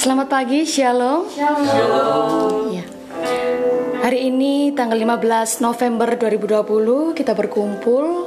Selamat 0.00 0.32
pagi, 0.32 0.64
Shalom. 0.64 1.28
Shalom. 1.28 2.72
Ya. 2.72 2.88
Hari 4.00 4.32
ini 4.32 4.72
tanggal 4.72 4.96
15 4.96 5.60
November 5.60 6.16
2020 6.16 7.12
kita 7.12 7.36
berkumpul 7.36 8.24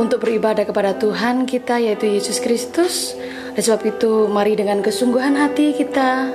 untuk 0.00 0.24
beribadah 0.24 0.64
kepada 0.64 0.96
Tuhan 0.96 1.44
kita 1.44 1.76
yaitu 1.76 2.08
Yesus 2.08 2.40
Kristus. 2.40 3.12
Oleh 3.52 3.60
sebab 3.60 3.84
itu 3.84 4.32
mari 4.32 4.56
dengan 4.56 4.80
kesungguhan 4.80 5.36
hati 5.36 5.76
kita 5.76 6.32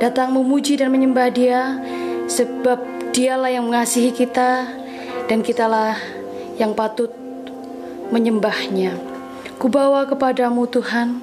datang 0.00 0.32
memuji 0.32 0.80
dan 0.80 0.88
menyembah 0.88 1.28
Dia 1.28 1.76
sebab 2.24 3.12
Dialah 3.12 3.52
yang 3.52 3.68
mengasihi 3.68 4.16
kita 4.16 4.64
dan 5.28 5.44
kitalah 5.44 6.00
yang 6.56 6.72
patut 6.72 7.12
menyembahnya. 8.08 8.96
Kubawa 9.60 10.08
kepadamu 10.08 10.64
Tuhan 10.72 11.20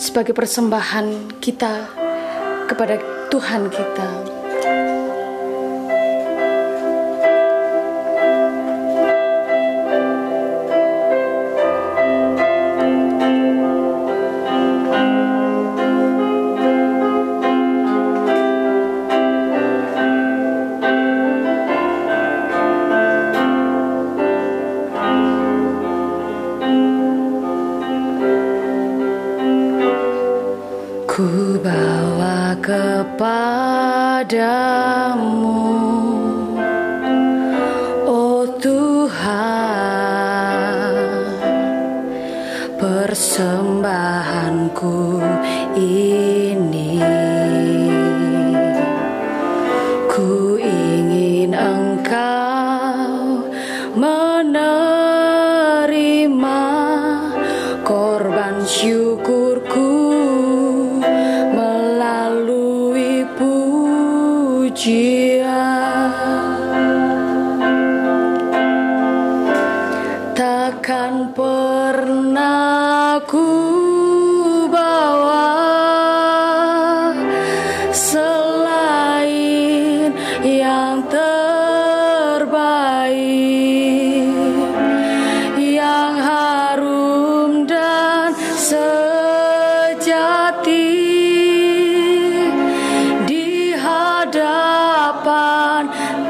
sebagai 0.00 0.32
persembahan 0.32 1.36
kita 1.44 2.07
kepada 2.68 3.00
Tuhan 3.32 3.72
kita. 3.72 4.27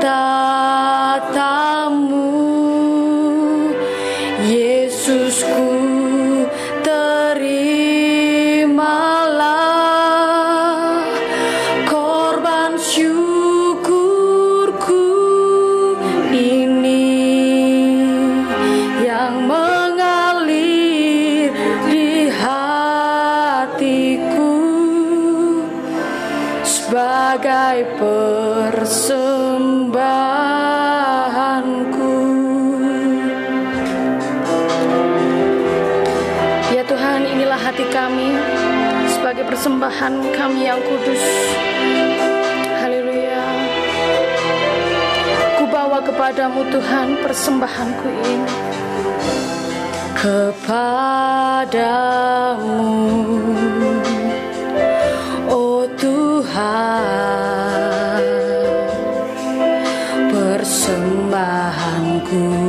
Tatamu 0.04 1.48
persembahan 39.98 40.30
kami 40.30 40.62
yang 40.62 40.78
kudus. 40.78 41.26
Haleluya. 42.78 43.42
Ku 45.58 45.66
bawa 45.66 45.98
kepadamu 46.06 46.62
Tuhan 46.70 47.18
persembahanku 47.18 48.06
ini. 48.06 48.54
Kepadamu, 50.18 51.70
oh 55.50 55.82
Tuhan, 55.98 58.22
persembahanku 60.30 62.67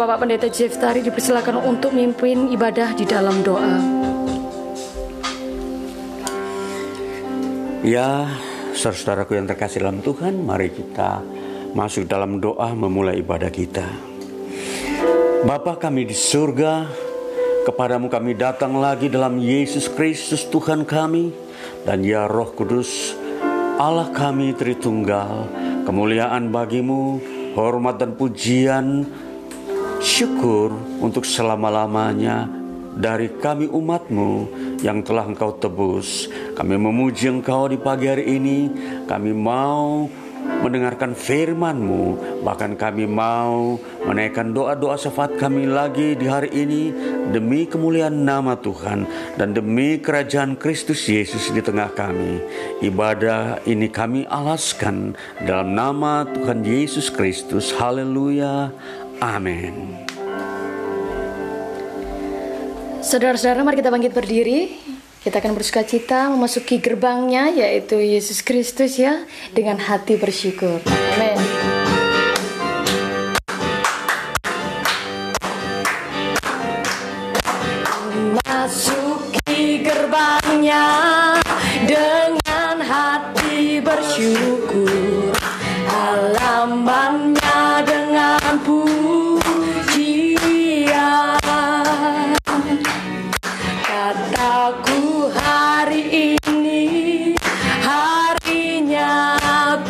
Bapak 0.00 0.24
Pendeta 0.24 0.48
Jeff 0.48 0.80
Tari 0.80 1.04
dipersilakan 1.04 1.60
untuk 1.60 1.92
mimpin 1.92 2.48
ibadah 2.48 2.96
di 2.96 3.04
dalam 3.04 3.44
doa. 3.44 3.76
Ya, 7.84 8.24
saudaraku 8.72 9.36
yang 9.36 9.44
terkasih 9.44 9.84
dalam 9.84 10.00
Tuhan, 10.00 10.40
mari 10.40 10.72
kita 10.72 11.20
masuk 11.76 12.08
dalam 12.08 12.40
doa 12.40 12.72
memulai 12.72 13.20
ibadah 13.20 13.52
kita. 13.52 13.84
Bapa 15.44 15.76
kami 15.76 16.08
di 16.08 16.16
surga, 16.16 16.88
kepadamu 17.68 18.08
kami 18.08 18.32
datang 18.40 18.80
lagi 18.80 19.12
dalam 19.12 19.36
Yesus 19.36 19.84
Kristus 19.92 20.48
Tuhan 20.48 20.88
kami, 20.88 21.28
dan 21.84 22.00
ya 22.00 22.24
Roh 22.24 22.56
Kudus, 22.56 23.12
Allah 23.76 24.08
kami 24.16 24.56
Tritunggal, 24.56 25.44
kemuliaan 25.84 26.48
bagimu, 26.48 27.20
hormat 27.52 28.00
dan 28.00 28.16
pujian, 28.16 29.04
syukur 30.10 30.74
untuk 30.98 31.22
selama-lamanya 31.22 32.50
dari 32.98 33.30
kami 33.30 33.70
umatmu 33.70 34.50
yang 34.82 35.06
telah 35.06 35.22
engkau 35.22 35.54
tebus. 35.54 36.26
Kami 36.58 36.74
memuji 36.74 37.30
engkau 37.30 37.70
di 37.70 37.78
pagi 37.78 38.10
hari 38.10 38.26
ini, 38.26 38.66
kami 39.06 39.30
mau 39.30 40.10
mendengarkan 40.60 41.16
firman-Mu, 41.16 42.42
bahkan 42.44 42.74
kami 42.76 43.08
mau 43.08 43.80
menaikkan 44.04 44.52
doa-doa 44.52 44.98
syafaat 44.98 45.38
kami 45.38 45.64
lagi 45.70 46.18
di 46.18 46.26
hari 46.28 46.50
ini 46.52 46.92
demi 47.32 47.64
kemuliaan 47.64 48.26
nama 48.26 48.58
Tuhan 48.58 49.06
dan 49.40 49.56
demi 49.56 49.96
kerajaan 50.02 50.58
Kristus 50.58 51.06
Yesus 51.08 51.48
di 51.54 51.62
tengah 51.64 51.92
kami. 51.94 52.44
Ibadah 52.84 53.64
ini 53.64 53.88
kami 53.88 54.28
alaskan 54.28 55.16
dalam 55.44 55.72
nama 55.72 56.28
Tuhan 56.28 56.60
Yesus 56.66 57.08
Kristus. 57.08 57.72
Haleluya. 57.72 58.72
Amin. 59.20 60.00
Saudara-saudara, 63.04 63.60
mari 63.64 63.80
kita 63.80 63.92
bangkit 63.92 64.12
berdiri. 64.16 64.60
Kita 65.20 65.36
akan 65.36 65.52
bersuka 65.52 65.84
cita 65.84 66.32
memasuki 66.32 66.80
gerbangnya 66.80 67.52
yaitu 67.52 68.00
Yesus 68.00 68.40
Kristus 68.40 68.96
ya 68.96 69.20
dengan 69.52 69.76
hati 69.76 70.16
bersyukur. 70.16 70.80
Amin. 70.88 71.49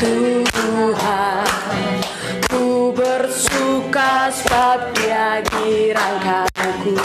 Tuhan 0.00 1.44
ku 2.48 2.88
bersuka 2.96 4.32
sebab 4.32 4.96
dia 4.96 5.44
girangkanku 5.44 6.96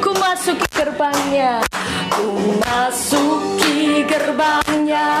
ku 0.00 0.10
masuki 0.16 0.64
gerbangnya 0.72 1.60
ku 2.08 2.56
masuki 2.64 4.00
gerbangnya 4.08 5.12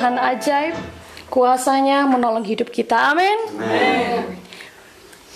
Tuhan 0.00 0.16
ajaib, 0.16 0.80
kuasanya 1.28 2.08
menolong 2.08 2.40
hidup 2.48 2.72
kita. 2.72 3.12
Amin. 3.12 3.36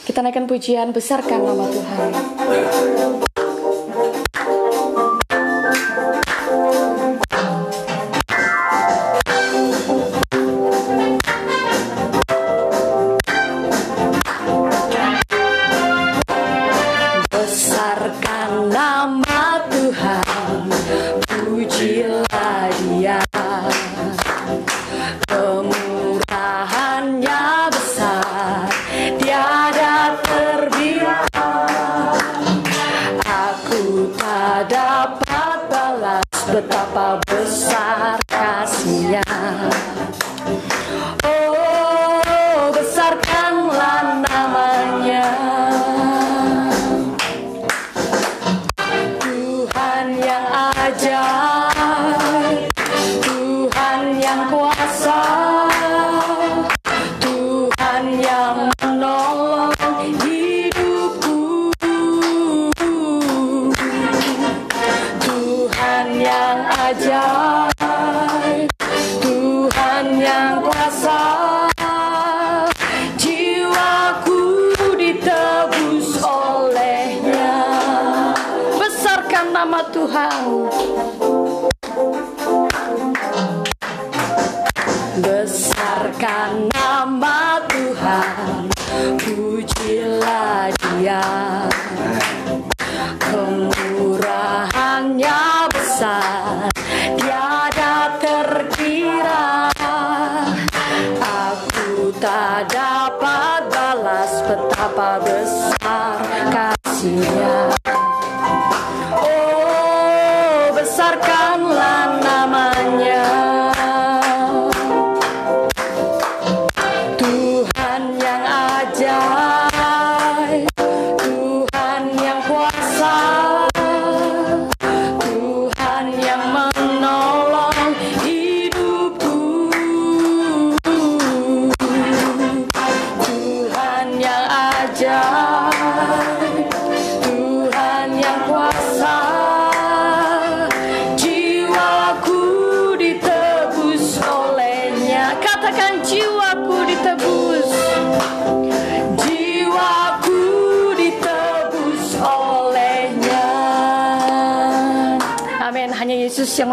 Kita 0.09 0.25
naikkan 0.25 0.49
pujian, 0.49 0.89
besarkan 0.89 1.37
nama 1.45 1.69
Tuhan. 1.69 3.24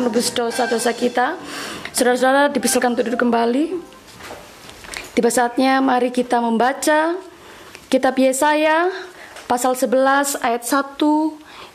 Menebus 0.01 0.33
dosa-dosa 0.33 0.91
kita 0.97 1.37
Saudara-saudara 1.93 2.49
dipersilakan 2.49 2.97
untuk 2.97 3.05
duduk 3.13 3.21
kembali 3.21 3.77
Tiba 5.13 5.29
saatnya 5.29 5.77
mari 5.83 6.09
kita 6.09 6.41
membaca 6.41 7.13
Kitab 7.91 8.15
Yesaya 8.15 8.87
pasal 9.51 9.75
11 9.75 10.39
ayat 10.39 10.63
1 10.63 10.95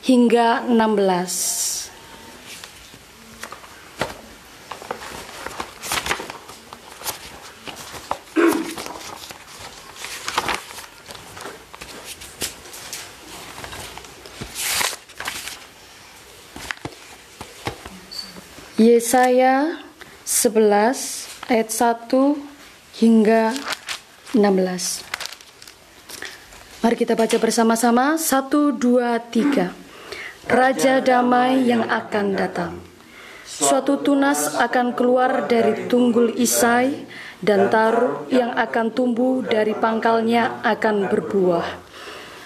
hingga 0.09 0.65
16. 0.65 1.76
Yesaya 18.87 19.83
11 20.23 21.51
ayat 21.51 21.69
1 21.75 22.39
hingga 23.03 23.51
16. 24.31 25.03
Mari 26.87 26.95
kita 26.95 27.19
baca 27.19 27.35
bersama-sama. 27.43 28.15
Satu, 28.15 28.71
dua, 28.71 29.19
tiga. 29.19 29.75
Raja 30.47 31.03
damai 31.03 31.67
yang 31.67 31.83
akan 31.83 32.39
datang. 32.39 32.79
Suatu 33.43 34.07
tunas 34.07 34.55
akan 34.55 34.95
keluar 34.95 35.51
dari 35.51 35.91
tunggul 35.91 36.39
Isai 36.39 37.11
dan 37.43 37.67
taruh 37.67 38.31
yang 38.31 38.55
akan 38.55 38.95
tumbuh 38.95 39.43
dari 39.43 39.75
pangkalnya 39.75 40.63
akan 40.63 41.11
berbuah. 41.11 41.67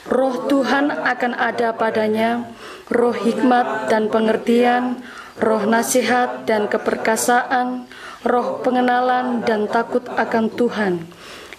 Roh 0.08 0.48
Tuhan 0.48 0.88
akan 0.88 1.32
ada 1.36 1.76
padanya, 1.76 2.48
roh 2.88 3.12
hikmat 3.12 3.92
dan 3.92 4.08
pengertian, 4.08 5.04
roh 5.38 5.62
nasihat 5.68 6.42
dan 6.48 6.66
keperkasaan, 6.66 7.86
roh 8.26 8.58
pengenalan 8.66 9.46
dan 9.46 9.70
takut 9.70 10.02
akan 10.10 10.50
Tuhan. 10.50 11.06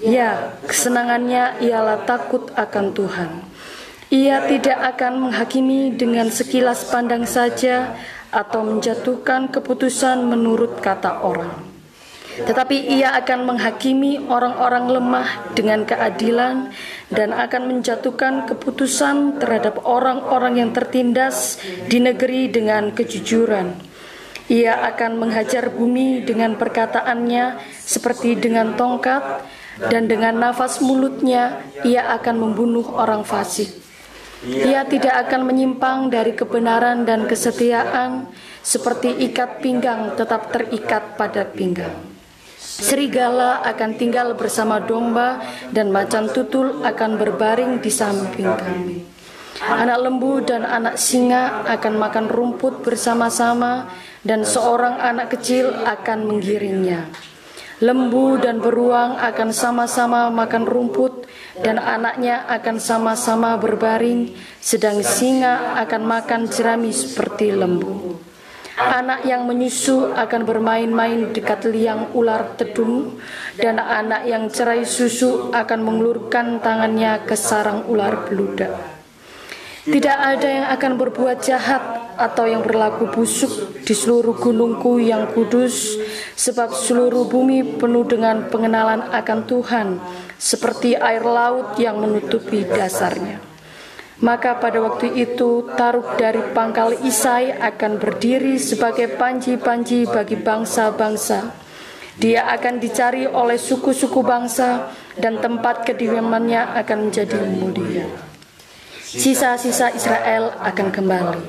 Ya, 0.01 0.57
kesenangannya 0.67 1.61
ialah 1.63 2.03
takut 2.03 2.51
akan 2.57 2.91
Tuhan. 2.91 3.29
Ia 4.11 4.43
tidak 4.43 4.75
akan 4.97 5.29
menghakimi 5.29 5.95
dengan 5.95 6.27
sekilas 6.27 6.91
pandang 6.91 7.23
saja 7.23 7.95
atau 8.27 8.67
menjatuhkan 8.67 9.47
keputusan 9.47 10.27
menurut 10.27 10.83
kata 10.83 11.23
orang. 11.23 11.70
Tetapi 12.31 12.95
ia 12.95 13.11
akan 13.19 13.43
menghakimi 13.43 14.23
orang-orang 14.31 14.87
lemah 14.87 15.29
dengan 15.51 15.83
keadilan 15.83 16.71
dan 17.11 17.35
akan 17.35 17.67
menjatuhkan 17.67 18.47
keputusan 18.47 19.35
terhadap 19.43 19.83
orang-orang 19.83 20.63
yang 20.63 20.71
tertindas 20.71 21.59
di 21.91 21.99
negeri 21.99 22.47
dengan 22.47 22.95
kejujuran. 22.95 23.75
Ia 24.51 24.83
akan 24.95 25.19
menghajar 25.19 25.71
bumi 25.71 26.27
dengan 26.27 26.59
perkataannya 26.59 27.59
seperti 27.71 28.35
dengan 28.35 28.75
tongkat 28.75 29.47
dan 29.87 30.11
dengan 30.11 30.35
nafas 30.43 30.83
mulutnya 30.83 31.63
ia 31.87 32.11
akan 32.19 32.35
membunuh 32.35 32.83
orang 32.95 33.23
fasik. 33.23 33.71
Ia 34.43 34.83
tidak 34.89 35.29
akan 35.29 35.47
menyimpang 35.47 36.09
dari 36.09 36.33
kebenaran 36.33 37.05
dan 37.05 37.29
kesetiaan 37.29 38.27
seperti 38.59 39.23
ikat 39.29 39.61
pinggang 39.61 40.17
tetap 40.17 40.49
terikat 40.49 41.15
pada 41.15 41.45
pinggang. 41.45 42.10
Serigala 42.79 43.59
akan 43.67 43.99
tinggal 43.99 44.31
bersama 44.39 44.79
domba 44.79 45.43
dan 45.75 45.91
macan 45.91 46.31
tutul 46.31 46.79
akan 46.87 47.19
berbaring 47.19 47.83
di 47.83 47.91
samping 47.91 48.47
kami. 48.47 49.03
Anak 49.59 49.99
lembu 50.07 50.39
dan 50.39 50.63
anak 50.63 50.95
singa 50.95 51.67
akan 51.67 51.99
makan 51.99 52.25
rumput 52.31 52.79
bersama-sama 52.79 53.91
dan 54.23 54.47
seorang 54.47 54.95
anak 55.03 55.35
kecil 55.35 55.67
akan 55.83 56.31
menggiringnya. 56.31 57.11
Lembu 57.83 58.39
dan 58.39 58.63
beruang 58.63 59.19
akan 59.19 59.49
sama-sama 59.51 60.31
makan 60.31 60.63
rumput 60.63 61.27
dan 61.59 61.75
anaknya 61.81 62.47
akan 62.47 62.77
sama-sama 62.79 63.57
berbaring, 63.59 64.31
sedang 64.63 65.03
singa 65.03 65.75
akan 65.81 66.01
makan 66.07 66.41
jerami 66.47 66.93
seperti 66.93 67.51
lembu. 67.51 68.30
Anak 68.81 69.29
yang 69.29 69.45
menyusu 69.45 70.09
akan 70.17 70.41
bermain-main 70.41 71.29
dekat 71.29 71.69
liang 71.69 72.09
ular 72.17 72.57
tedung, 72.57 73.21
dan 73.53 73.77
anak 73.77 74.25
yang 74.25 74.49
cerai 74.49 74.81
susu 74.89 75.53
akan 75.53 75.85
mengulurkan 75.85 76.57
tangannya 76.57 77.21
ke 77.29 77.37
sarang 77.37 77.85
ular 77.85 78.25
beludak. 78.25 78.73
Tidak 79.81 80.17
ada 80.17 80.45
yang 80.49 80.67
akan 80.73 80.93
berbuat 80.97 81.41
jahat 81.41 81.81
atau 82.17 82.45
yang 82.45 82.61
berlaku 82.61 83.09
busuk 83.09 83.81
di 83.81 83.93
seluruh 83.97 84.37
gunungku 84.37 84.97
yang 85.01 85.29
kudus, 85.33 85.97
sebab 86.37 86.73
seluruh 86.73 87.25
bumi 87.29 87.77
penuh 87.81 88.05
dengan 88.05 88.49
pengenalan 88.49 89.09
akan 89.13 89.39
Tuhan, 89.45 89.87
seperti 90.37 90.97
air 90.97 91.21
laut 91.21 91.77
yang 91.77 91.97
menutupi 91.97 92.65
dasarnya. 92.65 93.50
Maka 94.21 94.61
pada 94.61 94.77
waktu 94.85 95.17
itu 95.17 95.65
taruh 95.73 96.13
dari 96.13 96.53
pangkal 96.53 96.93
Isai 97.01 97.57
akan 97.57 97.97
berdiri 97.97 98.61
sebagai 98.61 99.17
panji-panji 99.17 100.05
bagi 100.05 100.37
bangsa-bangsa. 100.37 101.57
Dia 102.21 102.45
akan 102.53 102.77
dicari 102.77 103.25
oleh 103.25 103.57
suku-suku 103.57 104.21
bangsa 104.21 104.93
dan 105.17 105.41
tempat 105.41 105.89
kediamannya 105.89 106.77
akan 106.85 107.09
menjadi 107.09 107.37
mulia. 107.49 108.05
Sisa-sisa 109.01 109.89
Israel 109.89 110.53
akan 110.61 110.87
kembali. 110.93 111.41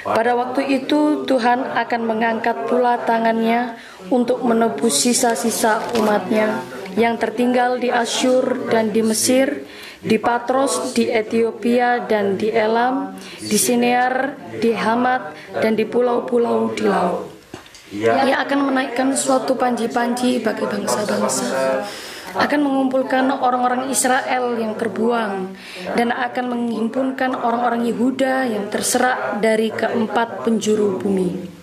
Pada 0.00 0.32
waktu 0.32 0.80
itu 0.80 1.28
Tuhan 1.28 1.76
akan 1.76 2.02
mengangkat 2.08 2.64
pula 2.64 2.96
tangannya 3.04 3.76
untuk 4.08 4.40
menebus 4.40 5.04
sisa-sisa 5.04 5.84
umatnya 6.00 6.64
yang 6.96 7.20
tertinggal 7.20 7.76
di 7.76 7.92
Asyur 7.92 8.72
dan 8.72 8.90
di 8.90 9.04
Mesir, 9.04 9.68
di 10.00 10.16
Patros, 10.16 10.96
di 10.96 11.08
Ethiopia 11.08 12.04
dan 12.08 12.40
di 12.40 12.48
Elam, 12.48 13.16
di 13.38 13.56
Sinear, 13.60 14.36
di 14.56 14.72
Hamat 14.72 15.36
dan 15.60 15.76
di 15.76 15.84
pulau-pulau 15.84 16.72
di 16.72 16.84
laut. 16.88 17.28
Ia 17.90 18.40
akan 18.46 18.70
menaikkan 18.70 19.12
suatu 19.18 19.58
panji-panji 19.58 20.40
bagi 20.40 20.62
bangsa-bangsa 20.62 21.48
akan 22.30 22.60
mengumpulkan 22.62 23.26
orang-orang 23.34 23.90
Israel 23.90 24.54
yang 24.54 24.78
terbuang 24.78 25.50
dan 25.98 26.14
akan 26.14 26.44
menghimpunkan 26.46 27.34
orang-orang 27.34 27.90
Yehuda 27.90 28.46
yang 28.46 28.70
terserak 28.70 29.42
dari 29.42 29.74
keempat 29.74 30.46
penjuru 30.46 31.02
bumi. 31.02 31.58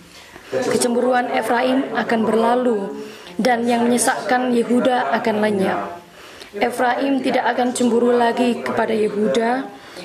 Kecemburuan 0.48 1.32
Efraim 1.32 1.92
akan 1.96 2.20
berlalu 2.24 3.00
dan 3.40 3.64
yang 3.64 3.88
menyesakkan 3.88 4.52
Yehuda 4.52 5.12
akan 5.16 5.36
lenyap. 5.40 5.97
Efraim 6.58 7.22
tidak 7.22 7.56
akan 7.56 7.74
cemburu 7.74 8.14
lagi 8.14 8.60
kepada 8.60 8.94
Yehuda 8.94 9.50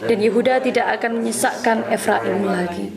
dan 0.03 0.17
Yehuda 0.17 0.63
tidak 0.63 0.99
akan 0.99 1.21
menyesakkan 1.21 1.85
Efraim 1.89 2.45
lagi. 2.45 2.89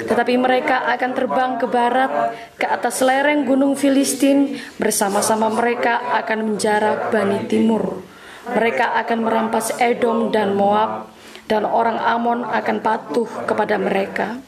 Tetapi 0.00 0.34
mereka 0.40 0.88
akan 0.88 1.10
terbang 1.12 1.50
ke 1.60 1.66
barat, 1.68 2.32
ke 2.56 2.64
atas 2.64 3.04
lereng 3.04 3.44
gunung 3.44 3.76
Filistin, 3.76 4.56
bersama-sama 4.80 5.52
mereka 5.52 6.00
akan 6.16 6.54
menjarak 6.54 7.12
Bani 7.12 7.44
Timur. 7.44 8.00
Mereka 8.48 8.96
akan 9.04 9.18
merampas 9.28 9.76
Edom 9.76 10.32
dan 10.32 10.56
Moab, 10.56 11.12
dan 11.44 11.68
orang 11.68 12.00
Amon 12.00 12.48
akan 12.48 12.76
patuh 12.80 13.28
kepada 13.44 13.76
mereka. 13.76 14.40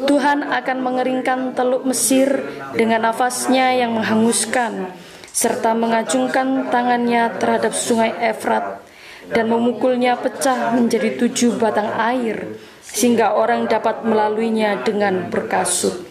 Tuhan 0.00 0.44
akan 0.44 0.78
mengeringkan 0.80 1.56
teluk 1.56 1.88
Mesir 1.88 2.28
dengan 2.76 3.08
nafasnya 3.08 3.72
yang 3.76 3.96
menghanguskan, 3.96 4.92
serta 5.30 5.72
mengacungkan 5.72 6.68
tangannya 6.68 7.38
terhadap 7.38 7.72
sungai 7.74 8.12
Efrat, 8.18 8.82
dan 9.30 9.46
memukulnya 9.46 10.18
pecah 10.18 10.74
menjadi 10.74 11.14
tujuh 11.20 11.56
batang 11.60 11.90
air, 11.94 12.58
sehingga 12.82 13.38
orang 13.38 13.70
dapat 13.70 14.02
melaluinya 14.02 14.82
dengan 14.82 15.30
berkasut. 15.30 16.08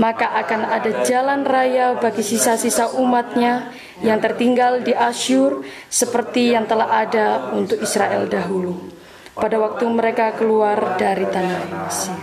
Maka 0.00 0.32
akan 0.44 0.60
ada 0.70 1.04
jalan 1.04 1.44
raya 1.44 1.98
bagi 2.00 2.24
sisa-sisa 2.24 2.96
umatnya 2.96 3.68
yang 4.00 4.16
tertinggal 4.16 4.80
di 4.80 4.96
Asyur 4.96 5.60
seperti 5.92 6.56
yang 6.56 6.64
telah 6.64 7.04
ada 7.04 7.52
untuk 7.52 7.84
Israel 7.84 8.24
dahulu 8.24 8.88
pada 9.36 9.56
waktu 9.60 9.84
mereka 9.88 10.36
keluar 10.36 10.96
dari 10.96 11.24
tanah 11.28 11.88
Mesir. 11.88 12.16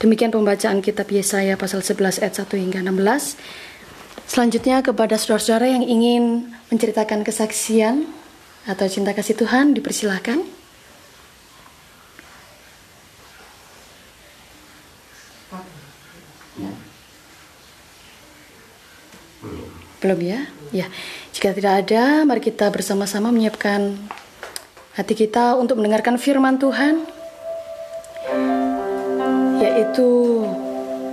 Demikian 0.00 0.28
pembacaan 0.28 0.84
kitab 0.84 1.08
Yesaya 1.08 1.56
pasal 1.56 1.80
11 1.80 2.20
ayat 2.20 2.34
1 2.36 2.60
hingga 2.60 2.80
16. 2.84 3.40
Selanjutnya 4.24 4.80
kepada 4.80 5.20
saudara-saudara 5.20 5.68
yang 5.68 5.84
ingin 5.84 6.52
menceritakan 6.72 7.22
kesaksian 7.22 8.08
atau 8.64 8.88
cinta 8.88 9.12
kasih 9.12 9.36
Tuhan 9.36 9.76
dipersilahkan. 9.76 10.40
Belum 20.00 20.20
ya? 20.20 20.40
Ya. 20.68 20.86
Jika 21.32 21.56
tidak 21.56 21.88
ada, 21.88 22.28
mari 22.28 22.40
kita 22.44 22.68
bersama-sama 22.68 23.32
menyiapkan 23.32 23.96
hati 24.94 25.16
kita 25.16 25.56
untuk 25.56 25.80
mendengarkan 25.80 26.20
firman 26.20 26.60
Tuhan 26.60 27.08
yaitu 29.64 30.44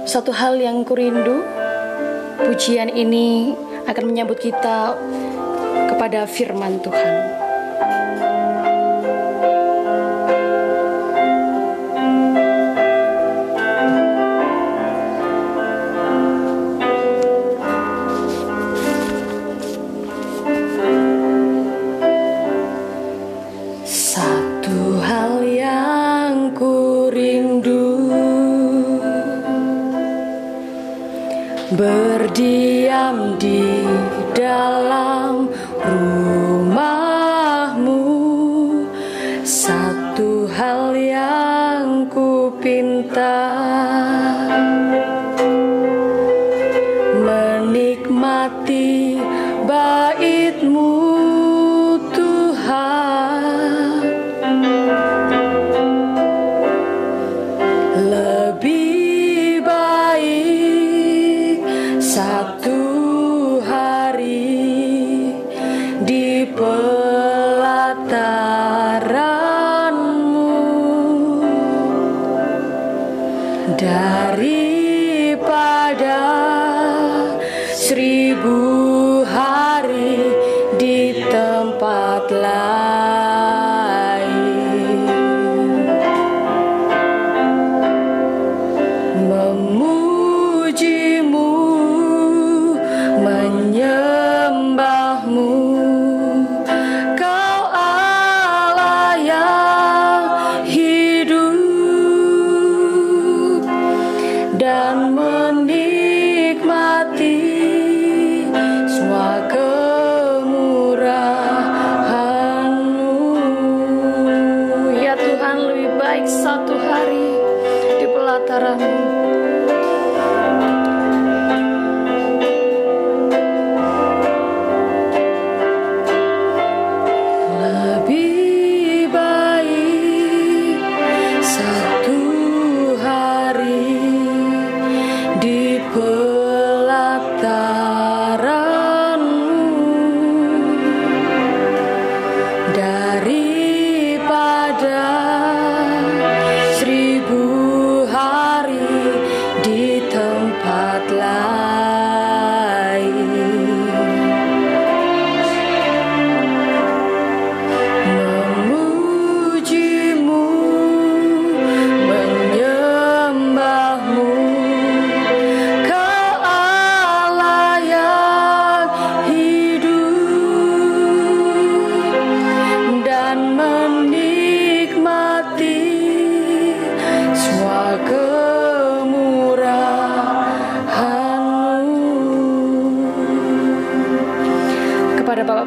satu 0.03 0.35
hal 0.35 0.59
yang 0.59 0.83
kurindu 0.83 1.60
pujian 2.47 2.89
ini 2.89 3.53
akan 3.85 4.03
menyambut 4.09 4.39
kita 4.41 4.95
kepada 5.91 6.25
firman 6.25 6.81
Tuhan. 6.81 7.50
diam 32.41 33.37
di 33.37 33.85
dalam 34.33 35.30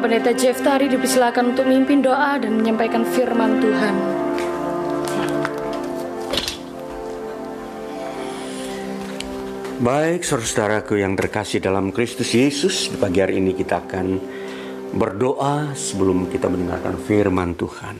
Pendeta 0.05 0.37
Jeff 0.37 0.61
Tari 0.61 0.85
dipersilakan 0.85 1.57
untuk 1.57 1.65
memimpin 1.65 2.05
doa 2.05 2.37
dan 2.37 2.61
menyampaikan 2.61 3.01
firman 3.09 3.57
Tuhan. 3.57 3.95
Baik, 9.81 10.21
saudara-saudaraku 10.21 11.01
yang 11.01 11.17
terkasih 11.17 11.57
dalam 11.57 11.89
Kristus 11.89 12.37
Yesus, 12.37 12.93
di 12.93 13.01
pagi 13.01 13.17
hari 13.17 13.41
ini 13.41 13.57
kita 13.57 13.81
akan 13.81 14.21
berdoa 14.93 15.73
sebelum 15.73 16.29
kita 16.29 16.53
mendengarkan 16.53 17.01
firman 17.01 17.57
Tuhan. 17.57 17.97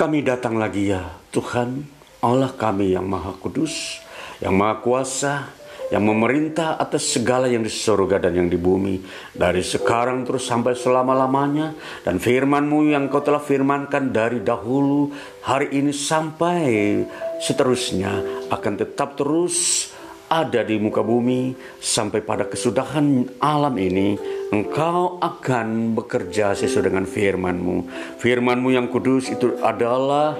Kami 0.00 0.24
datang 0.24 0.56
lagi 0.56 0.88
ya 0.88 1.20
Tuhan, 1.36 1.84
Allah 2.24 2.56
kami 2.56 2.96
yang 2.96 3.04
Maha 3.04 3.36
Kudus, 3.36 4.00
yang 4.40 4.56
Maha 4.56 4.80
Kuasa, 4.80 5.52
yang 5.90 6.02
memerintah 6.02 6.78
atas 6.78 7.14
segala 7.14 7.46
yang 7.46 7.62
di 7.62 7.70
surga 7.70 8.18
dan 8.18 8.34
yang 8.34 8.48
di 8.50 8.58
bumi 8.58 8.98
dari 9.30 9.62
sekarang 9.62 10.26
terus 10.26 10.46
sampai 10.46 10.74
selama-lamanya. 10.74 11.74
Dan 12.02 12.18
firman-Mu 12.18 12.90
yang 12.90 13.06
Kau 13.06 13.22
telah 13.22 13.42
firmankan 13.42 14.10
dari 14.10 14.42
dahulu 14.42 15.14
hari 15.46 15.70
ini 15.78 15.94
sampai 15.94 17.02
seterusnya 17.38 18.46
akan 18.50 18.74
tetap 18.74 19.14
terus 19.14 19.88
ada 20.26 20.66
di 20.66 20.74
muka 20.82 21.06
bumi 21.06 21.54
sampai 21.78 22.18
pada 22.18 22.50
kesudahan 22.50 23.38
alam 23.38 23.78
ini 23.78 24.18
engkau 24.50 25.22
akan 25.22 25.94
bekerja 25.94 26.54
sesuai 26.58 26.90
dengan 26.90 27.06
firman-Mu. 27.06 27.76
firman-Mu 28.18 28.68
yang 28.74 28.90
kudus 28.90 29.30
itu 29.30 29.54
adalah 29.62 30.34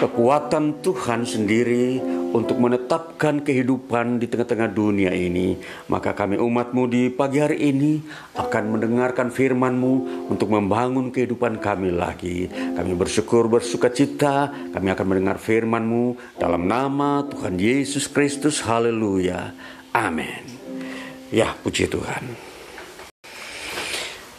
kekuatan 0.00 0.80
Tuhan 0.80 1.28
sendiri 1.28 2.00
untuk 2.32 2.56
menetapkan 2.56 3.44
kehidupan 3.44 4.16
di 4.16 4.32
tengah-tengah 4.32 4.72
dunia 4.72 5.12
ini. 5.12 5.60
Maka 5.92 6.16
kami 6.16 6.40
umatmu 6.40 6.88
di 6.88 7.12
pagi 7.12 7.36
hari 7.36 7.68
ini 7.68 8.00
akan 8.32 8.80
mendengarkan 8.80 9.28
firmanmu 9.28 10.24
untuk 10.32 10.48
membangun 10.48 11.12
kehidupan 11.12 11.60
kami 11.60 11.92
lagi. 11.92 12.48
Kami 12.48 12.96
bersyukur, 12.96 13.52
bersuka 13.52 13.92
cita, 13.92 14.48
kami 14.72 14.88
akan 14.88 15.04
mendengar 15.04 15.36
firmanmu 15.36 16.16
dalam 16.40 16.64
nama 16.64 17.20
Tuhan 17.28 17.60
Yesus 17.60 18.08
Kristus. 18.08 18.64
Haleluya. 18.64 19.52
Amin. 19.92 20.48
Ya, 21.28 21.52
puji 21.60 21.92
Tuhan. 21.92 22.24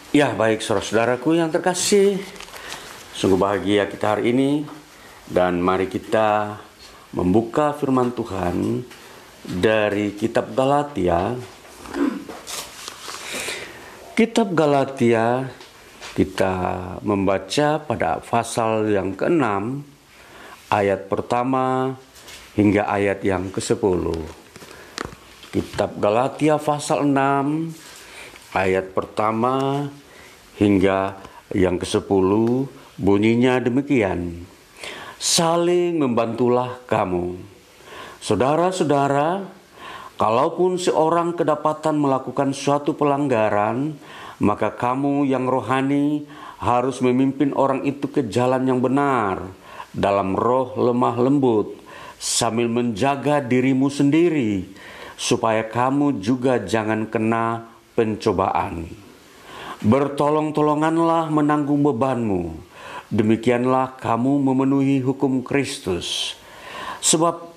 Ya, 0.10 0.34
baik 0.34 0.66
saudara-saudaraku 0.66 1.38
yang 1.38 1.54
terkasih. 1.54 2.18
Sungguh 3.14 3.38
bahagia 3.38 3.86
kita 3.86 4.18
hari 4.18 4.34
ini 4.34 4.81
dan 5.32 5.64
mari 5.64 5.88
kita 5.88 6.60
membuka 7.16 7.72
firman 7.72 8.12
Tuhan 8.12 8.84
dari 9.48 10.12
kitab 10.12 10.52
Galatia. 10.52 11.40
Kitab 14.12 14.52
Galatia 14.52 15.48
kita 16.12 16.56
membaca 17.08 17.80
pada 17.80 18.20
pasal 18.20 18.92
yang 18.92 19.16
ke-6 19.16 19.48
ayat 20.68 21.08
pertama 21.08 21.96
hingga 22.60 22.92
ayat 22.92 23.24
yang 23.24 23.48
ke-10. 23.56 24.04
Kitab 25.56 25.96
Galatia 26.04 26.60
pasal 26.60 27.08
6 27.08 27.72
ayat 28.52 28.92
pertama 28.92 29.88
hingga 30.60 31.16
yang 31.56 31.80
ke-10 31.80 32.30
bunyinya 33.00 33.64
demikian 33.64 34.51
saling 35.22 36.02
membantulah 36.02 36.82
kamu. 36.90 37.38
Saudara-saudara, 38.26 39.46
kalaupun 40.18 40.82
seorang 40.82 41.38
kedapatan 41.38 42.02
melakukan 42.02 42.58
suatu 42.58 42.98
pelanggaran, 42.98 43.94
maka 44.42 44.74
kamu 44.74 45.30
yang 45.30 45.46
rohani 45.46 46.26
harus 46.58 47.06
memimpin 47.06 47.54
orang 47.54 47.86
itu 47.86 48.10
ke 48.10 48.26
jalan 48.34 48.66
yang 48.66 48.82
benar 48.82 49.46
dalam 49.94 50.34
roh 50.34 50.74
lemah 50.74 51.14
lembut 51.22 51.78
sambil 52.18 52.66
menjaga 52.66 53.46
dirimu 53.46 53.94
sendiri 53.94 54.66
supaya 55.22 55.62
kamu 55.70 56.18
juga 56.18 56.58
jangan 56.66 57.06
kena 57.06 57.70
pencobaan. 57.94 58.90
Bertolong-tolonganlah 59.86 61.30
menanggung 61.30 61.86
bebanmu 61.86 62.71
Demikianlah 63.12 64.00
kamu 64.00 64.40
memenuhi 64.40 65.04
hukum 65.04 65.44
Kristus. 65.44 66.40
Sebab 67.04 67.52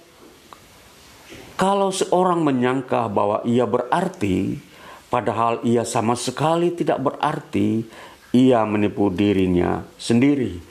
kalau 1.54 1.94
seorang 1.94 2.42
menyangka 2.42 3.06
bahwa 3.06 3.38
ia 3.46 3.62
berarti, 3.62 4.58
padahal 5.06 5.62
ia 5.62 5.86
sama 5.86 6.18
sekali 6.18 6.74
tidak 6.74 6.98
berarti, 6.98 7.86
ia 8.34 8.66
menipu 8.66 9.14
dirinya 9.14 9.86
sendiri. 9.94 10.58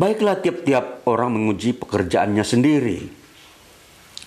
Baiklah 0.00 0.40
tiap-tiap 0.40 1.04
orang 1.04 1.36
menguji 1.36 1.76
pekerjaannya 1.76 2.40
sendiri. 2.40 3.12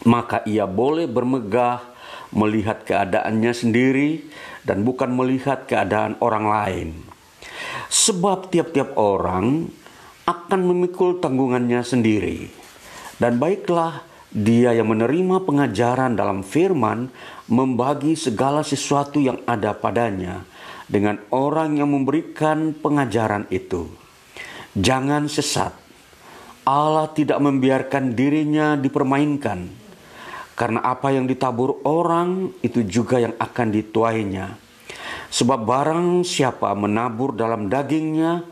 Maka 0.06 0.46
ia 0.46 0.70
boleh 0.70 1.10
bermegah 1.10 1.82
melihat 2.30 2.86
keadaannya 2.86 3.58
sendiri 3.58 4.22
dan 4.62 4.86
bukan 4.86 5.10
melihat 5.10 5.66
keadaan 5.66 6.14
orang 6.22 6.46
lain. 6.46 7.15
Sebab 7.90 8.52
tiap-tiap 8.52 8.98
orang 8.98 9.70
akan 10.26 10.62
memikul 10.66 11.22
tanggungannya 11.22 11.86
sendiri. 11.86 12.50
Dan 13.16 13.40
baiklah 13.40 14.04
dia 14.36 14.76
yang 14.76 14.92
menerima 14.92 15.48
pengajaran 15.48 16.20
dalam 16.20 16.44
firman 16.44 17.08
membagi 17.48 18.20
segala 18.20 18.68
sesuatu 18.68 19.24
yang 19.24 19.40
ada 19.48 19.72
padanya 19.72 20.44
dengan 20.92 21.22
orang 21.32 21.80
yang 21.80 21.88
memberikan 21.88 22.76
pengajaran 22.76 23.48
itu. 23.48 23.88
Jangan 24.76 25.32
sesat. 25.32 25.72
Allah 26.66 27.08
tidak 27.14 27.40
membiarkan 27.40 28.18
dirinya 28.18 28.76
dipermainkan. 28.76 29.88
Karena 30.56 30.80
apa 30.84 31.12
yang 31.12 31.28
ditabur 31.28 31.84
orang 31.84 32.52
itu 32.64 32.84
juga 32.84 33.20
yang 33.22 33.36
akan 33.40 33.68
dituainya. 33.72 34.65
Sebab 35.30 35.60
barang 35.68 36.24
siapa 36.24 36.72
menabur 36.78 37.36
dalam 37.36 37.68
dagingnya, 37.68 38.46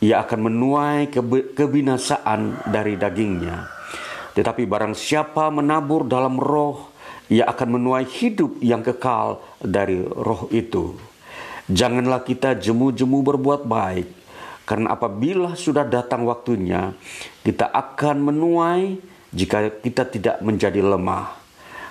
ia 0.00 0.24
akan 0.24 0.48
menuai 0.48 1.12
kebinasaan 1.52 2.70
dari 2.70 2.96
dagingnya. 2.96 3.68
Tetapi 4.32 4.64
barang 4.64 4.96
siapa 4.96 5.52
menabur 5.52 6.08
dalam 6.08 6.40
roh, 6.40 6.94
ia 7.28 7.44
akan 7.46 7.68
menuai 7.76 8.08
hidup 8.08 8.58
yang 8.64 8.80
kekal 8.80 9.44
dari 9.60 10.00
roh 10.00 10.48
itu. 10.50 10.96
Janganlah 11.70 12.26
kita 12.26 12.58
jemu-jemu 12.58 13.22
berbuat 13.22 13.62
baik, 13.68 14.08
karena 14.66 14.96
apabila 14.96 15.54
sudah 15.54 15.86
datang 15.86 16.26
waktunya, 16.26 16.94
kita 17.46 17.70
akan 17.70 18.16
menuai 18.32 18.98
jika 19.30 19.78
kita 19.78 20.06
tidak 20.10 20.36
menjadi 20.42 20.82
lemah. 20.82 21.38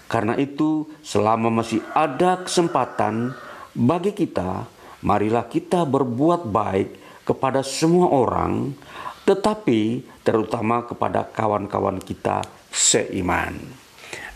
Karena 0.09 0.35
itu, 0.35 0.89
selama 1.05 1.47
masih 1.47 1.79
ada 1.95 2.41
kesempatan, 2.43 3.31
bagi 3.79 4.11
kita, 4.11 4.67
marilah 5.07 5.47
kita 5.47 5.87
berbuat 5.87 6.51
baik 6.51 6.89
kepada 7.23 7.63
semua 7.63 8.11
orang, 8.11 8.75
tetapi 9.23 10.03
terutama 10.19 10.83
kepada 10.83 11.23
kawan-kawan 11.23 12.03
kita 12.03 12.43
seiman. 12.67 13.55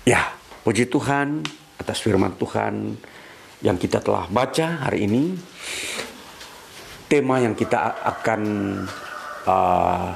Ya, 0.08 0.32
puji 0.63 0.88
Tuhan 0.88 1.43
atas 1.75 1.99
firman 1.99 2.39
Tuhan 2.39 2.95
yang 3.60 3.75
kita 3.75 3.99
telah 3.99 4.32
baca 4.32 4.88
hari 4.88 5.12
ini. 5.12 5.36
Tema 7.12 7.43
yang 7.43 7.53
kita 7.53 7.99
akan 7.99 8.41
uh, 9.45 10.10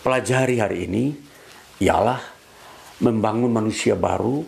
pelajari 0.00 0.56
hari 0.56 0.78
ini 0.88 1.04
ialah 1.82 2.22
membangun 3.02 3.50
manusia 3.50 3.98
baru 3.98 4.40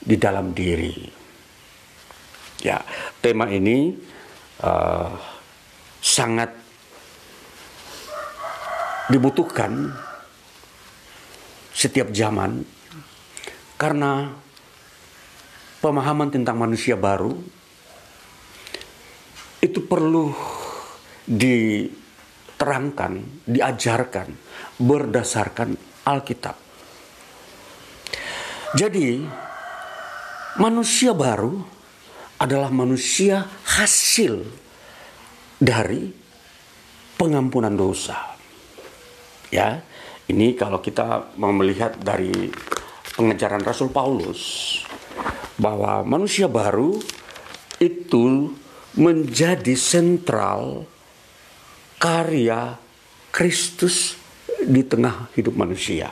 di 0.00 0.16
dalam 0.16 0.54
diri. 0.56 1.21
Ya, 2.62 2.78
tema 3.18 3.50
ini 3.50 3.98
uh, 4.62 5.10
sangat 5.98 6.54
dibutuhkan 9.10 9.90
setiap 11.74 12.14
zaman 12.14 12.62
karena 13.74 14.30
pemahaman 15.82 16.30
tentang 16.30 16.54
manusia 16.54 16.94
baru 16.94 17.34
itu 19.58 19.82
perlu 19.82 20.30
diterangkan, 21.26 23.12
diajarkan 23.42 24.28
berdasarkan 24.78 25.74
Alkitab. 26.06 26.54
Jadi, 28.78 29.22
manusia 30.62 31.10
baru 31.14 31.71
adalah 32.42 32.74
manusia 32.74 33.46
hasil 33.78 34.42
dari 35.62 36.10
pengampunan 37.14 37.70
dosa. 37.70 38.34
Ya, 39.54 39.78
ini 40.26 40.58
kalau 40.58 40.82
kita 40.82 41.38
mau 41.38 41.54
melihat 41.54 41.94
dari 42.02 42.50
pengejaran 43.14 43.62
Rasul 43.62 43.94
Paulus 43.94 44.42
bahwa 45.54 46.02
manusia 46.02 46.50
baru 46.50 46.98
itu 47.78 48.50
menjadi 48.98 49.78
sentral 49.78 50.82
karya 52.02 52.74
Kristus 53.30 54.18
di 54.66 54.82
tengah 54.82 55.30
hidup 55.38 55.54
manusia. 55.54 56.10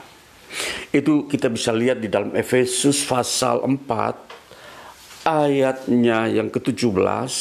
Itu 0.95 1.27
kita 1.27 1.51
bisa 1.51 1.75
lihat 1.75 1.99
di 1.99 2.07
dalam 2.07 2.31
Efesus 2.39 3.03
pasal 3.03 3.63
4 3.67 4.30
ayatnya 5.25 6.29
yang 6.29 6.49
ke-17 6.49 7.31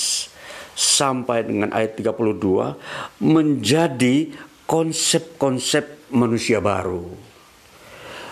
sampai 0.77 1.45
dengan 1.45 1.69
ayat 1.77 1.99
32 1.99 3.21
menjadi 3.21 4.33
konsep-konsep 4.64 6.09
manusia 6.14 6.62
baru. 6.62 7.05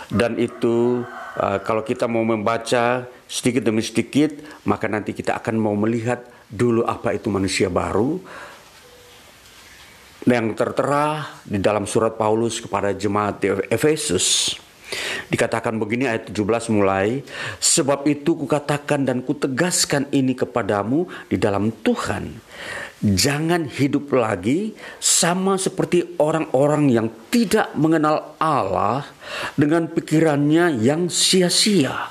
Dan 0.09 0.41
itu 0.41 1.05
uh, 1.37 1.59
kalau 1.61 1.85
kita 1.85 2.09
mau 2.09 2.25
membaca 2.25 3.05
sedikit 3.29 3.69
demi 3.69 3.85
sedikit, 3.85 4.41
maka 4.65 4.89
nanti 4.89 5.13
kita 5.13 5.37
akan 5.37 5.61
mau 5.61 5.77
melihat 5.77 6.25
dulu 6.49 6.89
apa 6.89 7.13
itu 7.13 7.29
manusia 7.29 7.69
baru 7.69 8.17
yang 10.25 10.53
tertera 10.57 11.41
di 11.45 11.61
dalam 11.61 11.85
surat 11.89 12.17
Paulus 12.17 12.61
kepada 12.61 12.93
jemaat 12.97 13.41
di 13.41 13.49
Efesus. 13.69 14.57
Dikatakan 15.29 15.77
begini 15.77 16.09
ayat 16.09 16.33
17 16.33 16.73
mulai, 16.73 17.21
sebab 17.61 18.09
itu 18.09 18.33
kukatakan 18.33 19.05
dan 19.05 19.21
kutegaskan 19.21 20.09
ini 20.13 20.33
kepadamu 20.33 21.05
di 21.29 21.37
dalam 21.37 21.69
Tuhan. 21.85 22.41
Jangan 22.99 23.71
hidup 23.71 24.11
lagi 24.11 24.75
sama 24.99 25.55
seperti 25.55 26.19
orang-orang 26.19 26.91
yang 26.91 27.07
tidak 27.31 27.71
mengenal 27.79 28.35
Allah 28.43 29.07
dengan 29.55 29.87
pikirannya 29.87 30.83
yang 30.83 31.07
sia-sia 31.07 32.11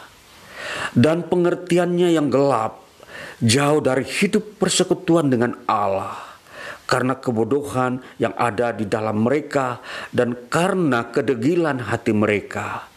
dan 0.96 1.28
pengertiannya 1.28 2.16
yang 2.16 2.32
gelap, 2.32 2.88
jauh 3.44 3.84
dari 3.84 4.08
hidup 4.08 4.56
persekutuan 4.62 5.28
dengan 5.28 5.60
Allah 5.68 6.27
karena 6.88 7.20
kebodohan 7.20 8.00
yang 8.18 8.34
ada 8.40 8.72
di 8.72 8.88
dalam 8.88 9.22
mereka 9.28 9.84
dan 10.16 10.48
karena 10.48 11.12
kedegilan 11.12 11.84
hati 11.84 12.16
mereka. 12.16 12.88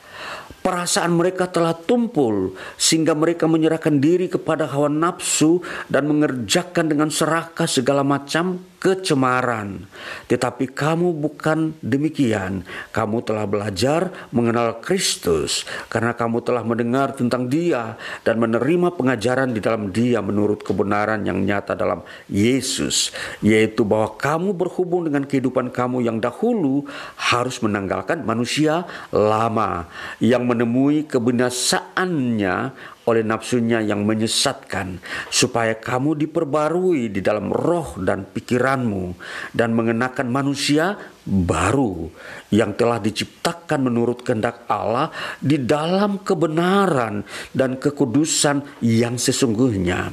Perasaan 0.61 1.17
mereka 1.17 1.49
telah 1.49 1.73
tumpul 1.73 2.53
sehingga 2.77 3.17
mereka 3.17 3.49
menyerahkan 3.49 3.97
diri 3.97 4.29
kepada 4.29 4.69
hawa 4.69 4.93
nafsu 4.93 5.65
dan 5.89 6.05
mengerjakan 6.05 6.87
dengan 6.87 7.09
serakah 7.09 7.65
segala 7.65 8.05
macam 8.05 8.70
kecemaran. 8.81 9.85
Tetapi 10.27 10.73
kamu 10.73 11.13
bukan 11.13 11.77
demikian. 11.85 12.65
Kamu 12.91 13.21
telah 13.21 13.45
belajar 13.45 14.09
mengenal 14.33 14.81
Kristus 14.81 15.69
karena 15.93 16.17
kamu 16.17 16.41
telah 16.41 16.65
mendengar 16.65 17.13
tentang 17.13 17.47
Dia 17.47 18.01
dan 18.25 18.41
menerima 18.41 18.97
pengajaran 18.97 19.53
di 19.53 19.61
dalam 19.61 19.93
Dia 19.93 20.25
menurut 20.25 20.65
kebenaran 20.65 21.23
yang 21.29 21.45
nyata 21.45 21.77
dalam 21.77 22.01
Yesus, 22.33 23.13
yaitu 23.45 23.85
bahwa 23.85 24.17
kamu 24.17 24.57
berhubung 24.57 25.05
dengan 25.05 25.29
kehidupan 25.29 25.69
kamu 25.69 26.01
yang 26.01 26.17
dahulu 26.17 26.89
harus 27.21 27.61
menanggalkan 27.61 28.25
manusia 28.25 28.89
lama 29.13 29.85
yang 30.25 30.49
menemui 30.49 31.05
kebinasaannya 31.05 32.73
oleh 33.11 33.27
nafsunya 33.27 33.83
yang 33.83 34.07
menyesatkan, 34.07 35.03
supaya 35.29 35.75
kamu 35.75 36.15
diperbarui 36.15 37.11
di 37.11 37.19
dalam 37.19 37.51
roh 37.51 37.99
dan 37.99 38.31
pikiranmu, 38.31 39.19
dan 39.51 39.75
mengenakan 39.75 40.31
manusia 40.31 40.95
baru 41.27 42.09
yang 42.55 42.75
telah 42.75 43.03
diciptakan 43.03 43.87
menurut 43.87 44.25
kehendak 44.25 44.65
Allah 44.71 45.11
di 45.39 45.61
dalam 45.61 46.23
kebenaran 46.25 47.27
dan 47.53 47.77
kekudusan 47.77 48.83
yang 48.83 49.19
sesungguhnya. 49.21 50.11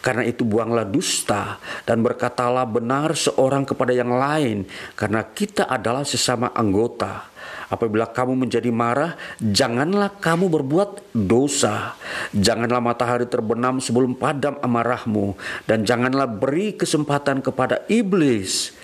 Karena 0.00 0.22
itu 0.24 0.46
buanglah 0.46 0.86
dusta 0.86 1.58
dan 1.84 2.00
berkatalah 2.00 2.64
benar 2.64 3.12
seorang 3.12 3.66
kepada 3.66 3.92
yang 3.92 4.14
lain, 4.14 4.64
karena 4.94 5.26
kita 5.26 5.66
adalah 5.66 6.06
sesama 6.06 6.54
anggota. 6.54 7.35
Apabila 7.66 8.06
kamu 8.06 8.46
menjadi 8.46 8.70
marah, 8.70 9.18
janganlah 9.42 10.14
kamu 10.22 10.46
berbuat 10.46 11.14
dosa. 11.14 11.98
Janganlah 12.30 12.78
matahari 12.78 13.26
terbenam 13.26 13.82
sebelum 13.82 14.14
padam 14.14 14.56
amarahmu, 14.62 15.34
dan 15.66 15.82
janganlah 15.82 16.30
beri 16.30 16.78
kesempatan 16.78 17.42
kepada 17.42 17.82
iblis 17.90 18.76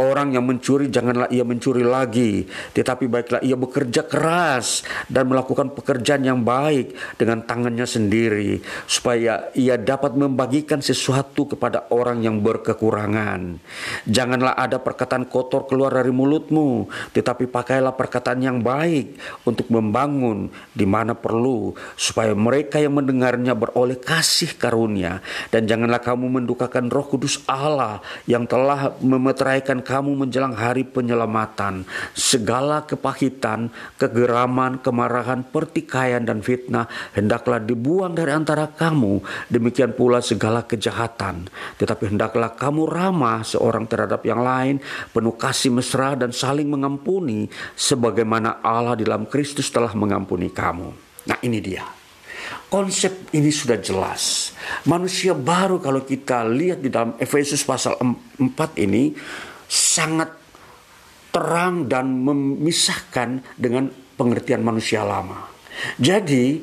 Orang 0.00 0.32
yang 0.32 0.48
mencuri 0.48 0.88
janganlah 0.88 1.28
ia 1.28 1.44
mencuri 1.44 1.84
lagi, 1.84 2.48
tetapi 2.72 3.12
baiklah 3.12 3.44
ia 3.44 3.60
bekerja 3.60 4.08
keras 4.08 4.88
dan 5.12 5.28
melakukan 5.28 5.68
pekerjaan 5.76 6.24
yang 6.24 6.40
baik 6.40 6.96
dengan 7.20 7.44
tangannya 7.44 7.84
sendiri, 7.84 8.64
supaya 8.88 9.52
ia 9.52 9.76
dapat 9.76 10.16
membagikan 10.16 10.80
sesuatu 10.80 11.44
kepada 11.44 11.92
orang 11.92 12.24
yang 12.24 12.40
berkekurangan. 12.40 13.60
Janganlah 14.08 14.56
ada 14.56 14.80
perkataan 14.80 15.28
kotor 15.28 15.68
keluar 15.68 15.92
dari 15.92 16.08
mulutmu, 16.08 16.88
tetapi 17.12 17.52
pakailah 17.52 17.92
perkataan 17.92 18.40
yang 18.40 18.64
baik 18.64 19.20
untuk 19.44 19.68
membangun 19.68 20.48
di 20.72 20.88
mana 20.88 21.12
perlu, 21.12 21.76
supaya 22.00 22.32
mereka 22.32 22.80
yang 22.80 22.96
mendengarnya 22.96 23.52
beroleh 23.52 24.00
kasih 24.00 24.56
karunia. 24.56 25.20
Dan 25.52 25.68
janganlah 25.68 26.00
kamu 26.00 26.40
mendukakan 26.40 26.88
Roh 26.88 27.04
Kudus 27.04 27.44
Allah 27.44 28.00
yang 28.24 28.48
telah 28.48 28.96
memeteraikan 29.04 29.81
kamu 29.82 30.14
menjelang 30.14 30.54
hari 30.54 30.86
penyelamatan. 30.86 31.84
Segala 32.14 32.86
kepahitan, 32.86 33.68
kegeraman, 33.98 34.80
kemarahan, 34.80 35.42
pertikaian, 35.42 36.22
dan 36.22 36.40
fitnah 36.40 36.86
hendaklah 37.12 37.58
dibuang 37.58 38.14
dari 38.14 38.32
antara 38.32 38.70
kamu. 38.70 39.20
Demikian 39.50 39.92
pula 39.92 40.22
segala 40.22 40.64
kejahatan. 40.64 41.50
Tetapi 41.76 42.14
hendaklah 42.14 42.54
kamu 42.54 42.88
ramah 42.88 43.42
seorang 43.42 43.84
terhadap 43.90 44.22
yang 44.22 44.40
lain, 44.40 44.78
penuh 45.10 45.34
kasih 45.34 45.74
mesra 45.74 46.14
dan 46.14 46.30
saling 46.30 46.70
mengampuni, 46.70 47.50
sebagaimana 47.74 48.62
Allah 48.62 48.94
di 48.94 49.04
dalam 49.04 49.26
Kristus 49.26 49.68
telah 49.68 49.92
mengampuni 49.98 50.48
kamu. 50.48 50.88
Nah 51.28 51.38
ini 51.42 51.58
dia. 51.58 52.02
Konsep 52.72 53.28
ini 53.36 53.52
sudah 53.52 53.76
jelas. 53.76 54.56
Manusia 54.88 55.36
baru 55.36 55.76
kalau 55.76 56.08
kita 56.08 56.40
lihat 56.48 56.80
di 56.80 56.88
dalam 56.88 57.12
Efesus 57.20 57.60
pasal 57.68 58.00
4 58.00 58.40
ini 58.80 59.12
sangat 59.72 60.36
terang 61.32 61.88
dan 61.88 62.12
memisahkan 62.12 63.40
dengan 63.56 63.88
pengertian 64.20 64.60
manusia 64.60 65.00
lama. 65.00 65.48
Jadi 65.96 66.60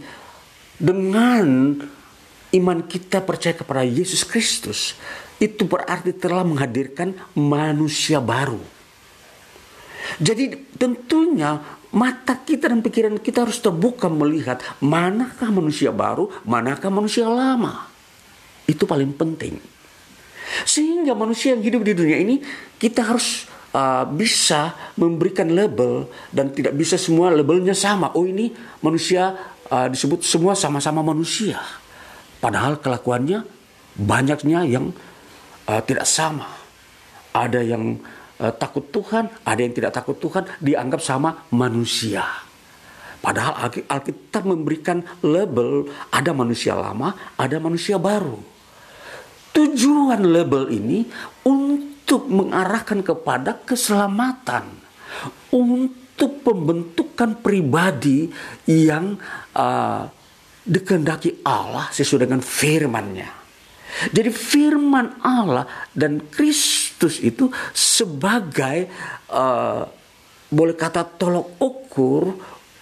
dengan 0.77 1.73
iman 2.53 2.79
kita 2.85 3.25
percaya 3.25 3.57
kepada 3.57 3.81
Yesus 3.81 4.21
Kristus 4.21 4.93
itu 5.41 5.65
berarti 5.65 6.13
telah 6.13 6.45
menghadirkan 6.45 7.17
manusia 7.33 8.21
baru. 8.21 8.61
Jadi 10.21 10.77
tentunya 10.77 11.57
mata 11.89 12.37
kita 12.37 12.69
dan 12.69 12.85
pikiran 12.85 13.17
kita 13.17 13.49
harus 13.49 13.57
terbuka 13.57 14.05
melihat 14.05 14.61
manakah 14.85 15.49
manusia 15.49 15.89
baru, 15.89 16.29
manakah 16.45 16.93
manusia 16.93 17.25
lama. 17.25 17.89
Itu 18.69 18.85
paling 18.85 19.17
penting. 19.17 19.78
Sehingga 20.65 21.13
manusia 21.13 21.53
yang 21.55 21.63
hidup 21.63 21.81
di 21.85 21.93
dunia 21.93 22.17
ini 22.19 22.41
kita 22.77 23.05
harus 23.05 23.45
uh, 23.73 24.05
bisa 24.09 24.73
memberikan 24.97 25.49
label 25.49 26.09
dan 26.33 26.53
tidak 26.53 26.73
bisa 26.77 26.97
semua 26.97 27.29
labelnya 27.33 27.73
sama. 27.77 28.13
Oh 28.17 28.25
ini 28.25 28.53
manusia 28.81 29.35
uh, 29.69 29.87
disebut 29.89 30.25
semua 30.25 30.57
sama-sama 30.57 31.05
manusia. 31.05 31.61
Padahal 32.39 32.79
kelakuannya 32.79 33.43
banyaknya 33.99 34.63
yang 34.65 34.95
uh, 35.67 35.81
tidak 35.83 36.07
sama. 36.07 36.47
Ada 37.35 37.61
yang 37.61 37.99
uh, 38.41 38.53
takut 38.55 38.89
Tuhan, 38.89 39.29
ada 39.45 39.59
yang 39.59 39.73
tidak 39.75 39.93
takut 39.93 40.17
Tuhan, 40.17 40.47
dianggap 40.63 41.01
sama 41.03 41.45
manusia. 41.53 42.25
Padahal 43.19 43.67
Alkitab 43.91 44.47
memberikan 44.47 45.03
label 45.19 45.91
ada 46.07 46.31
manusia 46.31 46.71
lama, 46.71 47.35
ada 47.35 47.59
manusia 47.59 47.99
baru. 47.99 48.39
Tujuan 49.49 50.21
label 50.23 50.69
ini 50.69 51.05
untuk 51.45 52.29
mengarahkan 52.29 53.01
kepada 53.01 53.57
keselamatan, 53.65 54.65
untuk 55.53 56.45
pembentukan 56.45 57.37
pribadi 57.41 58.29
yang 58.69 59.17
uh, 59.57 60.05
dikehendaki 60.65 61.41
Allah 61.45 61.89
sesuai 61.89 62.29
dengan 62.29 62.41
firman-Nya. 62.45 63.29
Jadi 64.13 64.29
firman 64.29 65.17
Allah 65.25 65.65
dan 65.97 66.29
Kristus 66.29 67.17
itu 67.19 67.49
sebagai 67.73 68.85
uh, 69.33 69.81
boleh 70.49 70.75
kata 70.77 71.05
tolok 71.05 71.57
ukur 71.57 72.23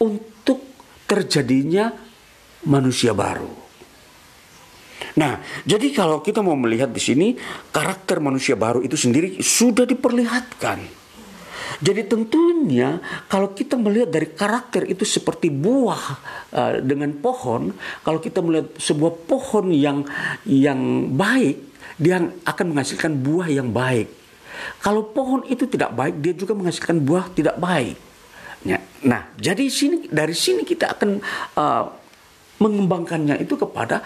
untuk 0.03 0.59
terjadinya 1.07 1.91
manusia 2.67 3.15
baru. 3.15 3.66
Nah, 5.17 5.41
jadi 5.65 5.93
kalau 5.93 6.21
kita 6.21 6.41
mau 6.45 6.57
melihat 6.57 6.89
di 6.89 7.01
sini 7.01 7.27
karakter 7.73 8.21
manusia 8.21 8.57
baru 8.57 8.81
itu 8.81 8.97
sendiri 8.97 9.41
sudah 9.41 9.85
diperlihatkan. 9.85 10.97
Jadi 11.77 12.01
tentunya 12.09 12.97
kalau 13.29 13.53
kita 13.53 13.77
melihat 13.77 14.09
dari 14.09 14.33
karakter 14.33 14.87
itu 14.89 15.05
seperti 15.05 15.53
buah 15.53 16.03
uh, 16.53 16.73
dengan 16.81 17.13
pohon, 17.21 17.75
kalau 18.01 18.17
kita 18.17 18.41
melihat 18.41 18.73
sebuah 18.81 19.13
pohon 19.29 19.69
yang 19.69 20.01
yang 20.47 21.11
baik, 21.13 21.61
dia 22.01 22.17
akan 22.45 22.65
menghasilkan 22.73 23.13
buah 23.21 23.49
yang 23.51 23.69
baik. 23.69 24.09
Kalau 24.81 25.05
pohon 25.13 25.45
itu 25.45 25.69
tidak 25.69 25.93
baik, 25.93 26.17
dia 26.17 26.33
juga 26.33 26.57
menghasilkan 26.57 26.97
buah 26.97 27.29
tidak 27.37 27.61
baik. 27.61 27.97
Ya, 28.65 28.81
nah, 29.05 29.29
jadi 29.37 29.69
sini 29.69 30.09
dari 30.09 30.33
sini 30.33 30.65
kita 30.65 30.97
akan 30.97 31.21
uh, 31.53 31.85
mengembangkannya 32.57 33.37
itu 33.37 33.53
kepada 33.53 34.01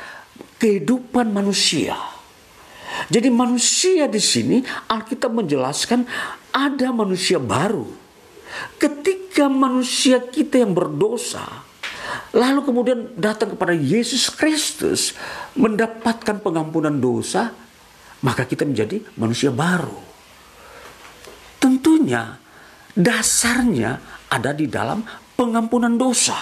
kehidupan 0.60 1.32
manusia. 1.32 1.98
Jadi 3.08 3.32
manusia 3.32 4.06
di 4.06 4.22
sini 4.22 4.62
Alkitab 4.92 5.32
menjelaskan 5.32 6.06
ada 6.52 6.92
manusia 6.92 7.40
baru. 7.40 7.88
Ketika 8.76 9.48
manusia 9.48 10.20
kita 10.20 10.60
yang 10.60 10.76
berdosa 10.76 11.72
lalu 12.36 12.64
kemudian 12.64 13.00
datang 13.16 13.56
kepada 13.56 13.76
Yesus 13.76 14.32
Kristus 14.32 15.16
mendapatkan 15.56 16.40
pengampunan 16.40 16.96
dosa, 17.00 17.52
maka 18.24 18.48
kita 18.48 18.64
menjadi 18.64 19.04
manusia 19.20 19.52
baru. 19.52 20.00
Tentunya 21.62 22.40
dasarnya 22.96 24.26
ada 24.32 24.52
di 24.56 24.66
dalam 24.68 25.04
pengampunan 25.36 25.94
dosa. 25.96 26.38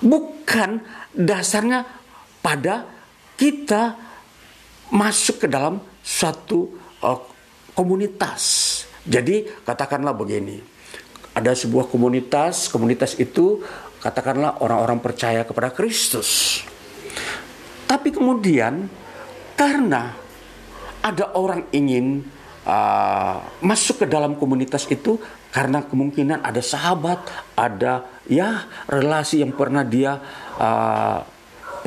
Bukan 0.00 0.84
dasarnya 1.16 2.05
pada 2.46 2.86
kita 3.34 3.98
masuk 4.94 5.42
ke 5.42 5.46
dalam 5.50 5.82
suatu 5.98 6.78
uh, 7.02 7.18
komunitas. 7.74 8.42
Jadi 9.02 9.66
katakanlah 9.66 10.14
begini, 10.14 10.62
ada 11.34 11.50
sebuah 11.50 11.90
komunitas, 11.90 12.70
komunitas 12.70 13.18
itu 13.18 13.66
katakanlah 13.98 14.62
orang-orang 14.62 15.02
percaya 15.02 15.42
kepada 15.42 15.74
Kristus. 15.74 16.62
Tapi 17.90 18.14
kemudian 18.14 18.86
karena 19.58 20.14
ada 21.02 21.34
orang 21.34 21.66
ingin 21.74 22.22
uh, 22.62 23.42
masuk 23.58 24.02
ke 24.02 24.06
dalam 24.06 24.38
komunitas 24.38 24.86
itu 24.86 25.18
karena 25.50 25.82
kemungkinan 25.82 26.46
ada 26.46 26.62
sahabat, 26.62 27.26
ada 27.58 28.06
ya 28.30 28.70
relasi 28.86 29.42
yang 29.42 29.50
pernah 29.54 29.82
dia 29.82 30.18
uh, 30.58 31.35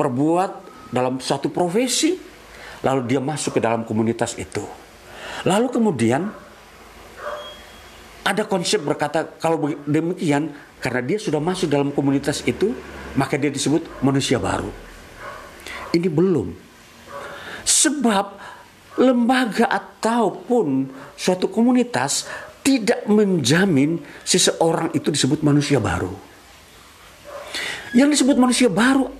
perbuat 0.00 0.50
dalam 0.88 1.20
satu 1.20 1.52
profesi, 1.52 2.16
lalu 2.80 3.04
dia 3.04 3.20
masuk 3.20 3.56
ke 3.56 3.60
dalam 3.60 3.84
komunitas 3.84 4.32
itu. 4.40 4.64
Lalu 5.44 5.68
kemudian 5.68 6.24
ada 8.24 8.42
konsep 8.48 8.80
berkata 8.80 9.28
kalau 9.36 9.68
demikian 9.84 10.56
karena 10.80 11.04
dia 11.04 11.18
sudah 11.20 11.36
masuk 11.36 11.68
dalam 11.68 11.92
komunitas 11.92 12.40
itu, 12.48 12.72
maka 13.12 13.36
dia 13.36 13.52
disebut 13.52 14.00
manusia 14.00 14.40
baru. 14.40 14.72
Ini 15.92 16.08
belum. 16.08 16.48
Sebab 17.60 18.26
lembaga 19.04 19.68
ataupun 19.68 20.88
suatu 21.12 21.52
komunitas 21.52 22.24
tidak 22.64 23.04
menjamin 23.04 24.00
seseorang 24.24 24.96
itu 24.96 25.12
disebut 25.12 25.44
manusia 25.44 25.76
baru. 25.76 26.12
Yang 27.92 28.20
disebut 28.20 28.36
manusia 28.38 28.70
baru 28.70 29.19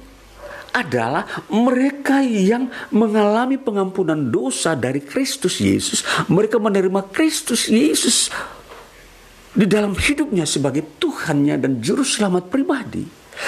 adalah 0.70 1.26
mereka 1.50 2.22
yang 2.22 2.70
mengalami 2.94 3.58
pengampunan 3.58 4.30
dosa 4.30 4.78
dari 4.78 5.02
Kristus 5.02 5.58
Yesus. 5.58 6.06
Mereka 6.30 6.62
menerima 6.62 7.10
Kristus 7.10 7.66
Yesus 7.66 8.30
di 9.50 9.66
dalam 9.66 9.98
hidupnya 9.98 10.46
sebagai 10.46 10.86
Tuhannya 10.98 11.58
dan 11.58 11.82
Juru 11.82 12.06
Selamat 12.06 12.46
pribadi. 12.46 13.02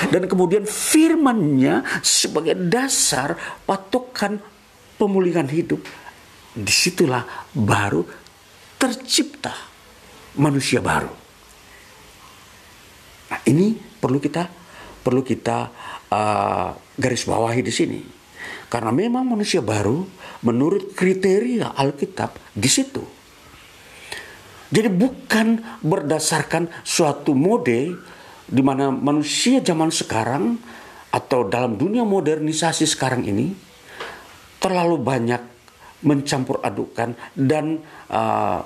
Dan 0.08 0.24
kemudian 0.24 0.64
firmannya 0.64 2.02
sebagai 2.02 2.56
dasar 2.56 3.36
patokan 3.68 4.40
pemulihan 4.96 5.46
hidup. 5.46 5.84
Di 6.52 6.72
situlah 6.72 7.24
baru 7.54 8.04
tercipta 8.76 9.52
manusia 10.36 10.82
baru. 10.82 11.12
Nah 13.32 13.40
ini 13.48 13.72
perlu 13.76 14.18
kita 14.20 14.62
perlu 15.02 15.26
kita 15.26 15.68
uh, 16.12 16.76
garis 17.00 17.24
bawahi 17.24 17.64
di 17.64 17.72
sini. 17.72 18.00
Karena 18.68 18.92
memang 18.92 19.24
manusia 19.24 19.64
baru 19.64 20.04
menurut 20.44 20.92
kriteria 20.92 21.72
Alkitab 21.72 22.36
di 22.52 22.68
situ 22.68 23.22
jadi 24.72 24.88
bukan 24.88 25.60
berdasarkan 25.84 26.72
suatu 26.80 27.36
mode 27.36 27.92
di 28.48 28.62
mana 28.64 28.88
manusia 28.88 29.60
zaman 29.60 29.92
sekarang 29.92 30.56
atau 31.12 31.44
dalam 31.44 31.76
dunia 31.76 32.08
modernisasi 32.08 32.88
sekarang 32.88 33.28
ini 33.28 33.52
terlalu 34.56 34.96
banyak 34.96 35.44
mencampur 36.08 36.64
adukan 36.64 37.12
dan 37.36 37.84
uh, 38.08 38.64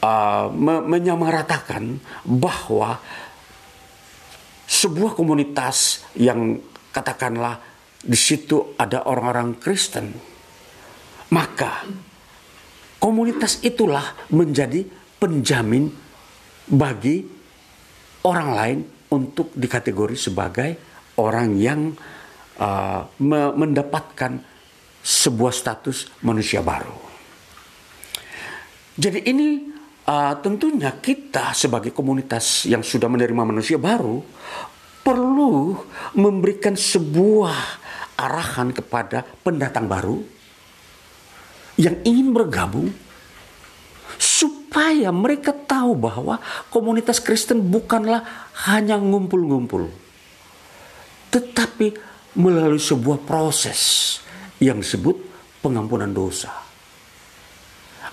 uh, 0.00 0.46
me 0.48 0.80
menyamaratakan 0.80 2.00
bahwa 2.24 2.96
sebuah 4.66 5.14
komunitas 5.14 6.02
yang 6.18 6.58
katakanlah 6.90 7.62
di 8.02 8.18
situ 8.18 8.74
ada 8.78 9.06
orang-orang 9.06 9.58
Kristen 9.62 10.10
maka 11.30 11.86
Komunitas 12.96 13.60
itulah 13.60 14.16
menjadi 14.32 14.80
penjamin 15.20 15.92
bagi 16.66 17.22
orang 18.24 18.48
lain 18.50 18.78
untuk 19.12 19.52
dikategori 19.52 20.16
sebagai 20.16 20.70
orang 21.20 21.54
yang 21.60 21.92
uh, 22.58 23.02
mendapatkan 23.54 24.40
sebuah 25.06 25.52
status 25.52 26.24
manusia 26.24 26.64
baru. 26.64 26.96
Jadi 28.96 29.28
ini 29.28 29.48
uh, 30.06 30.34
tentunya 30.40 30.94
kita 30.94 31.52
sebagai 31.52 31.90
komunitas 31.90 32.64
yang 32.70 32.80
sudah 32.80 33.10
menerima 33.10 33.42
manusia 33.42 33.76
baru 33.76 34.22
perlu 35.02 35.76
memberikan 36.18 36.74
sebuah 36.74 37.58
arahan 38.16 38.72
kepada 38.72 39.22
pendatang 39.44 39.86
baru 39.86 40.18
yang 41.76 42.00
ingin 42.02 42.32
bergabung 42.32 42.88
supaya 44.16 45.12
mereka 45.12 45.52
tahu 45.52 45.92
bahwa 45.92 46.40
komunitas 46.72 47.20
Kristen 47.20 47.60
bukanlah 47.60 48.24
hanya 48.66 48.96
ngumpul-ngumpul 48.96 50.06
tetapi 51.30 51.92
melalui 52.36 52.80
sebuah 52.80 53.20
proses 53.28 54.16
yang 54.56 54.80
disebut 54.80 55.16
pengampunan 55.60 56.08
dosa. 56.08 56.48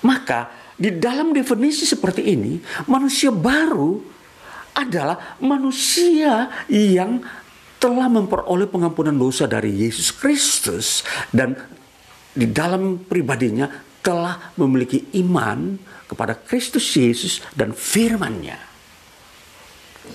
Maka 0.04 0.63
di 0.74 0.90
dalam 0.98 1.32
definisi 1.32 1.86
seperti 1.86 2.34
ini, 2.34 2.58
manusia 2.90 3.30
baru 3.30 4.02
adalah 4.74 5.38
manusia 5.38 6.50
yang 6.70 7.22
telah 7.78 8.08
memperoleh 8.10 8.66
pengampunan 8.66 9.14
dosa 9.14 9.46
dari 9.46 9.86
Yesus 9.86 10.10
Kristus 10.16 11.06
dan 11.30 11.54
di 12.34 12.50
dalam 12.50 13.06
pribadinya 13.06 13.70
telah 14.02 14.52
memiliki 14.58 15.14
iman 15.22 15.78
kepada 16.10 16.34
Kristus 16.36 16.90
Yesus 16.98 17.40
dan 17.54 17.72
firman-Nya. 17.72 18.58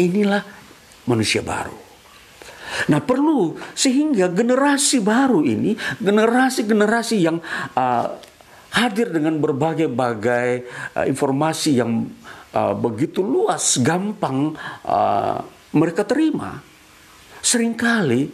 Inilah 0.01 0.43
manusia 1.07 1.41
baru. 1.41 1.89
Nah 2.93 3.01
perlu 3.01 3.57
sehingga 3.73 4.29
generasi 4.29 5.01
baru 5.01 5.41
ini, 5.41 5.73
generasi-generasi 6.05 7.17
yang 7.17 7.41
uh, 7.73 8.07
hadir 8.73 9.09
dengan 9.13 9.41
berbagai-bagai 9.41 10.49
uh, 10.97 11.05
informasi 11.09 11.81
yang 11.81 12.09
uh, 12.53 12.75
begitu 12.77 13.25
luas, 13.25 13.81
gampang 13.81 14.53
uh, 14.85 15.39
mereka 15.77 16.05
terima, 16.05 16.61
sering 17.41 17.77
kali 17.77 18.29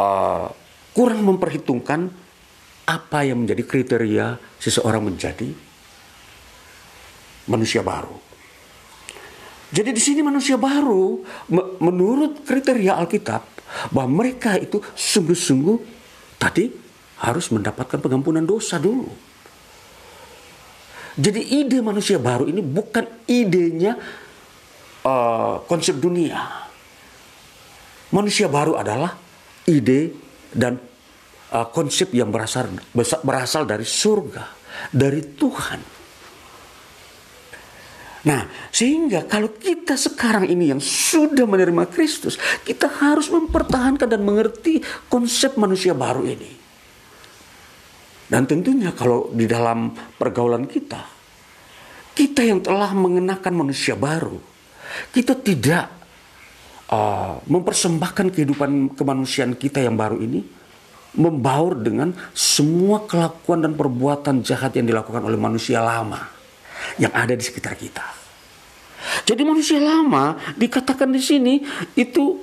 uh, 0.00 0.46
kurang 0.94 1.20
memperhitungkan 1.24 2.08
apa 2.84 3.24
yang 3.24 3.44
menjadi 3.44 3.64
kriteria 3.64 4.26
seseorang 4.60 5.08
menjadi 5.08 5.48
manusia 7.48 7.80
baru. 7.80 8.20
Jadi 9.74 9.90
di 9.90 9.98
sini 9.98 10.22
manusia 10.22 10.54
baru 10.54 11.18
menurut 11.82 12.46
kriteria 12.46 12.94
Alkitab 12.94 13.42
bahwa 13.90 14.22
mereka 14.22 14.54
itu 14.54 14.78
sungguh-sungguh 14.78 15.78
tadi 16.38 16.83
harus 17.22 17.46
mendapatkan 17.54 18.00
pengampunan 18.02 18.42
dosa 18.42 18.80
dulu. 18.80 19.10
Jadi 21.14 21.62
ide 21.62 21.78
manusia 21.78 22.18
baru 22.18 22.50
ini 22.50 22.58
bukan 22.58 23.06
idenya 23.30 23.94
uh, 25.06 25.62
konsep 25.62 25.94
dunia. 26.02 26.66
Manusia 28.10 28.50
baru 28.50 28.74
adalah 28.74 29.14
ide 29.70 30.10
dan 30.50 30.74
uh, 31.54 31.66
konsep 31.70 32.10
yang 32.10 32.34
berasal 32.34 32.66
berasal 33.22 33.62
dari 33.62 33.86
surga, 33.86 34.44
dari 34.90 35.22
Tuhan. 35.38 35.80
Nah, 38.24 38.48
sehingga 38.72 39.28
kalau 39.28 39.52
kita 39.52 40.00
sekarang 40.00 40.48
ini 40.48 40.72
yang 40.72 40.80
sudah 40.80 41.44
menerima 41.44 41.84
Kristus, 41.92 42.40
kita 42.64 42.88
harus 42.88 43.28
mempertahankan 43.28 44.08
dan 44.08 44.24
mengerti 44.24 44.80
konsep 45.12 45.60
manusia 45.60 45.92
baru 45.92 46.24
ini. 46.24 46.63
Dan 48.24 48.48
tentunya 48.48 48.90
kalau 48.96 49.28
di 49.32 49.44
dalam 49.44 49.92
pergaulan 50.16 50.64
kita, 50.64 51.02
kita 52.16 52.40
yang 52.40 52.64
telah 52.64 52.94
mengenakan 52.96 53.52
manusia 53.52 53.92
baru, 53.98 54.40
kita 55.12 55.36
tidak 55.44 55.90
uh, 56.88 57.42
mempersembahkan 57.44 58.32
kehidupan 58.32 58.96
kemanusiaan 58.96 59.58
kita 59.58 59.84
yang 59.84 59.98
baru 59.98 60.20
ini 60.22 60.40
membaur 61.14 61.78
dengan 61.78 62.10
semua 62.34 63.06
kelakuan 63.06 63.62
dan 63.62 63.78
perbuatan 63.78 64.42
jahat 64.42 64.74
yang 64.74 64.90
dilakukan 64.90 65.22
oleh 65.22 65.38
manusia 65.38 65.78
lama 65.78 66.26
yang 66.98 67.14
ada 67.14 67.38
di 67.38 67.44
sekitar 67.44 67.78
kita. 67.78 68.02
Jadi 69.22 69.42
manusia 69.46 69.78
lama 69.78 70.34
dikatakan 70.58 71.12
di 71.12 71.22
sini 71.22 71.54
itu 71.94 72.40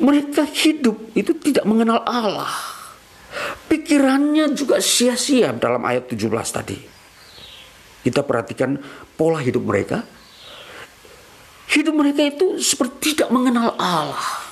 mereka 0.00 0.46
hidup 0.46 1.12
itu 1.12 1.32
tidak 1.36 1.66
mengenal 1.66 2.06
Allah. 2.06 2.79
Pikirannya 3.70 4.52
juga 4.54 4.82
sia-sia 4.82 5.54
dalam 5.54 5.82
ayat 5.86 6.10
17 6.10 6.26
tadi. 6.50 6.78
Kita 8.00 8.24
perhatikan 8.24 8.80
pola 9.14 9.38
hidup 9.38 9.62
mereka 9.62 10.02
hidup 11.70 11.94
mereka 11.94 12.26
itu 12.26 12.58
seperti 12.58 13.14
tidak 13.14 13.30
mengenal 13.30 13.78
Allah. 13.78 14.50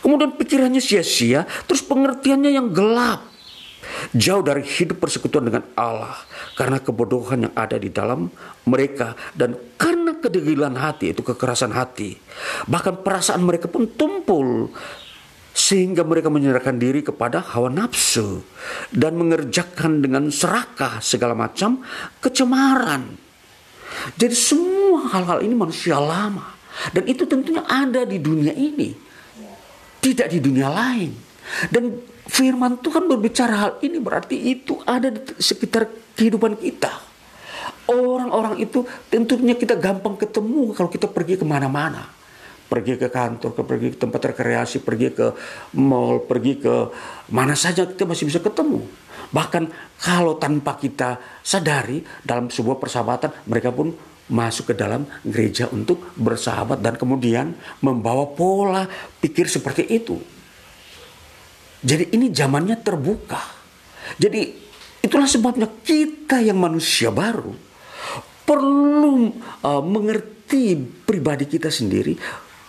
Kemudian 0.00 0.36
pikirannya 0.36 0.80
sia-sia, 0.80 1.44
terus 1.68 1.84
pengertiannya 1.84 2.50
yang 2.52 2.72
gelap. 2.72 3.32
Jauh 4.16 4.40
dari 4.40 4.64
hidup 4.64 4.96
persekutuan 4.96 5.44
dengan 5.44 5.64
Allah 5.76 6.16
karena 6.56 6.80
kebodohan 6.80 7.48
yang 7.48 7.54
ada 7.56 7.76
di 7.76 7.92
dalam 7.92 8.32
mereka 8.64 9.12
dan 9.36 9.52
karena 9.76 10.16
kedegilan 10.16 10.72
hati 10.72 11.12
itu 11.12 11.20
kekerasan 11.20 11.68
hati. 11.76 12.16
Bahkan 12.64 13.04
perasaan 13.04 13.44
mereka 13.44 13.68
pun 13.68 13.84
tumpul 13.92 14.72
sehingga 15.64 16.04
mereka 16.04 16.28
menyerahkan 16.28 16.76
diri 16.76 17.00
kepada 17.00 17.40
hawa 17.40 17.72
nafsu 17.72 18.44
dan 18.92 19.16
mengerjakan 19.16 20.04
dengan 20.04 20.28
serakah 20.28 21.00
segala 21.00 21.32
macam 21.32 21.80
kecemaran. 22.20 23.16
Jadi 24.20 24.36
semua 24.36 25.08
hal-hal 25.08 25.40
ini 25.40 25.56
manusia 25.56 25.96
lama 25.96 26.52
dan 26.92 27.08
itu 27.08 27.24
tentunya 27.24 27.64
ada 27.64 28.04
di 28.04 28.20
dunia 28.20 28.52
ini, 28.52 28.92
tidak 30.04 30.28
di 30.28 30.38
dunia 30.44 30.68
lain. 30.68 31.16
Dan 31.72 31.96
firman 32.28 32.84
Tuhan 32.84 33.08
berbicara 33.08 33.54
hal 33.56 33.72
ini 33.80 33.96
berarti 34.04 34.36
itu 34.36 34.84
ada 34.84 35.08
di 35.08 35.20
sekitar 35.40 35.88
kehidupan 36.12 36.60
kita. 36.60 36.92
Orang-orang 37.88 38.60
itu 38.60 38.84
tentunya 39.08 39.56
kita 39.56 39.80
gampang 39.80 40.20
ketemu 40.20 40.76
kalau 40.76 40.92
kita 40.92 41.08
pergi 41.08 41.40
ke 41.40 41.44
mana-mana 41.48 42.23
pergi 42.66 42.96
ke 42.96 43.08
kantor, 43.12 43.50
ke 43.54 43.62
pergi 43.62 43.88
ke 43.94 43.98
tempat 44.00 44.20
rekreasi, 44.32 44.80
pergi 44.80 45.08
ke 45.12 45.26
mall, 45.78 46.24
pergi 46.24 46.58
ke 46.58 46.74
mana 47.30 47.54
saja 47.54 47.84
kita 47.84 48.08
masih 48.08 48.28
bisa 48.28 48.40
ketemu. 48.40 48.84
Bahkan 49.34 49.64
kalau 49.98 50.38
tanpa 50.38 50.78
kita 50.78 51.40
sadari 51.42 52.02
dalam 52.22 52.48
sebuah 52.48 52.78
persahabatan, 52.78 53.46
mereka 53.50 53.74
pun 53.74 53.92
masuk 54.24 54.72
ke 54.72 54.74
dalam 54.74 55.04
gereja 55.20 55.68
untuk 55.68 56.16
bersahabat 56.16 56.80
dan 56.80 56.96
kemudian 56.96 57.52
membawa 57.84 58.24
pola 58.32 58.88
pikir 59.20 59.50
seperti 59.50 59.84
itu. 59.84 60.16
Jadi 61.84 62.16
ini 62.16 62.32
zamannya 62.32 62.80
terbuka. 62.80 63.40
Jadi 64.16 64.40
itulah 65.04 65.28
sebabnya 65.28 65.68
kita 65.68 66.40
yang 66.40 66.56
manusia 66.56 67.12
baru 67.12 67.52
perlu 68.44 69.32
uh, 69.64 69.84
mengerti 69.84 70.76
pribadi 71.04 71.48
kita 71.48 71.68
sendiri 71.68 72.16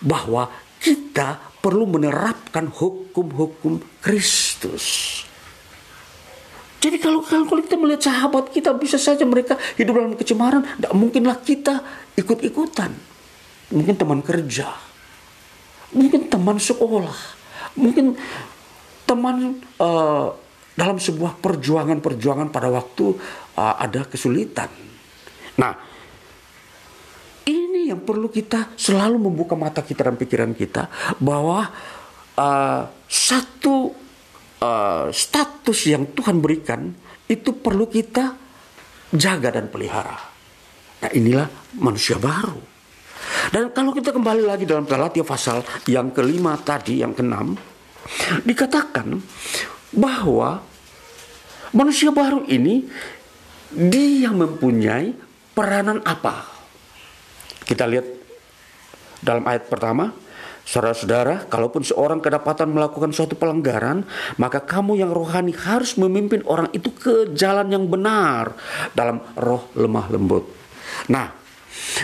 bahwa 0.06 0.54
kita 0.78 1.42
perlu 1.60 1.90
menerapkan 1.90 2.70
hukum-hukum 2.70 3.82
Kristus. 4.06 5.26
Jadi 6.78 7.02
kalau, 7.02 7.26
kalau 7.26 7.66
kita 7.66 7.74
melihat 7.82 8.14
sahabat 8.14 8.54
kita 8.54 8.70
bisa 8.78 9.02
saja 9.02 9.26
mereka 9.26 9.58
hidup 9.74 9.98
dalam 9.98 10.14
kecemaran, 10.14 10.62
tidak 10.62 10.94
mungkinlah 10.94 11.42
kita 11.42 11.82
ikut-ikutan. 12.14 12.94
Mungkin 13.74 13.98
teman 13.98 14.22
kerja, 14.22 14.70
mungkin 15.90 16.30
teman 16.30 16.62
sekolah, 16.62 17.18
mungkin 17.74 18.14
teman 19.10 19.58
uh, 19.82 20.30
dalam 20.78 21.02
sebuah 21.02 21.42
perjuangan-perjuangan 21.42 22.54
pada 22.54 22.70
waktu 22.70 23.18
uh, 23.58 23.76
ada 23.82 24.06
kesulitan. 24.06 24.70
Nah, 25.58 25.95
yang 27.92 28.02
perlu 28.02 28.32
kita 28.32 28.74
selalu 28.74 29.30
membuka 29.30 29.54
mata 29.54 29.86
kita 29.86 30.10
dan 30.10 30.18
pikiran 30.18 30.52
kita 30.58 30.90
bahwa 31.22 31.70
uh, 32.38 32.82
satu 33.06 33.94
uh, 34.62 35.08
status 35.14 35.80
yang 35.90 36.10
Tuhan 36.14 36.42
berikan 36.42 36.90
itu 37.26 37.54
perlu 37.58 37.90
kita 37.90 38.38
jaga 39.14 39.50
dan 39.54 39.70
pelihara. 39.70 40.18
Nah 41.06 41.12
inilah 41.14 41.48
manusia 41.82 42.18
baru. 42.18 42.58
Dan 43.50 43.70
kalau 43.74 43.94
kita 43.94 44.10
kembali 44.10 44.46
lagi 44.46 44.66
dalam 44.66 44.86
Galatia 44.86 45.26
pasal 45.26 45.62
yang 45.90 46.10
kelima 46.14 46.58
tadi, 46.58 47.02
yang 47.02 47.14
keenam, 47.14 47.58
dikatakan 48.42 49.18
bahwa 49.94 50.62
manusia 51.74 52.10
baru 52.10 52.46
ini 52.50 52.86
dia 53.74 54.32
mempunyai 54.34 55.14
peranan 55.54 56.02
apa? 56.06 56.55
Kita 57.66 57.90
lihat 57.90 58.06
dalam 59.26 59.44
ayat 59.50 59.66
pertama, 59.66 60.14
Saudara-saudara, 60.66 61.46
kalaupun 61.46 61.86
seorang 61.86 62.18
kedapatan 62.18 62.74
melakukan 62.74 63.14
suatu 63.14 63.38
pelanggaran, 63.38 64.02
maka 64.42 64.66
kamu 64.66 64.98
yang 64.98 65.14
rohani 65.14 65.54
harus 65.54 65.94
memimpin 66.02 66.42
orang 66.50 66.74
itu 66.74 66.90
ke 66.90 67.38
jalan 67.38 67.70
yang 67.70 67.86
benar 67.86 68.58
dalam 68.98 69.22
roh 69.38 69.70
lemah 69.78 70.10
lembut. 70.10 70.50
Nah, 71.14 71.30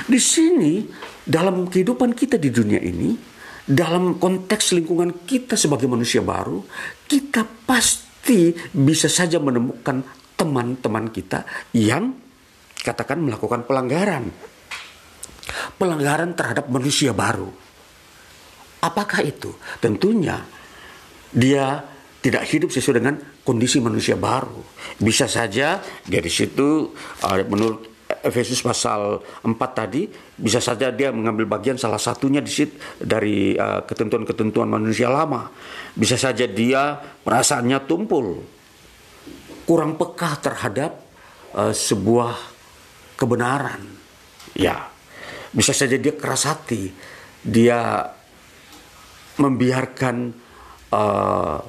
di 0.05 0.21
sini 0.21 0.85
dalam 1.25 1.65
kehidupan 1.65 2.13
kita 2.13 2.37
di 2.37 2.53
dunia 2.53 2.77
ini, 2.77 3.17
dalam 3.65 4.21
konteks 4.21 4.77
lingkungan 4.77 5.25
kita 5.25 5.57
sebagai 5.57 5.89
manusia 5.89 6.21
baru, 6.21 6.61
kita 7.09 7.41
pasti 7.65 8.53
bisa 8.69 9.09
saja 9.09 9.41
menemukan 9.41 10.05
teman-teman 10.37 11.09
kita 11.09 11.49
yang 11.73 12.13
katakan 12.77 13.25
melakukan 13.25 13.65
pelanggaran 13.65 14.29
pelanggaran 15.77 16.33
terhadap 16.37 16.69
manusia 16.69 17.11
baru. 17.11 17.49
Apakah 18.81 19.21
itu? 19.21 19.53
Tentunya 19.77 20.41
dia 21.31 21.85
tidak 22.21 22.45
hidup 22.49 22.69
sesuai 22.69 23.01
dengan 23.01 23.15
kondisi 23.41 23.81
manusia 23.81 24.13
baru. 24.17 24.61
Bisa 25.01 25.25
saja 25.25 25.81
dari 26.05 26.29
situ 26.29 26.93
uh, 27.25 27.41
menurut 27.49 27.89
Efesus 28.21 28.61
pasal 28.61 29.23
4 29.41 29.55
tadi 29.73 30.05
bisa 30.37 30.61
saja 30.61 30.93
dia 30.93 31.09
mengambil 31.09 31.47
bagian 31.47 31.79
salah 31.79 31.97
satunya 31.97 32.43
di 32.43 32.51
situ 32.51 32.75
dari 32.99 33.57
uh, 33.57 33.81
ketentuan-ketentuan 33.87 34.69
manusia 34.69 35.09
lama. 35.09 35.49
Bisa 35.95 36.19
saja 36.19 36.45
dia 36.45 36.99
perasaannya 36.99 37.79
tumpul, 37.89 38.43
kurang 39.65 39.97
peka 39.97 40.37
terhadap 40.43 40.91
uh, 41.55 41.73
sebuah 41.73 42.35
kebenaran. 43.17 43.81
Ya, 44.51 44.90
bisa 45.51 45.75
saja 45.75 45.99
dia 45.99 46.15
keras 46.15 46.47
hati, 46.47 46.91
dia 47.43 48.07
membiarkan 49.39 50.15
uh, 50.91 51.59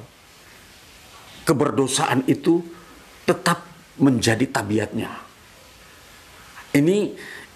keberdosaan 1.43 2.23
itu 2.27 2.63
tetap 3.27 3.63
menjadi 3.99 4.45
tabiatnya. 4.49 5.11
Ini 6.73 6.97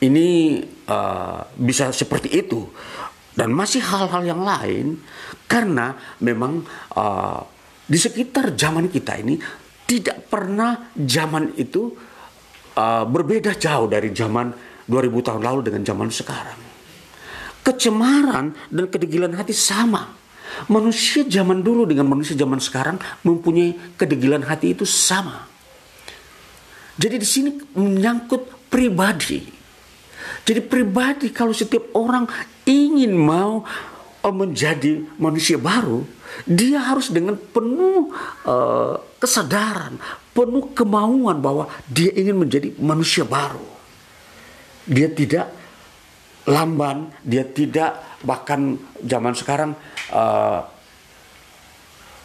ini 0.06 0.28
uh, 0.86 1.42
bisa 1.58 1.90
seperti 1.90 2.30
itu 2.38 2.70
dan 3.34 3.50
masih 3.50 3.82
hal-hal 3.82 4.22
yang 4.26 4.42
lain 4.46 5.02
karena 5.50 5.98
memang 6.22 6.62
uh, 6.94 7.42
di 7.88 7.98
sekitar 7.98 8.54
zaman 8.54 8.92
kita 8.94 9.18
ini 9.18 9.38
tidak 9.88 10.28
pernah 10.28 10.92
zaman 10.94 11.56
itu 11.58 11.90
uh, 12.78 13.06
berbeda 13.08 13.56
jauh 13.58 13.88
dari 13.90 14.12
zaman 14.14 14.52
2000 14.88 15.28
tahun 15.28 15.42
lalu 15.44 15.60
dengan 15.68 15.84
zaman 15.84 16.10
sekarang. 16.10 16.60
Kecemaran 17.64 18.56
dan 18.72 18.86
kedegilan 18.88 19.36
hati 19.36 19.52
sama. 19.52 20.16
Manusia 20.72 21.28
zaman 21.28 21.62
dulu 21.62 21.86
dengan 21.86 22.08
manusia 22.08 22.34
zaman 22.34 22.58
sekarang 22.58 22.98
mempunyai 23.22 23.76
kedegilan 24.00 24.42
hati 24.48 24.74
itu 24.74 24.88
sama. 24.88 25.46
Jadi 26.98 27.16
di 27.22 27.28
sini 27.28 27.50
menyangkut 27.78 28.72
pribadi. 28.72 29.44
Jadi 30.48 30.64
pribadi 30.64 31.30
kalau 31.30 31.54
setiap 31.54 31.94
orang 31.94 32.26
ingin 32.66 33.14
mau 33.14 33.62
eh, 34.24 34.34
menjadi 34.34 35.06
manusia 35.20 35.62
baru, 35.62 36.02
dia 36.48 36.80
harus 36.84 37.12
dengan 37.12 37.40
penuh 37.40 38.12
uh, 38.44 39.00
kesadaran, 39.18 39.96
penuh 40.36 40.70
kemauan 40.76 41.40
bahwa 41.40 41.72
dia 41.88 42.12
ingin 42.12 42.36
menjadi 42.44 42.76
manusia 42.78 43.24
baru. 43.24 43.77
Dia 44.88 45.12
tidak 45.12 45.52
lamban, 46.48 47.12
dia 47.22 47.44
tidak 47.44 48.20
bahkan 48.24 48.80
zaman 49.04 49.36
sekarang 49.36 49.72
uh, 50.16 50.64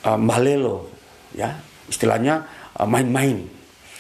uh, 0.07 0.19
malelo, 0.19 0.87
ya 1.35 1.59
istilahnya 1.91 2.47
uh, 2.79 2.87
main-main. 2.87 3.43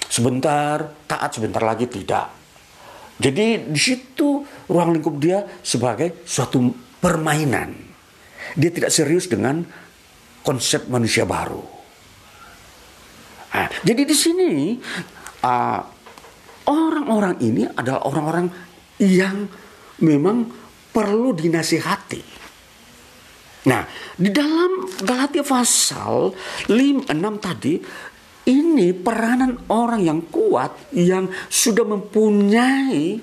Sebentar 0.07 0.95
taat, 1.11 1.35
sebentar 1.35 1.65
lagi 1.65 1.91
tidak. 1.91 2.31
Jadi 3.19 3.71
di 3.71 3.81
situ 3.81 4.45
ruang 4.71 4.95
lingkup 4.95 5.17
dia 5.19 5.43
sebagai 5.65 6.23
suatu 6.23 6.71
permainan. 7.03 7.75
Dia 8.55 8.71
tidak 8.71 8.93
serius 8.93 9.27
dengan 9.27 9.65
konsep 10.45 10.87
manusia 10.91 11.25
baru. 11.25 11.63
Nah, 13.53 13.69
jadi 13.85 14.03
di 14.09 14.17
sini 14.17 14.53
uh, 15.45 15.81
Orang-orang 16.69 17.43
ini 17.43 17.67
adalah 17.67 18.07
orang-orang 18.07 18.47
yang 19.03 19.51
memang 20.03 20.47
perlu 20.93 21.35
dinasihati. 21.35 22.23
Nah, 23.63 23.87
di 24.19 24.31
dalam 24.31 24.91
Galatia 25.03 25.47
pasal 25.47 26.35
5, 26.67 27.11
6 27.11 27.15
tadi, 27.39 27.75
ini 28.51 28.91
peranan 28.91 29.55
orang 29.71 30.03
yang 30.03 30.21
kuat 30.27 30.91
yang 30.99 31.31
sudah 31.47 31.87
mempunyai 31.87 33.23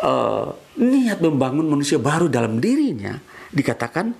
uh, 0.00 0.48
niat 0.80 1.20
membangun 1.20 1.68
manusia 1.68 2.00
baru 2.00 2.32
dalam 2.32 2.56
dirinya, 2.64 3.12
dikatakan, 3.52 4.16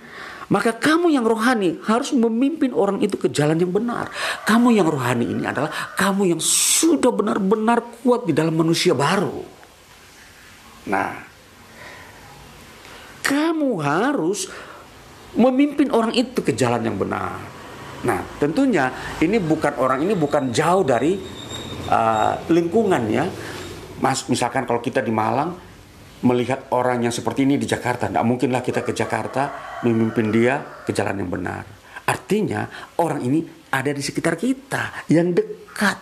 maka 0.53 0.77
kamu 0.77 1.09
yang 1.13 1.25
rohani 1.25 1.81
harus 1.89 2.13
memimpin 2.13 2.77
orang 2.77 3.01
itu 3.01 3.17
ke 3.17 3.33
jalan 3.33 3.57
yang 3.57 3.73
benar. 3.73 4.13
Kamu 4.45 4.75
yang 4.77 4.89
rohani 4.89 5.33
ini 5.33 5.45
adalah 5.45 5.73
kamu 5.97 6.37
yang 6.37 6.41
sudah 6.43 7.09
benar-benar 7.09 7.81
kuat 8.05 8.29
di 8.29 8.33
dalam 8.37 8.53
manusia 8.53 8.93
baru. 8.93 9.41
Nah, 10.85 11.11
kamu 13.25 13.71
harus 13.81 14.53
memimpin 15.33 15.89
orang 15.91 16.13
itu 16.13 16.45
ke 16.45 16.53
jalan 16.53 16.85
yang 16.85 17.01
benar. 17.01 17.41
Nah, 18.05 18.21
tentunya 18.37 18.93
ini 19.25 19.41
bukan 19.41 19.81
orang 19.81 20.05
ini 20.05 20.13
bukan 20.13 20.53
jauh 20.53 20.85
dari 20.85 21.17
uh, 21.89 22.35
lingkungannya. 22.53 23.25
Mas, 24.05 24.29
misalkan 24.29 24.69
kalau 24.69 24.85
kita 24.85 25.01
di 25.01 25.09
Malang, 25.09 25.57
melihat 26.25 26.73
orang 26.73 27.05
yang 27.05 27.13
seperti 27.13 27.45
ini 27.45 27.61
di 27.61 27.69
Jakarta. 27.69 28.09
Tidak 28.09 28.25
mungkinlah 28.25 28.65
kita 28.65 28.81
ke 28.81 28.97
Jakarta 28.97 29.77
memimpin 29.85 30.33
dia 30.33 30.59
ke 30.83 30.91
jalan 30.91 31.21
yang 31.21 31.31
benar. 31.31 31.65
Artinya 32.09 32.69
orang 33.01 33.21
ini 33.25 33.45
ada 33.73 33.93
di 33.93 34.01
sekitar 34.01 34.35
kita 34.41 35.09
yang 35.13 35.37
dekat. 35.37 35.99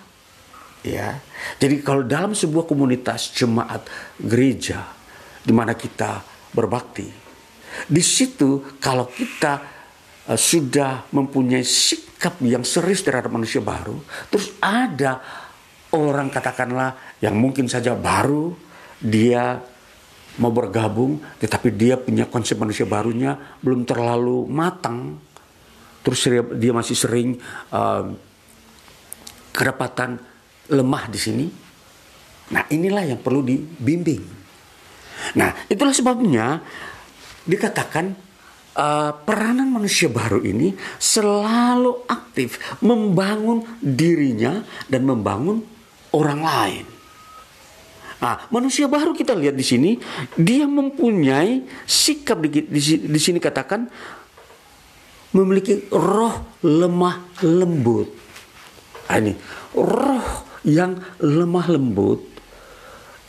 Ya. 0.83 1.19
Jadi 1.59 1.83
kalau 1.83 2.03
dalam 2.07 2.35
sebuah 2.35 2.67
komunitas 2.67 3.35
jemaat 3.35 3.87
gereja 4.19 4.83
di 5.43 5.55
mana 5.55 5.75
kita 5.75 6.23
berbakti, 6.55 7.07
di 7.87 8.03
situ 8.03 8.79
kalau 8.79 9.07
kita 9.11 9.55
uh, 10.27 10.39
sudah 10.39 11.11
mempunyai 11.15 11.63
sikap 11.63 12.39
yang 12.43 12.67
serius 12.67 13.07
terhadap 13.07 13.31
manusia 13.31 13.63
baru, 13.63 13.99
terus 14.27 14.59
ada 14.59 15.23
orang 15.95 16.31
katakanlah 16.31 17.19
yang 17.23 17.39
mungkin 17.39 17.71
saja 17.71 17.95
baru 17.95 18.51
dia 19.03 19.72
mau 20.41 20.49
bergabung, 20.49 21.21
tetapi 21.41 21.69
dia 21.75 22.01
punya 22.01 22.25
konsep 22.25 22.57
manusia 22.57 22.89
barunya 22.89 23.37
belum 23.61 23.85
terlalu 23.85 24.49
matang. 24.49 25.21
Terus 26.03 26.21
dia 26.57 26.73
masih 26.73 26.97
sering 26.97 27.37
uh, 27.71 28.11
kedapatan 29.53 30.17
lemah 30.73 31.05
di 31.13 31.19
sini. 31.21 31.47
Nah 32.53 32.65
inilah 32.73 33.05
yang 33.07 33.21
perlu 33.21 33.45
dibimbing. 33.45 34.25
Nah 35.39 35.69
itulah 35.69 35.95
sebabnya 35.95 36.59
dikatakan 37.47 38.13
uh, 38.77 39.13
peranan 39.23 39.69
manusia 39.69 40.09
baru 40.09 40.43
ini 40.43 40.75
selalu 40.99 42.09
aktif 42.09 42.59
membangun 42.83 43.63
dirinya 43.79 44.65
dan 44.89 45.07
membangun 45.07 45.63
orang 46.17 46.41
lain. 46.41 46.92
Nah, 48.23 48.39
manusia 48.55 48.87
baru 48.87 49.11
kita 49.11 49.35
lihat 49.35 49.59
di 49.59 49.67
sini, 49.67 49.91
dia 50.39 50.63
mempunyai 50.71 51.67
sikap 51.83 52.39
di, 52.47 52.63
di, 52.71 52.81
di 53.03 53.21
sini 53.21 53.43
katakan 53.43 53.91
memiliki 55.35 55.91
roh 55.91 56.63
lemah 56.63 57.43
lembut. 57.43 58.07
Nah, 59.11 59.19
ini 59.19 59.35
roh 59.75 60.47
yang 60.63 61.03
lemah 61.19 61.67
lembut 61.67 62.23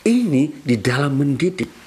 ini 0.06 0.62
di 0.62 0.78
dalam 0.78 1.18
mendidik. 1.18 1.82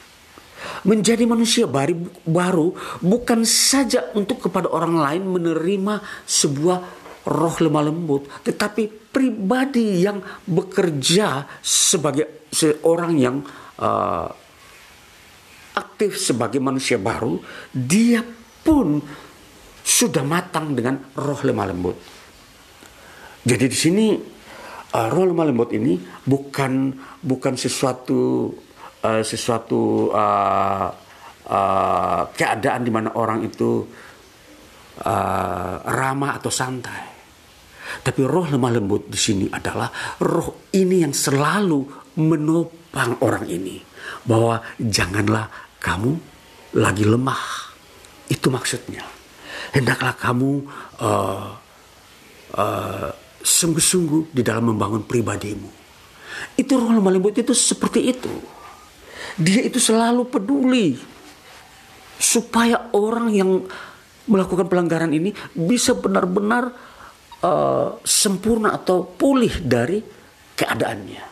Menjadi 0.84 1.24
manusia 1.24 1.64
baru, 1.64 2.12
baru 2.28 2.76
bukan 3.00 3.48
saja 3.48 4.12
untuk 4.20 4.52
kepada 4.52 4.68
orang 4.68 5.00
lain 5.00 5.24
menerima 5.32 6.04
sebuah 6.28 6.78
roh 7.24 7.56
lemah 7.62 7.84
lembut, 7.88 8.28
tetapi 8.44 9.07
pribadi 9.18 10.06
yang 10.06 10.22
bekerja 10.46 11.58
sebagai 11.66 12.46
seorang 12.54 13.18
yang 13.18 13.42
uh, 13.82 14.30
aktif 15.74 16.22
sebagai 16.22 16.62
manusia 16.62 17.02
baru, 17.02 17.42
dia 17.74 18.22
pun 18.62 19.02
sudah 19.82 20.22
matang 20.22 20.78
dengan 20.78 21.02
roh 21.18 21.42
lemah 21.42 21.66
lembut. 21.66 21.98
Jadi 23.42 23.66
di 23.66 23.78
sini 23.78 24.14
uh, 24.94 25.08
roh 25.10 25.26
lemah 25.34 25.50
lembut 25.50 25.74
ini 25.74 25.98
bukan 26.22 26.94
bukan 27.18 27.58
sesuatu 27.58 28.54
uh, 29.02 29.26
sesuatu 29.26 30.14
uh, 30.14 30.94
uh, 31.50 32.22
keadaan 32.38 32.86
di 32.86 32.94
mana 32.94 33.18
orang 33.18 33.50
itu 33.50 33.82
uh, 35.02 35.74
ramah 35.90 36.38
atau 36.38 36.54
santai. 36.54 37.17
Tapi 38.08 38.24
roh 38.24 38.48
lemah 38.48 38.72
lembut 38.72 39.12
di 39.12 39.20
sini 39.20 39.52
adalah 39.52 39.92
roh 40.24 40.72
ini 40.72 41.04
yang 41.04 41.12
selalu 41.12 41.84
menopang 42.24 43.20
orang 43.20 43.44
ini 43.52 43.84
bahwa 44.24 44.64
janganlah 44.80 45.52
kamu 45.84 46.16
lagi 46.80 47.04
lemah. 47.04 47.68
Itu 48.32 48.48
maksudnya. 48.48 49.04
Hendaklah 49.76 50.16
kamu 50.16 50.64
uh, 51.04 51.52
uh, 52.56 53.10
sungguh-sungguh 53.44 54.32
di 54.32 54.40
dalam 54.40 54.72
membangun 54.72 55.04
pribadimu. 55.04 55.68
Itu 56.56 56.80
roh 56.80 56.96
lemah 56.96 57.12
lembut 57.12 57.36
itu 57.36 57.52
seperti 57.52 58.08
itu. 58.08 58.32
Dia 59.36 59.68
itu 59.68 59.84
selalu 59.84 60.32
peduli 60.32 60.96
supaya 62.16 62.88
orang 62.96 63.36
yang 63.36 63.68
melakukan 64.32 64.72
pelanggaran 64.72 65.12
ini 65.12 65.36
bisa 65.52 65.92
benar-benar 65.92 66.72
uh, 67.44 68.00
sempurna 68.02 68.74
atau 68.74 69.04
pulih 69.06 69.62
dari 69.62 70.02
keadaannya. 70.58 71.24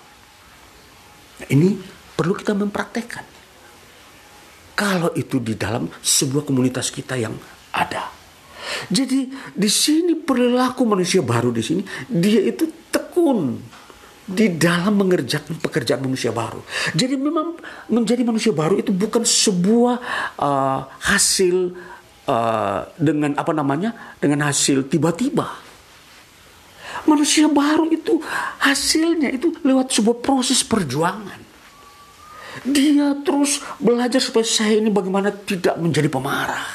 Nah, 1.35 1.47
ini 1.51 1.75
perlu 2.15 2.33
kita 2.37 2.53
mempraktekkan. 2.55 3.25
Kalau 4.75 5.15
itu 5.15 5.39
di 5.39 5.55
dalam 5.55 5.87
sebuah 5.87 6.43
komunitas 6.43 6.91
kita 6.91 7.15
yang 7.15 7.35
ada. 7.71 8.11
Jadi 8.91 9.31
di 9.55 9.69
sini 9.71 10.19
perilaku 10.19 10.83
manusia 10.83 11.23
baru 11.23 11.53
di 11.53 11.63
sini 11.63 11.81
dia 12.09 12.43
itu 12.43 12.67
tekun 12.91 13.61
di 14.25 14.57
dalam 14.57 14.97
mengerjakan 14.97 15.61
pekerjaan 15.61 16.01
manusia 16.01 16.33
baru. 16.33 16.59
Jadi 16.97 17.13
memang 17.13 17.55
menjadi 17.93 18.25
manusia 18.25 18.51
baru 18.51 18.81
itu 18.81 18.89
bukan 18.89 19.21
sebuah 19.21 19.95
uh, 20.41 20.81
hasil 21.07 21.77
uh, 22.25 22.89
dengan 22.97 23.37
apa 23.37 23.53
namanya 23.53 24.17
dengan 24.17 24.49
hasil 24.49 24.89
tiba-tiba. 24.89 25.64
Manusia 27.05 27.45
baru 27.45 27.85
itu 27.93 28.17
hasilnya 28.61 29.29
itu 29.29 29.53
lewat 29.61 29.93
sebuah 29.93 30.17
proses 30.25 30.65
perjuangan. 30.65 31.45
Dia 32.65 33.13
terus 33.21 33.61
belajar 33.77 34.17
supaya 34.23 34.47
saya 34.47 34.79
ini 34.79 34.89
bagaimana 34.89 35.29
tidak 35.29 35.77
menjadi 35.77 36.07
pemarah. 36.09 36.65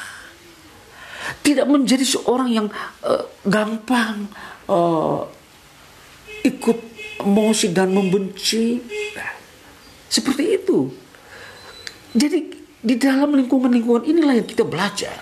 Tidak 1.41 1.65
menjadi 1.67 2.05
seorang 2.05 2.49
yang 2.53 2.67
uh, 3.03 3.23
gampang 3.43 4.29
uh, 4.69 5.25
ikut 6.47 6.77
emosi 7.25 7.67
dan 7.73 7.91
membenci. 7.91 8.77
Seperti 10.11 10.43
itu. 10.59 10.91
Jadi 12.11 12.39
di 12.81 12.95
dalam 12.97 13.35
lingkungan-lingkungan 13.35 14.03
inilah 14.05 14.35
yang 14.37 14.47
kita 14.47 14.63
belajar. 14.67 15.21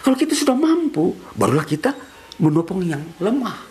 Kalau 0.00 0.16
kita 0.16 0.38
sudah 0.38 0.54
mampu, 0.54 1.12
barulah 1.34 1.66
kita 1.66 1.92
menopang 2.40 2.80
yang 2.82 3.02
lemah. 3.18 3.69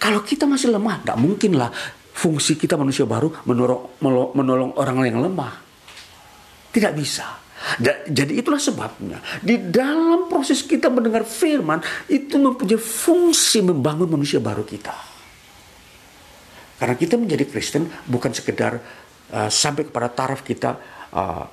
Kalau 0.00 0.24
kita 0.24 0.48
masih 0.48 0.72
lemah, 0.72 1.04
nggak 1.04 1.18
mungkin 1.20 1.60
lah 1.60 1.68
fungsi 2.16 2.56
kita 2.56 2.80
manusia 2.80 3.04
baru 3.04 3.44
menolong, 3.44 4.00
menolong 4.32 4.72
orang 4.80 4.96
yang 5.04 5.20
lemah. 5.20 5.60
Tidak 6.72 6.92
bisa. 6.96 7.36
Jadi 8.08 8.40
itulah 8.40 8.56
sebabnya 8.56 9.20
di 9.44 9.60
dalam 9.68 10.32
proses 10.32 10.64
kita 10.64 10.88
mendengar 10.88 11.28
firman 11.28 11.76
itu 12.08 12.40
mempunyai 12.40 12.80
fungsi 12.80 13.60
membangun 13.60 14.08
manusia 14.08 14.40
baru 14.40 14.64
kita. 14.64 14.96
Karena 16.80 16.96
kita 16.96 17.20
menjadi 17.20 17.44
Kristen 17.44 17.84
bukan 18.08 18.32
sekedar 18.32 18.80
uh, 19.36 19.50
sampai 19.52 19.92
kepada 19.92 20.08
taraf 20.08 20.40
kita 20.40 20.80
uh, 21.12 21.44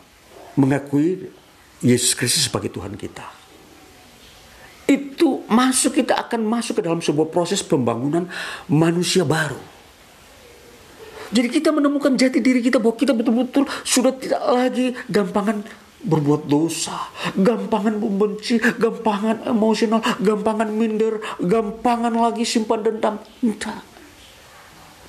mengakui 0.56 1.28
Yesus 1.84 2.16
Kristus 2.16 2.48
sebagai 2.48 2.72
Tuhan 2.72 2.96
kita 2.96 3.37
itu 4.88 5.44
masuk 5.52 6.00
kita 6.00 6.16
akan 6.16 6.48
masuk 6.48 6.80
ke 6.80 6.82
dalam 6.88 7.04
sebuah 7.04 7.28
proses 7.28 7.60
pembangunan 7.60 8.26
manusia 8.72 9.28
baru. 9.28 9.60
Jadi 11.28 11.48
kita 11.52 11.76
menemukan 11.76 12.16
jati 12.16 12.40
diri 12.40 12.64
kita 12.64 12.80
bahwa 12.80 12.96
kita 12.96 13.12
betul-betul 13.12 13.68
sudah 13.84 14.16
tidak 14.16 14.40
lagi 14.48 14.96
gampangan 15.12 15.60
berbuat 16.08 16.48
dosa, 16.48 17.12
gampangan 17.36 18.00
membenci, 18.00 18.64
gampangan 18.64 19.44
emosional, 19.44 20.00
gampangan 20.24 20.72
minder, 20.72 21.20
gampangan 21.44 22.16
lagi 22.16 22.48
simpan 22.48 22.80
dendam. 22.80 23.20
Entah. 23.44 23.84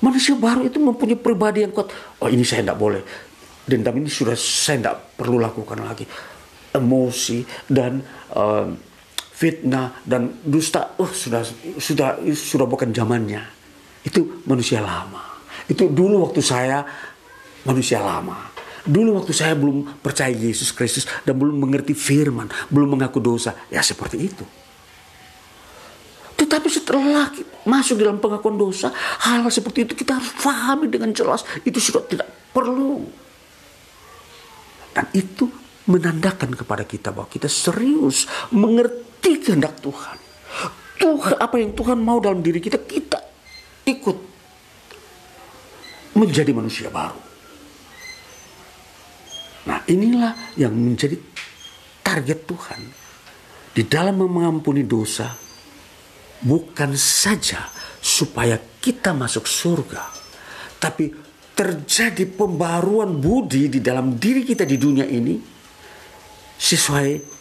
Manusia 0.03 0.35
baru 0.35 0.67
itu 0.67 0.79
mempunyai 0.79 1.19
pribadi 1.19 1.63
yang 1.63 1.71
kuat. 1.71 1.91
Oh 2.19 2.27
ini 2.27 2.43
saya 2.43 2.67
tidak 2.67 2.79
boleh. 2.79 3.03
Dendam 3.63 3.95
ini 3.99 4.11
sudah 4.11 4.35
saya 4.35 4.79
tidak 4.79 4.95
perlu 5.15 5.39
lakukan 5.39 5.79
lagi. 5.79 6.03
Emosi 6.75 7.43
dan 7.67 8.03
uh, 8.35 8.88
fitnah 9.39 10.03
dan 10.03 10.43
dusta 10.43 10.99
oh 10.99 11.07
sudah 11.07 11.47
sudah 11.79 12.19
sudah 12.35 12.67
bukan 12.67 12.91
zamannya 12.91 13.39
itu 14.03 14.43
manusia 14.43 14.83
lama 14.83 15.39
itu 15.71 15.87
dulu 15.87 16.27
waktu 16.27 16.43
saya 16.43 16.83
manusia 17.63 18.03
lama 18.03 18.59
Dulu 18.89 19.21
waktu 19.21 19.35
saya 19.35 19.53
belum 19.53 19.99
percaya 19.99 20.31
Yesus 20.31 20.71
Kristus 20.71 21.05
dan 21.27 21.35
belum 21.35 21.59
mengerti 21.59 21.91
firman, 21.91 22.47
belum 22.71 22.95
mengaku 22.95 23.19
dosa, 23.19 23.51
ya 23.67 23.83
seperti 23.83 24.17
itu. 24.17 24.45
Tetapi 26.39 26.67
setelah 26.71 27.27
masuk 27.67 27.99
dalam 27.99 28.17
pengakuan 28.23 28.55
dosa, 28.55 28.89
hal 29.27 29.43
seperti 29.51 29.83
itu 29.83 29.93
kita 29.93 30.15
harus 30.17 30.31
pahami 30.39 30.87
dengan 30.87 31.11
jelas. 31.11 31.43
Itu 31.67 31.83
sudah 31.83 32.07
tidak 32.07 32.31
perlu. 32.55 33.03
Dan 34.95 35.05
itu 35.11 35.45
menandakan 35.85 36.55
kepada 36.55 36.87
kita 36.87 37.11
bahwa 37.11 37.27
kita 37.27 37.51
serius 37.51 38.25
mengerti 38.55 39.08
kehendak 39.21 39.81
Tuhan. 39.81 40.17
Tuhan 40.99 41.35
apa 41.39 41.55
yang 41.57 41.71
Tuhan 41.73 41.97
mau 41.97 42.19
dalam 42.19 42.43
diri 42.43 42.59
kita, 42.59 42.77
kita 42.83 43.19
ikut 43.87 44.17
menjadi 46.19 46.51
manusia 46.51 46.91
baru. 46.91 47.17
Nah 49.65 49.79
inilah 49.89 50.53
yang 50.59 50.75
menjadi 50.75 51.15
target 52.03 52.39
Tuhan. 52.45 52.81
Di 53.69 53.87
dalam 53.87 54.19
mengampuni 54.19 54.83
dosa, 54.83 55.29
bukan 56.43 56.97
saja 56.99 57.69
supaya 58.01 58.59
kita 58.59 59.15
masuk 59.15 59.45
surga, 59.45 60.03
tapi 60.81 61.09
terjadi 61.55 62.23
pembaruan 62.27 63.19
budi 63.19 63.67
di 63.71 63.79
dalam 63.79 64.15
diri 64.15 64.43
kita 64.43 64.63
di 64.63 64.75
dunia 64.79 65.03
ini 65.03 65.35
sesuai 66.59 67.38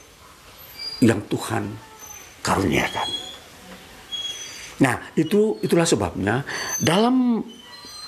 yang 1.02 1.22
Tuhan 1.26 1.64
karuniakan. 2.42 3.08
Nah, 4.78 4.94
itu 5.18 5.58
itulah 5.62 5.86
sebabnya 5.86 6.46
dalam 6.78 7.42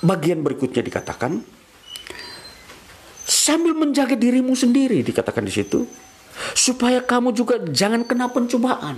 bagian 0.01 0.39
berikutnya 0.39 0.81
dikatakan 0.81 1.43
sambil 3.27 3.75
menjaga 3.75 4.15
dirimu 4.15 4.55
sendiri 4.55 5.03
dikatakan 5.05 5.45
di 5.45 5.53
situ 5.53 5.83
supaya 6.55 7.03
kamu 7.03 7.35
juga 7.35 7.59
jangan 7.67 8.07
kena 8.07 8.31
pencobaan. 8.31 8.97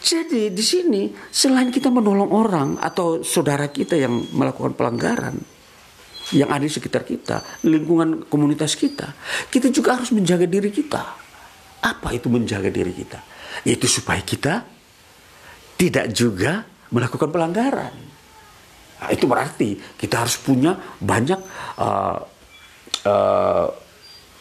Jadi 0.00 0.48
di 0.48 0.64
sini 0.64 1.12
selain 1.28 1.68
kita 1.68 1.92
menolong 1.92 2.32
orang 2.32 2.68
atau 2.80 3.20
saudara 3.20 3.68
kita 3.68 4.00
yang 4.00 4.16
melakukan 4.32 4.72
pelanggaran 4.72 5.36
yang 6.32 6.48
ada 6.48 6.64
di 6.64 6.72
sekitar 6.72 7.04
kita, 7.04 7.44
lingkungan 7.68 8.24
komunitas 8.32 8.80
kita, 8.80 9.12
kita 9.52 9.68
juga 9.68 10.00
harus 10.00 10.08
menjaga 10.16 10.48
diri 10.48 10.72
kita. 10.72 11.23
Apa 11.84 12.16
itu 12.16 12.32
menjaga 12.32 12.72
diri 12.72 12.96
kita? 12.96 13.20
Yaitu 13.68 13.84
supaya 13.84 14.24
kita 14.24 14.64
tidak 15.76 16.08
juga 16.16 16.64
melakukan 16.88 17.28
pelanggaran. 17.28 17.94
Nah, 19.04 19.10
itu 19.12 19.28
berarti 19.28 19.76
kita 20.00 20.24
harus 20.24 20.40
punya 20.40 20.72
banyak 20.96 21.36
uh, 21.76 22.18
uh, 23.04 23.66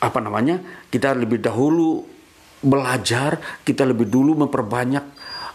apa 0.03 0.19
namanya 0.23 0.87
kita 0.87 1.15
lebih 1.15 1.43
dahulu 1.43 2.03
belajar 2.63 3.39
kita 3.63 3.83
lebih 3.83 4.07
dulu 4.07 4.39
memperbanyak 4.47 5.03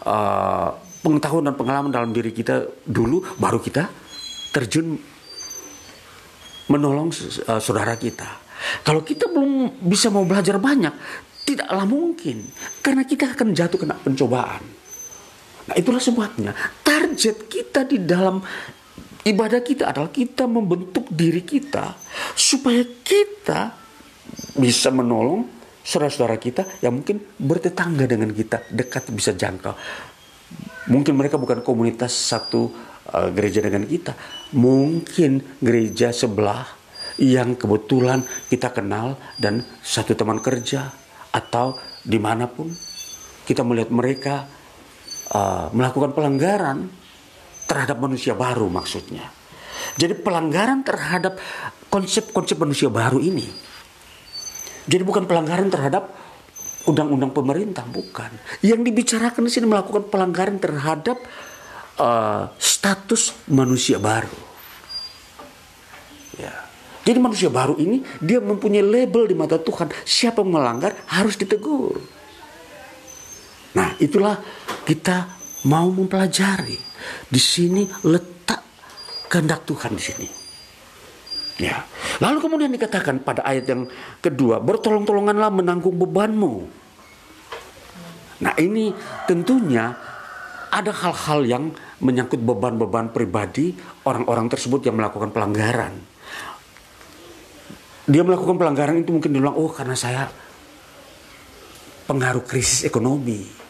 uh, 0.04 0.76
pengetahuan 1.00 1.48
dan 1.48 1.56
pengalaman 1.56 1.88
dalam 1.88 2.12
diri 2.12 2.36
kita 2.36 2.84
dulu 2.84 3.24
baru 3.40 3.60
kita 3.64 3.88
terjun 4.52 4.96
menolong 6.68 7.08
uh, 7.08 7.60
saudara 7.60 7.96
kita 7.96 8.28
kalau 8.84 9.00
kita 9.00 9.28
belum 9.28 9.80
bisa 9.88 10.12
mau 10.12 10.28
belajar 10.28 10.60
banyak 10.60 10.92
tidaklah 11.48 11.88
mungkin 11.88 12.44
karena 12.84 13.08
kita 13.08 13.32
akan 13.32 13.56
jatuh 13.56 13.80
kena 13.80 13.96
pencobaan. 13.96 14.60
Nah 15.68 15.74
itulah 15.76 16.00
sebabnya 16.00 16.52
target 16.84 17.48
kita 17.48 17.88
di 17.88 18.04
dalam 18.04 18.44
Ibadah 19.28 19.60
kita 19.60 19.92
adalah 19.92 20.08
kita 20.08 20.48
membentuk 20.48 21.04
diri 21.12 21.44
kita 21.44 21.92
supaya 22.32 22.80
kita 22.80 23.76
bisa 24.56 24.88
menolong 24.88 25.44
saudara-saudara 25.84 26.40
kita 26.40 26.64
yang 26.80 26.96
mungkin 26.96 27.20
bertetangga 27.36 28.08
dengan 28.08 28.32
kita, 28.32 28.64
dekat 28.72 29.12
bisa 29.12 29.36
jangkau. 29.36 29.76
Mungkin 30.88 31.12
mereka 31.12 31.36
bukan 31.36 31.60
komunitas 31.60 32.16
satu 32.16 32.72
uh, 33.12 33.28
gereja 33.28 33.60
dengan 33.60 33.84
kita, 33.84 34.16
mungkin 34.56 35.44
gereja 35.60 36.08
sebelah 36.08 36.64
yang 37.20 37.52
kebetulan 37.58 38.24
kita 38.48 38.72
kenal 38.72 39.20
dan 39.36 39.60
satu 39.84 40.16
teman 40.16 40.40
kerja 40.40 40.88
atau 41.32 41.76
di 42.04 42.16
mana 42.16 42.48
pun 42.48 42.72
kita 43.44 43.64
melihat 43.64 43.90
mereka 43.92 44.34
uh, 45.32 45.68
melakukan 45.72 46.12
pelanggaran 46.12 46.88
terhadap 47.68 47.96
manusia 48.00 48.32
baru 48.32 48.68
maksudnya. 48.68 49.28
Jadi 49.96 50.16
pelanggaran 50.18 50.84
terhadap 50.84 51.40
konsep-konsep 51.88 52.56
manusia 52.60 52.88
baru 52.92 53.20
ini. 53.20 53.44
Jadi 54.88 55.02
bukan 55.04 55.28
pelanggaran 55.28 55.68
terhadap 55.68 56.08
undang-undang 56.88 57.32
pemerintah, 57.36 57.84
bukan. 57.84 58.32
Yang 58.64 58.88
dibicarakan 58.88 59.44
di 59.44 59.50
sini 59.52 59.66
melakukan 59.68 60.08
pelanggaran 60.08 60.56
terhadap 60.56 61.20
uh, 62.00 62.48
status 62.56 63.36
manusia 63.52 64.00
baru. 64.00 64.32
Ya. 66.40 66.67
Jadi 67.08 67.24
manusia 67.24 67.48
baru 67.48 67.80
ini 67.80 68.04
dia 68.20 68.36
mempunyai 68.36 68.84
label 68.84 69.24
di 69.24 69.32
mata 69.32 69.56
Tuhan. 69.56 69.88
Siapa 70.04 70.44
melanggar 70.44 70.92
harus 71.08 71.40
ditegur. 71.40 71.96
Nah, 73.72 73.96
itulah 73.96 74.36
kita 74.84 75.24
mau 75.64 75.88
mempelajari 75.88 76.76
di 77.32 77.40
sini 77.40 77.88
letak 78.04 78.60
kehendak 79.32 79.64
Tuhan 79.64 79.96
di 79.96 80.04
sini. 80.04 80.28
Ya. 81.64 81.88
Lalu 82.20 82.44
kemudian 82.44 82.68
dikatakan 82.76 83.24
pada 83.24 83.40
ayat 83.40 83.64
yang 83.72 83.88
kedua, 84.20 84.60
bertolong-tolonganlah 84.60 85.48
menanggung 85.48 85.96
bebanmu. 85.96 86.68
Nah 88.44 88.54
ini 88.60 88.92
tentunya 89.24 89.96
ada 90.68 90.92
hal-hal 90.92 91.40
yang 91.48 91.64
menyangkut 92.04 92.38
beban-beban 92.38 93.10
pribadi 93.10 93.72
orang-orang 94.04 94.52
tersebut 94.52 94.84
yang 94.84 95.00
melakukan 95.00 95.32
pelanggaran. 95.32 96.17
Dia 98.08 98.24
melakukan 98.24 98.56
pelanggaran 98.56 99.04
itu 99.04 99.12
mungkin 99.12 99.36
diulang, 99.36 99.52
oh 99.52 99.68
karena 99.68 99.92
saya 99.92 100.24
pengaruh 102.08 102.40
krisis 102.48 102.88
ekonomi 102.88 103.68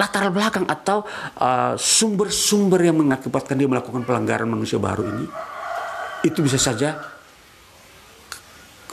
latar 0.00 0.32
belakang 0.32 0.64
atau 0.64 1.04
uh, 1.36 1.76
sumber-sumber 1.76 2.80
uh, 2.80 2.86
yang 2.88 2.96
mengakibatkan 2.96 3.60
dia 3.60 3.68
melakukan 3.68 4.00
pelanggaran 4.08 4.48
manusia 4.48 4.80
baru 4.80 5.04
ini 5.04 5.26
itu 6.24 6.40
bisa 6.40 6.56
saja 6.56 6.96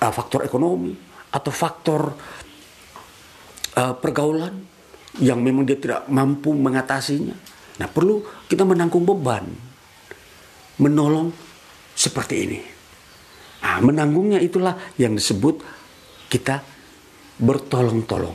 uh, 0.04 0.12
faktor 0.12 0.44
ekonomi 0.44 0.92
atau 1.32 1.52
faktor 1.54 2.12
uh, 3.80 3.96
pergaulan 3.96 4.52
yang 5.24 5.42
memang 5.42 5.66
dia 5.66 5.80
tidak 5.80 6.06
mampu 6.12 6.54
mengatasinya. 6.54 7.34
Nah, 7.78 7.88
perlu 7.90 8.22
kita 8.46 8.62
menanggung 8.66 9.02
beban 9.02 9.50
menolong 10.78 11.34
seperti 11.98 12.36
ini. 12.38 12.77
Nah, 13.78 13.86
menanggungnya 13.86 14.42
itulah 14.42 14.74
yang 14.98 15.14
disebut 15.14 15.62
kita 16.34 16.66
bertolong-tolong. 17.38 18.34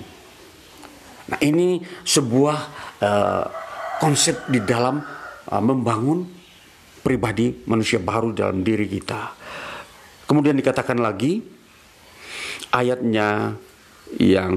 Nah 1.34 1.38
ini 1.42 1.82
sebuah 2.06 2.58
uh, 3.02 3.44
konsep 3.98 4.46
di 4.46 4.62
dalam 4.62 5.02
uh, 5.50 5.58
membangun 5.58 6.22
pribadi 7.02 7.66
manusia 7.66 7.98
baru 7.98 8.30
dalam 8.30 8.62
diri 8.62 8.86
kita. 8.86 9.34
Kemudian 10.30 10.54
dikatakan 10.54 11.02
lagi 11.02 11.42
ayatnya 12.70 13.58
yang 14.22 14.54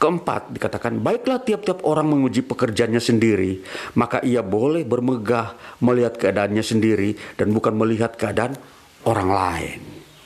keempat 0.00 0.48
dikatakan 0.56 1.04
baiklah 1.04 1.44
tiap-tiap 1.44 1.84
orang 1.84 2.08
menguji 2.08 2.44
pekerjaannya 2.44 3.00
sendiri 3.00 3.64
maka 3.96 4.20
ia 4.20 4.44
boleh 4.44 4.84
bermegah 4.84 5.56
melihat 5.80 6.20
keadaannya 6.20 6.60
sendiri 6.60 7.16
dan 7.40 7.54
bukan 7.54 7.72
melihat 7.72 8.12
keadaan 8.18 8.58
orang 9.06 9.28
lain. 9.30 9.80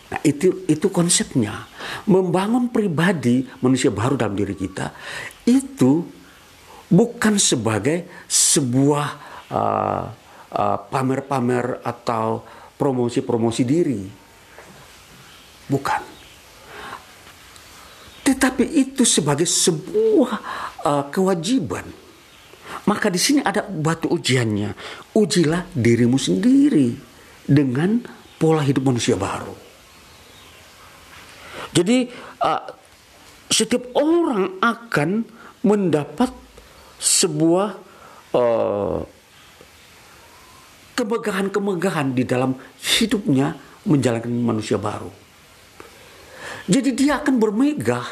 Nah, 0.08 0.20
itu 0.24 0.64
itu 0.64 0.88
konsepnya. 0.88 1.68
Membangun 2.08 2.72
pribadi 2.72 3.44
manusia 3.60 3.92
baru 3.92 4.16
dalam 4.16 4.32
diri 4.32 4.56
kita 4.56 4.92
itu 5.44 6.04
bukan 6.88 7.36
sebagai 7.36 8.08
sebuah 8.24 9.06
uh, 9.52 10.04
uh, 10.52 10.78
pamer-pamer 10.88 11.84
atau 11.84 12.44
promosi-promosi 12.80 13.62
diri. 13.68 14.02
Bukan. 15.68 16.02
Tetapi 18.24 18.64
itu 18.64 19.04
sebagai 19.04 19.44
sebuah 19.44 20.32
uh, 20.84 21.04
kewajiban. 21.12 21.84
Maka 22.88 23.12
di 23.12 23.20
sini 23.20 23.40
ada 23.44 23.64
batu 23.68 24.08
ujiannya. 24.08 24.72
Ujilah 25.12 25.68
dirimu 25.76 26.16
sendiri 26.16 26.96
dengan 27.44 28.00
pola 28.38 28.62
hidup 28.62 28.86
manusia 28.86 29.18
baru. 29.18 29.52
Jadi 31.74 32.08
uh, 32.42 32.64
setiap 33.50 33.92
orang 33.98 34.62
akan 34.62 35.26
mendapat 35.66 36.30
sebuah 36.98 37.68
uh, 38.34 39.00
kemegahan-kemegahan 40.94 42.14
di 42.14 42.26
dalam 42.26 42.54
hidupnya 42.78 43.54
menjalankan 43.86 44.32
manusia 44.34 44.78
baru. 44.78 45.10
Jadi 46.68 46.92
dia 46.92 47.22
akan 47.22 47.34
bermegah, 47.40 48.06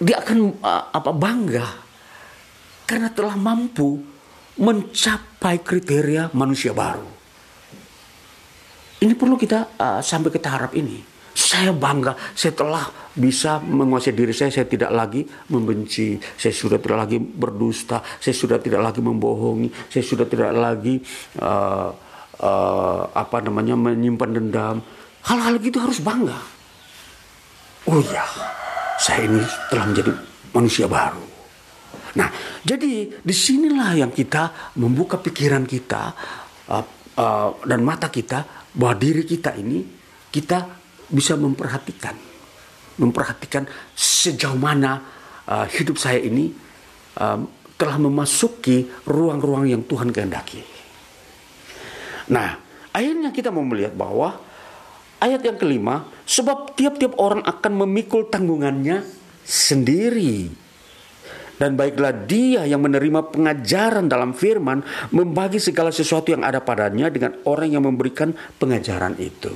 dia 0.00 0.22
akan 0.22 0.38
uh, 0.62 0.84
apa 0.94 1.10
bangga 1.12 1.68
karena 2.88 3.12
telah 3.12 3.36
mampu 3.36 4.00
mencapai 4.58 5.60
kriteria 5.62 6.32
manusia 6.32 6.72
baru. 6.72 7.19
Ini 9.00 9.16
perlu 9.16 9.40
kita 9.40 9.80
uh, 9.80 10.00
sampai 10.04 10.28
ke 10.28 10.36
tahap 10.36 10.76
ini. 10.76 11.00
Saya 11.30 11.72
bangga, 11.72 12.12
saya 12.36 12.52
telah 12.52 12.84
bisa 13.16 13.62
menguasai 13.62 14.12
diri 14.12 14.34
saya, 14.34 14.52
saya 14.52 14.68
tidak 14.68 14.92
lagi 14.92 15.24
membenci, 15.48 16.20
saya 16.36 16.52
sudah 16.52 16.76
tidak 16.76 17.08
lagi 17.08 17.16
berdusta, 17.16 18.02
saya 18.20 18.34
sudah 18.36 18.58
tidak 18.60 18.84
lagi 18.84 19.00
membohongi, 19.00 19.72
saya 19.88 20.04
sudah 20.04 20.26
tidak 20.28 20.52
lagi 20.52 21.00
uh, 21.40 21.88
uh, 22.44 23.02
apa 23.14 23.36
namanya 23.40 23.72
menyimpan 23.78 24.30
dendam. 24.36 24.76
Hal-hal 25.24 25.56
gitu 25.64 25.80
harus 25.80 26.02
bangga. 26.04 26.36
Oh 27.88 28.04
ya, 28.04 28.26
saya 29.00 29.24
ini 29.24 29.40
telah 29.72 29.84
menjadi 29.88 30.12
manusia 30.52 30.84
baru. 30.90 31.24
Nah, 32.20 32.28
jadi 32.66 33.06
di 33.16 33.34
sinilah 33.34 33.96
yang 33.96 34.12
kita 34.12 34.74
membuka 34.76 35.16
pikiran 35.16 35.64
kita 35.64 36.12
uh, 36.68 36.84
uh, 37.20 37.60
dan 37.68 37.84
mata 37.84 38.08
kita 38.08 38.72
bahwa 38.72 38.96
diri 38.96 39.28
kita 39.28 39.52
ini 39.60 39.84
kita 40.32 40.64
bisa 41.10 41.36
memperhatikan, 41.36 42.16
memperhatikan 42.96 43.68
sejauh 43.92 44.56
mana 44.56 45.04
uh, 45.44 45.66
hidup 45.68 46.00
saya 46.00 46.22
ini 46.22 46.48
uh, 47.20 47.38
telah 47.76 47.96
memasuki 48.00 48.88
ruang-ruang 49.08 49.68
yang 49.68 49.82
Tuhan 49.84 50.12
kehendaki. 50.12 50.60
Nah, 52.30 52.60
akhirnya 52.94 53.34
kita 53.34 53.50
mau 53.50 53.64
melihat 53.66 53.96
bahwa 53.96 54.36
ayat 55.18 55.40
yang 55.42 55.56
kelima, 55.56 56.06
sebab 56.28 56.76
tiap-tiap 56.76 57.16
orang 57.18 57.42
akan 57.42 57.72
memikul 57.84 58.28
tanggungannya 58.28 59.02
sendiri. 59.42 60.59
Dan 61.60 61.76
baiklah 61.76 62.24
dia 62.24 62.64
yang 62.64 62.80
menerima 62.80 63.36
pengajaran 63.36 64.08
dalam 64.08 64.32
firman 64.32 64.80
membagi 65.12 65.60
segala 65.60 65.92
sesuatu 65.92 66.32
yang 66.32 66.40
ada 66.40 66.64
padanya 66.64 67.12
dengan 67.12 67.36
orang 67.44 67.68
yang 67.68 67.84
memberikan 67.84 68.32
pengajaran 68.56 69.20
itu. 69.20 69.52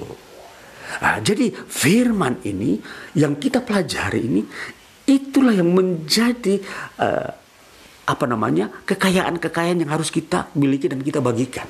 Nah, 1.01 1.17
jadi 1.25 1.49
firman 1.51 2.45
ini 2.45 2.77
yang 3.17 3.41
kita 3.41 3.65
pelajari 3.65 4.21
ini 4.21 4.45
itulah 5.09 5.57
yang 5.57 5.73
menjadi 5.73 6.61
uh, 7.01 7.31
apa 8.05 8.25
namanya 8.29 8.69
kekayaan-kekayaan 8.85 9.81
yang 9.81 9.93
harus 9.93 10.13
kita 10.13 10.53
miliki 10.61 10.93
dan 10.93 11.01
kita 11.01 11.25
bagikan. 11.25 11.65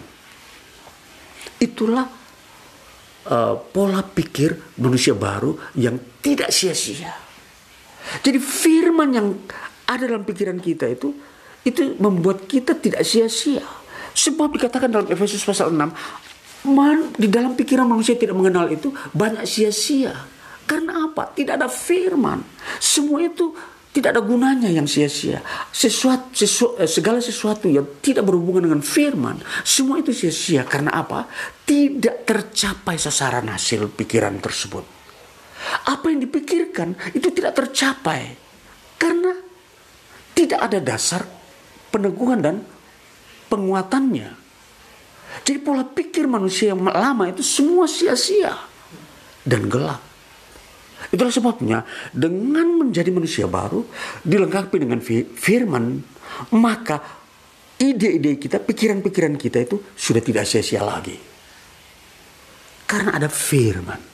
Itulah 1.62 2.11
uh, 3.30 3.55
pola 3.70 4.03
pikir 4.03 4.78
manusia 4.82 5.14
baru 5.14 5.55
yang 5.78 5.95
tidak 6.18 6.51
sia-sia. 6.51 7.14
Jadi 8.20 8.37
firman 8.43 9.11
yang 9.14 9.28
ada 9.85 10.05
dalam 10.09 10.24
pikiran 10.24 10.59
kita 10.61 10.89
itu 10.89 11.12
itu 11.64 11.97
membuat 11.97 12.45
kita 12.45 12.76
tidak 12.76 13.03
sia-sia. 13.05 13.64
Sebab 14.14 14.55
dikatakan 14.55 14.93
dalam 14.93 15.09
Efesus 15.11 15.43
pasal 15.43 15.74
6, 15.74 15.91
Man, 16.64 17.12
di 17.12 17.28
dalam 17.28 17.53
pikiran 17.53 17.85
manusia 17.85 18.16
tidak 18.16 18.41
mengenal 18.41 18.72
itu 18.72 18.89
banyak 19.12 19.45
sia-sia. 19.45 20.16
Karena 20.64 21.12
apa? 21.12 21.28
Tidak 21.28 21.61
ada 21.61 21.68
firman. 21.68 22.41
Semua 22.80 23.20
itu 23.20 23.53
tidak 23.93 24.16
ada 24.16 24.22
gunanya 24.24 24.72
yang 24.72 24.89
sia-sia. 24.89 25.45
Sesuatu, 25.68 26.32
sesu, 26.32 26.72
eh, 26.80 26.89
segala 26.89 27.20
sesuatu 27.20 27.68
yang 27.68 28.01
tidak 28.01 28.24
berhubungan 28.24 28.72
dengan 28.72 28.80
firman, 28.80 29.45
semua 29.61 30.01
itu 30.01 30.16
sia-sia. 30.16 30.64
Karena 30.64 30.97
apa? 30.97 31.28
Tidak 31.68 32.24
tercapai 32.24 32.97
sasaran 32.97 33.45
hasil 33.53 33.93
pikiran 33.93 34.41
tersebut. 34.41 34.85
Apa 35.85 36.09
yang 36.09 36.24
dipikirkan 36.24 36.97
itu 37.12 37.28
tidak 37.28 37.61
tercapai. 37.61 38.41
Karena 38.97 39.37
tidak 40.35 40.61
ada 40.61 40.78
dasar 40.82 41.22
peneguhan 41.89 42.43
dan 42.43 42.57
penguatannya. 43.49 44.43
Jadi 45.47 45.59
pola 45.62 45.82
pikir 45.87 46.26
manusia 46.26 46.74
yang 46.74 46.82
lama 46.82 47.30
itu 47.30 47.43
semua 47.43 47.87
sia-sia 47.87 48.55
dan 49.43 49.66
gelap. 49.66 50.03
Itulah 51.11 51.30
sebabnya 51.35 51.78
dengan 52.11 52.87
menjadi 52.87 53.11
manusia 53.12 53.47
baru 53.47 53.85
dilengkapi 54.24 54.76
dengan 54.78 54.99
firman 55.35 56.01
maka 56.55 56.99
ide-ide 57.78 58.41
kita, 58.41 58.62
pikiran-pikiran 58.62 59.35
kita 59.37 59.59
itu 59.62 59.76
sudah 59.95 60.22
tidak 60.22 60.49
sia-sia 60.49 60.82
lagi. 60.82 61.18
Karena 62.89 63.18
ada 63.18 63.28
firman. 63.28 64.14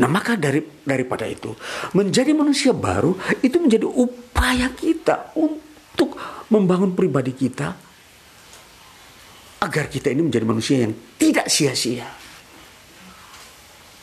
Nah 0.00 0.08
maka 0.08 0.32
dari 0.32 0.64
daripada 0.64 1.28
itu 1.28 1.52
menjadi 1.92 2.32
manusia 2.32 2.72
baru 2.72 3.12
itu 3.44 3.60
menjadi 3.60 3.84
upaya 3.84 4.72
kita 4.72 5.36
untuk 5.36 6.16
membangun 6.48 6.96
pribadi 6.96 7.36
kita 7.36 7.76
agar 9.60 9.92
kita 9.92 10.08
ini 10.08 10.24
menjadi 10.24 10.46
manusia 10.48 10.88
yang 10.88 10.96
tidak 11.20 11.52
sia-sia. 11.52 12.08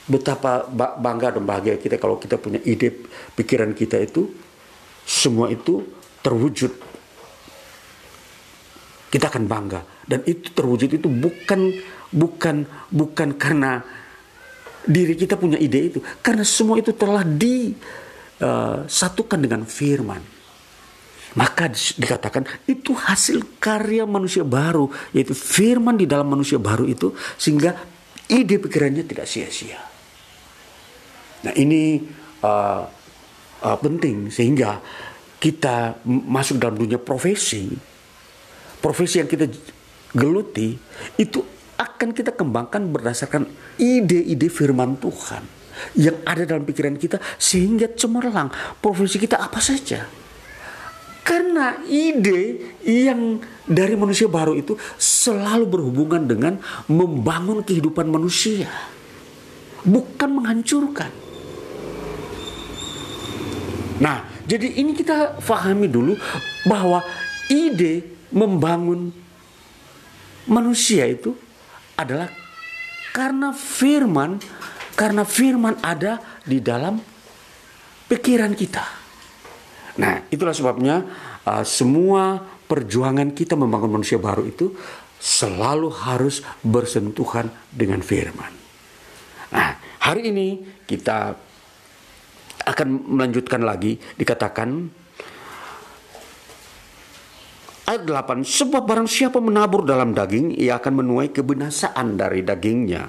Betapa 0.08 0.64
bangga 1.02 1.36
dan 1.36 1.44
bahagia 1.44 1.82
kita 1.82 1.98
kalau 1.98 2.22
kita 2.22 2.38
punya 2.38 2.62
ide 2.64 2.94
pikiran 3.34 3.74
kita 3.74 3.98
itu 4.00 4.30
semua 5.04 5.50
itu 5.50 5.82
terwujud. 6.22 6.72
Kita 9.08 9.34
akan 9.34 9.44
bangga 9.50 9.82
dan 10.06 10.22
itu 10.30 10.54
terwujud 10.54 10.94
itu 10.94 11.08
bukan 11.10 11.74
bukan 12.14 12.64
bukan 12.94 13.30
karena 13.36 13.84
diri 14.88 15.20
kita 15.20 15.36
punya 15.36 15.60
ide 15.60 15.92
itu, 15.92 16.00
karena 16.24 16.48
semua 16.48 16.80
itu 16.80 16.96
telah 16.96 17.28
disatukan 17.28 19.38
uh, 19.38 19.44
dengan 19.44 19.68
firman. 19.68 20.24
Maka 21.38 21.70
dikatakan 21.76 22.48
itu 22.66 22.98
hasil 22.98 23.62
karya 23.62 24.10
manusia 24.10 24.42
baru, 24.42 24.90
yaitu 25.14 25.38
firman 25.38 25.94
di 25.94 26.10
dalam 26.10 26.34
manusia 26.34 26.58
baru 26.58 26.90
itu 26.90 27.14
sehingga 27.38 27.78
ide 28.26 28.58
pikirannya 28.58 29.06
tidak 29.06 29.30
sia-sia. 29.30 29.78
Nah 31.46 31.54
ini 31.54 32.02
uh, 32.42 32.82
uh, 33.62 33.78
penting 33.78 34.34
sehingga 34.34 34.82
kita 35.38 36.02
masuk 36.08 36.58
dalam 36.58 36.82
dunia 36.82 36.98
profesi, 36.98 37.70
profesi 38.82 39.22
yang 39.22 39.30
kita 39.30 39.46
geluti 40.18 40.74
itu 41.22 41.46
akan 41.78 42.10
kita 42.12 42.34
kembangkan 42.34 42.90
berdasarkan 42.90 43.46
ide-ide 43.78 44.50
firman 44.50 44.98
Tuhan 44.98 45.46
yang 45.94 46.18
ada 46.26 46.42
dalam 46.44 46.66
pikiran 46.66 46.98
kita 46.98 47.22
sehingga 47.38 47.94
cemerlang 47.94 48.50
profesi 48.82 49.22
kita 49.22 49.38
apa 49.38 49.62
saja 49.62 50.10
karena 51.28 51.84
ide 51.92 52.56
yang 52.88 53.44
dari 53.68 54.00
manusia 54.00 54.32
baru 54.32 54.56
itu 54.56 54.80
selalu 54.96 55.68
berhubungan 55.68 56.24
dengan 56.24 56.56
membangun 56.88 57.68
kehidupan 57.68 58.08
manusia. 58.08 58.72
Bukan 59.84 60.40
menghancurkan. 60.40 61.12
Nah, 64.00 64.24
jadi 64.48 64.80
ini 64.80 64.96
kita 64.96 65.44
fahami 65.44 65.92
dulu 65.92 66.16
bahwa 66.64 67.04
ide 67.52 68.08
membangun 68.32 69.12
manusia 70.48 71.04
itu 71.12 71.36
adalah 71.98 72.30
karena 73.12 73.50
firman, 73.52 74.38
karena 74.94 75.26
firman 75.26 75.82
ada 75.82 76.22
di 76.46 76.62
dalam 76.62 77.02
pikiran 78.08 78.54
kita. 78.54 78.86
Nah, 79.98 80.30
itulah 80.30 80.54
sebabnya 80.54 81.02
uh, 81.44 81.66
semua 81.66 82.38
perjuangan 82.70 83.34
kita 83.34 83.58
membangun 83.58 83.98
manusia 83.98 84.22
baru 84.22 84.46
itu 84.46 84.78
selalu 85.18 85.90
harus 85.90 86.46
bersentuhan 86.62 87.50
dengan 87.74 88.06
firman. 88.06 88.54
Nah, 89.50 89.70
hari 90.06 90.30
ini 90.30 90.62
kita 90.86 91.34
akan 92.68 92.88
melanjutkan 93.18 93.64
lagi 93.64 93.98
dikatakan 93.98 94.92
ayat 97.88 98.04
8 98.04 98.44
sebab 98.44 98.84
barang 98.84 99.08
siapa 99.08 99.40
menabur 99.40 99.88
dalam 99.88 100.12
daging 100.12 100.54
ia 100.60 100.78
akan 100.78 101.02
menuai 101.02 101.32
kebinasaan 101.32 102.20
dari 102.20 102.44
dagingnya 102.44 103.08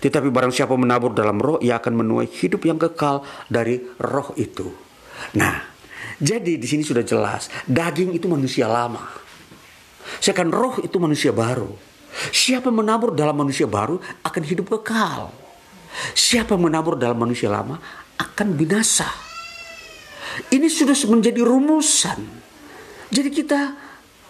tetapi 0.00 0.32
barang 0.32 0.56
siapa 0.56 0.72
menabur 0.72 1.12
dalam 1.12 1.36
roh 1.36 1.60
ia 1.60 1.76
akan 1.76 2.00
menuai 2.00 2.26
hidup 2.26 2.64
yang 2.64 2.80
kekal 2.80 3.22
dari 3.52 3.76
roh 4.00 4.32
itu 4.40 4.72
nah 5.36 5.76
jadi 6.16 6.56
di 6.56 6.64
sini 6.64 6.80
sudah 6.80 7.04
jelas, 7.04 7.52
daging 7.68 8.16
itu 8.16 8.24
manusia 8.24 8.64
lama. 8.64 9.04
Sedangkan 10.16 10.48
roh 10.48 10.74
itu 10.80 10.96
manusia 10.96 11.28
baru. 11.28 11.68
Siapa 12.32 12.72
menabur 12.72 13.12
dalam 13.12 13.36
manusia 13.36 13.68
baru 13.68 14.00
akan 14.24 14.42
hidup 14.48 14.72
kekal. 14.80 15.28
Siapa 16.16 16.56
menabur 16.56 16.96
dalam 16.96 17.20
manusia 17.20 17.52
lama 17.52 17.76
akan 18.16 18.48
binasa. 18.56 19.08
Ini 20.48 20.68
sudah 20.72 20.96
menjadi 21.12 21.44
rumusan. 21.44 22.20
Jadi 23.12 23.28
kita 23.28 23.60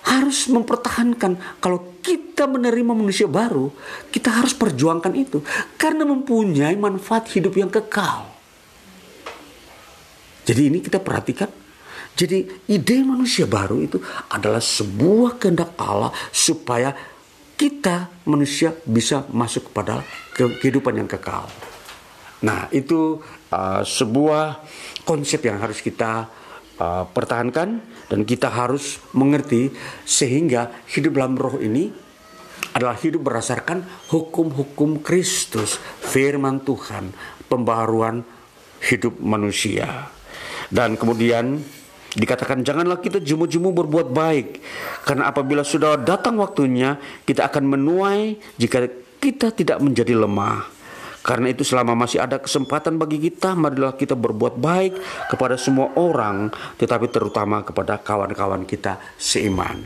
harus 0.07 0.47
mempertahankan 0.47 1.59
kalau 1.59 1.99
kita 1.99 2.47
menerima 2.47 2.95
manusia 2.95 3.27
baru, 3.27 3.75
kita 4.15 4.31
harus 4.31 4.55
perjuangkan 4.55 5.13
itu 5.19 5.43
karena 5.75 6.07
mempunyai 6.07 6.79
manfaat 6.79 7.27
hidup 7.35 7.59
yang 7.59 7.69
kekal. 7.69 8.31
Jadi 10.47 10.63
ini 10.71 10.79
kita 10.79 11.03
perhatikan. 11.03 11.51
Jadi 12.17 12.49
ide 12.73 12.97
manusia 13.05 13.45
baru 13.45 13.83
itu 13.83 14.01
adalah 14.33 14.63
sebuah 14.63 15.37
kehendak 15.37 15.77
Allah 15.77 16.15
supaya 16.33 16.95
kita 17.59 18.25
manusia 18.25 18.73
bisa 18.87 19.27
masuk 19.29 19.69
kepada 19.69 20.01
kehidupan 20.33 20.97
yang 20.97 21.11
kekal. 21.11 21.45
Nah, 22.45 22.69
itu 22.73 23.21
uh, 23.53 23.83
sebuah 23.83 24.65
konsep 25.05 25.45
yang 25.45 25.61
harus 25.61 25.81
kita 25.81 26.29
uh, 26.81 27.05
pertahankan 27.09 27.81
dan 28.09 28.21
kita 28.23 28.49
harus 28.53 29.01
mengerti 29.13 29.73
sehingga 30.05 30.73
hidup 30.91 31.17
dalam 31.17 31.35
roh 31.37 31.59
ini 31.61 31.91
adalah 32.77 32.97
hidup 33.01 33.25
berdasarkan 33.25 33.85
hukum-hukum 34.13 35.01
Kristus, 35.01 35.81
firman 36.05 36.61
Tuhan, 36.61 37.13
pembaruan 37.49 38.21
hidup 38.85 39.17
manusia. 39.17 40.13
Dan 40.69 41.01
kemudian 41.01 41.57
dikatakan 42.17 42.65
janganlah 42.65 43.01
kita 43.01 43.21
jemu-jemu 43.21 43.77
berbuat 43.77 44.09
baik 44.09 44.49
karena 45.05 45.29
apabila 45.29 45.61
sudah 45.61 46.01
datang 46.01 46.41
waktunya 46.41 46.97
kita 47.29 47.45
akan 47.45 47.77
menuai 47.77 48.41
jika 48.57 48.89
kita 49.21 49.53
tidak 49.53 49.79
menjadi 49.81 50.17
lemah. 50.17 50.76
Karena 51.27 51.51
itu 51.51 51.67
selama 51.67 51.99
masih 51.99 52.23
ada 52.23 52.39
kesempatan 52.39 53.03
bagi 53.03 53.19
kita, 53.19 53.59
marilah 53.59 53.99
kita 53.99 54.15
berbuat 54.15 54.63
baik 54.63 54.95
kepada 55.27 55.59
semua 55.59 55.91
orang, 55.99 56.55
tetapi 56.79 57.11
terutama 57.11 57.67
kepada 57.67 57.99
kawan-kawan 57.99 58.63
kita 58.63 59.03
seiman. 59.19 59.83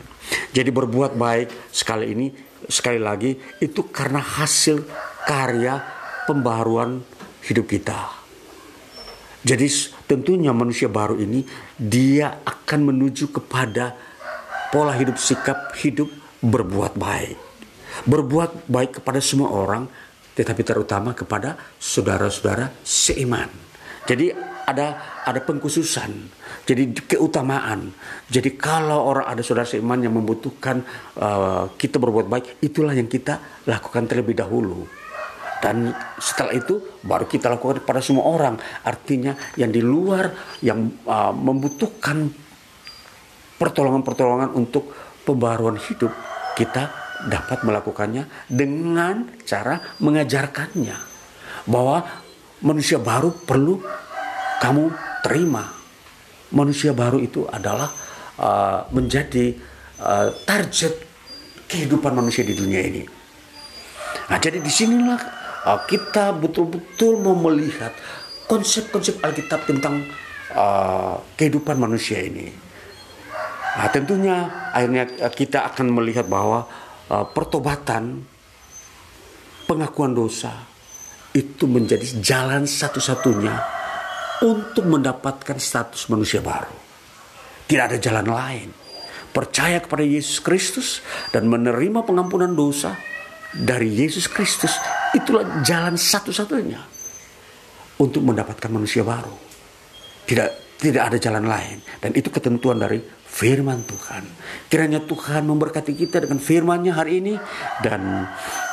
Jadi 0.53 0.69
berbuat 0.69 1.17
baik 1.17 1.73
sekali 1.73 2.13
ini, 2.13 2.29
sekali 2.69 3.01
lagi 3.01 3.33
itu 3.57 3.89
karena 3.89 4.21
hasil 4.21 4.85
karya 5.25 5.81
pembaruan 6.29 7.01
hidup 7.49 7.65
kita. 7.65 8.21
Jadi 9.41 9.65
tentunya 10.05 10.53
manusia 10.53 10.85
baru 10.85 11.17
ini 11.17 11.41
dia 11.73 12.45
akan 12.45 12.93
menuju 12.93 13.33
kepada 13.33 13.97
pola 14.69 14.93
hidup 14.93 15.17
sikap 15.17 15.73
hidup 15.81 16.13
berbuat 16.45 16.93
baik. 16.93 17.37
Berbuat 18.05 18.69
baik 18.69 19.01
kepada 19.01 19.17
semua 19.17 19.49
orang 19.49 19.89
tetapi 20.35 20.61
terutama 20.63 21.11
kepada 21.11 21.57
saudara-saudara 21.77 22.71
seiman. 22.83 23.49
Jadi 24.07 24.33
ada 24.65 25.21
ada 25.27 25.39
pengkhususan, 25.43 26.11
jadi 26.65 26.89
keutamaan. 27.05 27.91
Jadi 28.29 28.55
kalau 28.57 29.13
orang 29.13 29.27
ada 29.29 29.41
saudara 29.43 29.67
seiman 29.67 29.99
yang 30.01 30.15
membutuhkan 30.15 30.81
uh, 31.19 31.69
kita 31.75 32.01
berbuat 32.01 32.25
baik, 32.31 32.45
itulah 32.63 32.95
yang 32.95 33.09
kita 33.09 33.63
lakukan 33.67 34.07
terlebih 34.07 34.37
dahulu. 34.37 34.87
Dan 35.61 35.93
setelah 36.17 36.57
itu 36.57 36.81
baru 37.05 37.29
kita 37.29 37.53
lakukan 37.53 37.85
pada 37.85 38.01
semua 38.01 38.25
orang. 38.25 38.57
Artinya 38.81 39.37
yang 39.61 39.69
di 39.69 39.81
luar 39.85 40.57
yang 40.65 40.89
uh, 41.05 41.29
membutuhkan 41.29 42.33
pertolongan-pertolongan 43.61 44.57
untuk 44.57 44.89
pembaruan 45.21 45.77
hidup 45.77 46.09
kita 46.57 47.00
dapat 47.27 47.61
melakukannya 47.61 48.25
dengan 48.49 49.29
cara 49.45 49.81
mengajarkannya 50.01 50.97
bahwa 51.69 52.01
manusia 52.65 52.97
baru 52.97 53.33
perlu 53.33 53.81
kamu 54.61 54.83
terima. 55.25 55.65
Manusia 56.51 56.91
baru 56.91 57.17
itu 57.23 57.47
adalah 57.47 57.87
uh, 58.37 58.83
menjadi 58.91 59.55
uh, 60.03 60.29
target 60.43 60.93
kehidupan 61.71 62.11
manusia 62.11 62.43
di 62.43 62.51
dunia 62.51 62.81
ini. 62.83 63.03
Nah, 64.27 64.35
jadi 64.35 64.59
di 64.59 64.67
sinilah 64.67 65.19
uh, 65.63 65.79
kita 65.87 66.35
betul-betul 66.35 67.23
mau 67.23 67.39
melihat 67.39 67.95
konsep-konsep 68.51 69.23
Alkitab 69.23 69.63
tentang 69.63 70.03
uh, 70.51 71.23
kehidupan 71.39 71.79
manusia 71.79 72.19
ini. 72.19 72.51
Nah, 73.71 73.87
tentunya 73.87 74.51
akhirnya 74.75 75.07
kita 75.31 75.63
akan 75.71 75.95
melihat 75.95 76.27
bahwa 76.27 76.67
uh, 77.11 77.27
pertobatan, 77.27 78.23
pengakuan 79.67 80.15
dosa 80.15 80.55
itu 81.35 81.67
menjadi 81.67 82.07
jalan 82.23 82.63
satu-satunya 82.63 83.55
untuk 84.47 84.87
mendapatkan 84.87 85.59
status 85.59 86.07
manusia 86.07 86.39
baru. 86.39 86.75
Tidak 87.67 87.83
ada 87.83 87.97
jalan 87.99 88.27
lain. 88.27 88.69
Percaya 89.31 89.79
kepada 89.79 90.03
Yesus 90.03 90.43
Kristus 90.43 90.99
dan 91.31 91.47
menerima 91.47 92.03
pengampunan 92.03 92.51
dosa 92.51 92.99
dari 93.55 93.87
Yesus 93.87 94.27
Kristus 94.27 94.75
itulah 95.15 95.63
jalan 95.63 95.95
satu-satunya 95.95 96.83
untuk 98.03 98.27
mendapatkan 98.27 98.67
manusia 98.67 99.07
baru. 99.07 99.31
Tidak 100.27 100.60
tidak 100.81 101.13
ada 101.13 101.17
jalan 101.21 101.45
lain 101.45 101.77
dan 102.01 102.09
itu 102.17 102.33
ketentuan 102.33 102.81
dari 102.81 102.97
firman 103.05 103.85
Tuhan. 103.85 104.25
Kiranya 104.65 105.05
Tuhan 105.05 105.45
memberkati 105.45 105.93
kita 105.93 106.25
dengan 106.25 106.41
firman-Nya 106.41 106.97
hari 106.97 107.21
ini 107.21 107.37
dan 107.85 108.25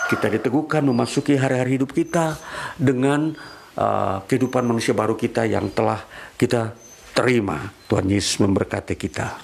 kita 0.08 0.32
diteguhkan 0.32 0.88
memasuki 0.88 1.36
hari-hari 1.36 1.76
hidup 1.76 1.92
kita 1.92 2.40
dengan 2.80 3.36
uh, 3.76 4.24
kehidupan 4.24 4.64
manusia 4.64 4.96
baru 4.96 5.20
kita 5.20 5.44
yang 5.44 5.68
telah 5.76 6.00
kita 6.40 6.72
terima. 7.12 7.68
Tuhan 7.84 8.08
Yesus 8.08 8.40
memberkati 8.40 8.96
kita. 8.96 9.36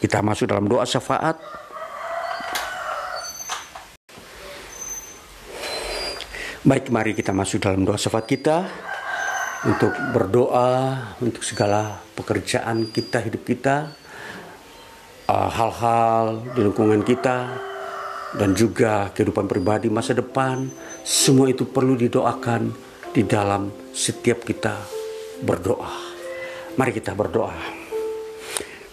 Kita 0.00 0.24
masuk 0.24 0.48
dalam 0.48 0.64
doa 0.64 0.88
syafaat. 0.88 1.36
Baik, 6.64 6.88
mari 6.88 7.12
kita 7.12 7.36
masuk 7.36 7.60
dalam 7.60 7.84
doa 7.84 8.00
syafaat 8.00 8.24
kita 8.24 8.64
untuk 9.64 9.92
berdoa 10.12 11.00
untuk 11.24 11.40
segala 11.40 12.00
pekerjaan 12.14 12.92
kita, 12.92 13.24
hidup 13.24 13.42
kita, 13.44 13.76
Uh, 15.24 15.48
hal-hal 15.48 16.44
uh, 16.44 16.52
di 16.52 16.60
lingkungan 16.68 17.00
kita 17.00 17.48
dan 18.36 18.52
juga 18.52 19.08
kehidupan 19.08 19.48
pribadi 19.48 19.88
masa 19.88 20.12
depan 20.12 20.68
semua 21.00 21.48
itu 21.48 21.64
perlu 21.64 21.96
didoakan 21.96 22.68
di 23.08 23.24
dalam 23.24 23.72
setiap 23.96 24.44
kita 24.44 24.76
berdoa. 25.40 25.96
Mari 26.76 26.92
kita 26.92 27.16
berdoa. 27.16 27.56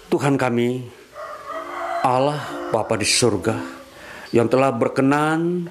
Tuhan 0.08 0.40
kami 0.40 0.88
Allah 2.08 2.72
Bapa 2.72 2.96
di 2.96 3.04
surga 3.04 3.60
yang 4.32 4.48
telah 4.48 4.72
berkenan 4.72 5.68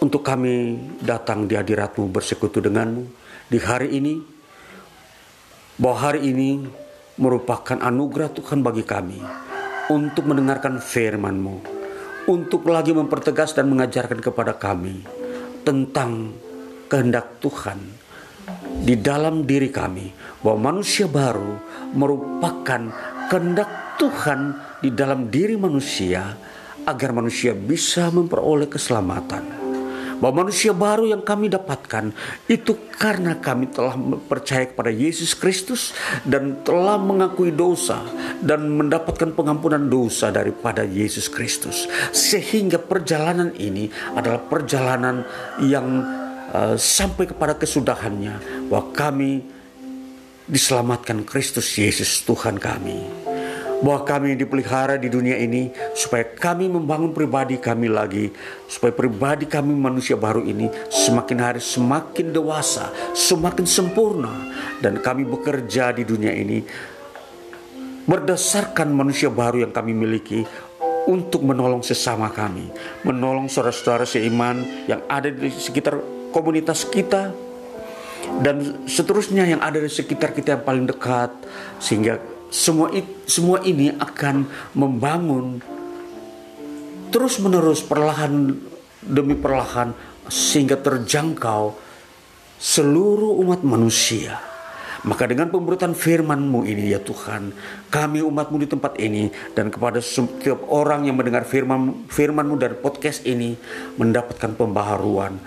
untuk 0.00 0.24
kami 0.24 0.80
datang 1.04 1.44
di 1.44 1.54
hadiratmu 1.54 2.08
bersekutu 2.08 2.64
denganmu. 2.64 3.04
Di 3.52 3.60
hari 3.60 4.00
ini 4.00 4.16
bahwa 5.76 5.96
hari 6.10 6.32
ini 6.32 6.64
merupakan 7.20 7.76
anugerah 7.76 8.32
Tuhan 8.32 8.64
bagi 8.64 8.84
kami 8.84 9.20
untuk 9.92 10.24
mendengarkan 10.24 10.80
firman-Mu, 10.80 11.56
untuk 12.32 12.64
lagi 12.72 12.96
mempertegas 12.96 13.52
dan 13.52 13.68
mengajarkan 13.68 14.24
kepada 14.24 14.56
kami 14.56 15.04
tentang 15.60 16.32
kehendak 16.88 17.36
Tuhan 17.44 17.78
di 18.80 18.96
dalam 18.96 19.44
diri 19.44 19.68
kami 19.68 20.08
bahwa 20.40 20.72
manusia 20.72 21.04
baru 21.04 21.60
merupakan 21.92 22.88
kehendak 23.28 24.00
Tuhan 24.00 24.56
di 24.80 24.90
dalam 24.96 25.28
diri 25.28 25.60
manusia 25.60 26.32
agar 26.88 27.12
manusia 27.12 27.52
bisa 27.52 28.08
memperoleh 28.08 28.64
keselamatan 28.64 29.59
bahwa 30.20 30.44
manusia 30.46 30.70
baru 30.76 31.08
yang 31.08 31.24
kami 31.24 31.48
dapatkan 31.48 32.12
itu 32.46 32.76
karena 32.94 33.40
kami 33.40 33.72
telah 33.72 33.96
percaya 34.28 34.68
kepada 34.68 34.92
Yesus 34.92 35.32
Kristus 35.32 35.96
dan 36.22 36.60
telah 36.62 37.00
mengakui 37.00 37.50
dosa 37.50 38.04
dan 38.44 38.68
mendapatkan 38.68 39.32
pengampunan 39.32 39.80
dosa 39.88 40.28
daripada 40.28 40.84
Yesus 40.84 41.32
Kristus. 41.32 41.88
Sehingga 42.12 42.76
perjalanan 42.76 43.56
ini 43.56 43.88
adalah 44.14 44.44
perjalanan 44.44 45.24
yang 45.64 46.04
uh, 46.52 46.76
sampai 46.76 47.32
kepada 47.32 47.56
kesudahannya 47.56 48.68
bahwa 48.68 48.92
kami 48.92 49.32
diselamatkan 50.50 51.22
Kristus 51.22 51.78
Yesus 51.78 52.26
Tuhan 52.26 52.58
kami 52.58 53.19
bahwa 53.80 54.04
kami 54.04 54.36
dipelihara 54.36 55.00
di 55.00 55.08
dunia 55.08 55.40
ini 55.40 55.72
supaya 55.96 56.24
kami 56.24 56.68
membangun 56.68 57.16
pribadi 57.16 57.56
kami 57.56 57.88
lagi 57.88 58.28
supaya 58.68 58.92
pribadi 58.92 59.48
kami 59.48 59.72
manusia 59.72 60.14
baru 60.20 60.44
ini 60.44 60.68
semakin 60.92 61.38
hari 61.40 61.60
semakin 61.60 62.32
dewasa 62.32 62.92
semakin 63.16 63.64
sempurna. 63.64 64.32
Dan 64.80 65.04
kami 65.04 65.28
bekerja 65.28 65.92
di 65.92 66.08
dunia 66.08 66.32
ini 66.32 66.64
berdasarkan 68.08 68.88
manusia 68.96 69.28
baru 69.28 69.68
yang 69.68 69.72
kami 69.76 69.92
miliki 69.92 70.40
untuk 71.08 71.44
menolong 71.44 71.80
sesama 71.80 72.28
kami 72.32 72.68
menolong 73.04 73.48
saudara-saudara 73.48 74.04
seiman 74.04 74.60
yang 74.88 75.00
ada 75.08 75.32
di 75.32 75.48
sekitar 75.48 75.96
komunitas 76.32 76.84
kita 76.88 77.32
dan 78.40 78.84
seterusnya 78.84 79.48
yang 79.48 79.60
ada 79.60 79.80
di 79.80 79.90
sekitar 79.90 80.32
kita 80.36 80.58
yang 80.58 80.64
paling 80.64 80.86
dekat 80.86 81.32
sehingga 81.80 82.20
semua 82.50 82.90
semua 83.24 83.62
ini 83.62 83.94
akan 83.94 84.44
membangun 84.74 85.62
terus 87.10 87.38
menerus 87.42 87.82
perlahan 87.82 88.54
demi 89.02 89.34
perlahan 89.34 89.94
sehingga 90.30 90.78
terjangkau 90.78 91.74
seluruh 92.60 93.40
umat 93.40 93.64
manusia. 93.64 94.38
Maka 95.00 95.24
dengan 95.24 95.48
pemberitaan 95.48 95.96
firman-Mu 95.96 96.68
ini 96.68 96.92
ya 96.92 97.00
Tuhan, 97.00 97.56
kami 97.88 98.20
umat-Mu 98.20 98.60
di 98.60 98.68
tempat 98.68 99.00
ini 99.00 99.32
dan 99.56 99.72
kepada 99.72 99.96
setiap 99.96 100.68
orang 100.68 101.08
yang 101.08 101.16
mendengar 101.16 101.48
firman 101.48 102.04
firman-Mu 102.04 102.60
dari 102.60 102.76
podcast 102.76 103.24
ini 103.24 103.56
mendapatkan 103.96 104.52
pembaharuan, 104.60 105.40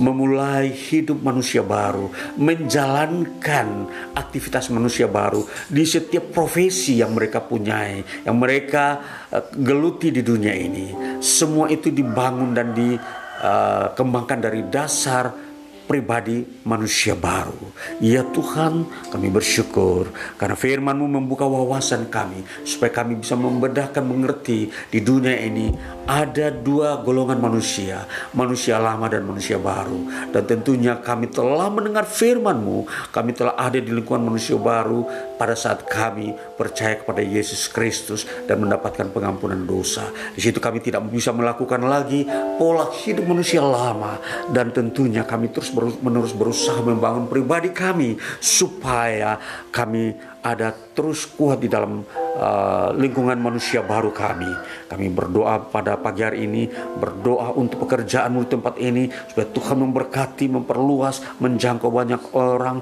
memulai 0.00 0.72
hidup 0.72 1.20
manusia 1.20 1.60
baru, 1.60 2.08
menjalankan 2.40 3.86
aktivitas 4.16 4.72
manusia 4.72 5.06
baru 5.06 5.44
di 5.68 5.84
setiap 5.84 6.32
profesi 6.32 6.98
yang 6.98 7.12
mereka 7.12 7.44
punyai, 7.44 8.24
yang 8.24 8.40
mereka 8.40 8.98
uh, 9.28 9.44
geluti 9.52 10.08
di 10.08 10.24
dunia 10.24 10.56
ini. 10.56 11.20
Semua 11.20 11.68
itu 11.68 11.92
dibangun 11.92 12.56
dan 12.56 12.72
dikembangkan 12.72 14.38
uh, 14.40 14.44
dari 14.48 14.60
dasar 14.72 15.49
pribadi 15.90 16.46
manusia 16.62 17.18
baru. 17.18 17.74
Ya 17.98 18.22
Tuhan, 18.22 18.86
kami 19.10 19.26
bersyukur 19.26 20.14
karena 20.38 20.54
firman-Mu 20.54 21.18
membuka 21.18 21.50
wawasan 21.50 22.06
kami 22.06 22.46
supaya 22.62 22.94
kami 22.94 23.18
bisa 23.18 23.34
membedahkan 23.34 24.06
mengerti 24.06 24.70
di 24.70 25.02
dunia 25.02 25.34
ini 25.34 25.74
ada 26.06 26.54
dua 26.54 27.02
golongan 27.02 27.42
manusia, 27.42 28.06
manusia 28.30 28.78
lama 28.78 29.10
dan 29.10 29.26
manusia 29.26 29.58
baru. 29.58 30.30
Dan 30.30 30.46
tentunya 30.46 30.94
kami 31.02 31.26
telah 31.26 31.66
mendengar 31.66 32.06
firman-Mu, 32.06 33.10
kami 33.10 33.34
telah 33.34 33.58
ada 33.58 33.82
di 33.82 33.90
lingkungan 33.90 34.30
manusia 34.30 34.54
baru 34.54 35.29
pada 35.40 35.56
saat 35.56 35.88
kami 35.88 36.36
percaya 36.36 37.00
kepada 37.00 37.24
Yesus 37.24 37.72
Kristus 37.72 38.28
dan 38.44 38.60
mendapatkan 38.60 39.08
pengampunan 39.08 39.64
dosa. 39.64 40.04
Di 40.36 40.44
situ 40.44 40.60
kami 40.60 40.84
tidak 40.84 41.08
bisa 41.08 41.32
melakukan 41.32 41.80
lagi 41.80 42.28
pola 42.60 42.92
hidup 42.92 43.24
manusia 43.24 43.64
lama 43.64 44.20
dan 44.52 44.68
tentunya 44.68 45.24
kami 45.24 45.48
terus 45.48 45.72
menerus 46.04 46.36
berusaha 46.36 46.84
membangun 46.84 47.24
pribadi 47.24 47.72
kami 47.72 48.20
supaya 48.36 49.40
kami 49.72 50.12
ada 50.40 50.72
terus 50.72 51.28
kuat 51.28 51.60
di 51.60 51.68
dalam 51.68 52.00
uh, 52.36 52.92
lingkungan 52.96 53.36
manusia 53.36 53.84
baru 53.84 54.12
kami. 54.12 54.48
Kami 54.88 55.06
berdoa 55.12 55.68
pada 55.68 56.00
pagi 56.00 56.24
hari 56.24 56.48
ini, 56.48 56.68
berdoa 56.96 57.52
untuk 57.56 57.84
pekerjaanmu 57.84 58.48
di 58.48 58.48
tempat 58.48 58.74
ini, 58.80 59.04
supaya 59.28 59.46
Tuhan 59.52 59.76
memberkati, 59.84 60.48
memperluas, 60.48 61.40
menjangkau 61.44 61.92
banyak 61.92 62.22
orang, 62.32 62.80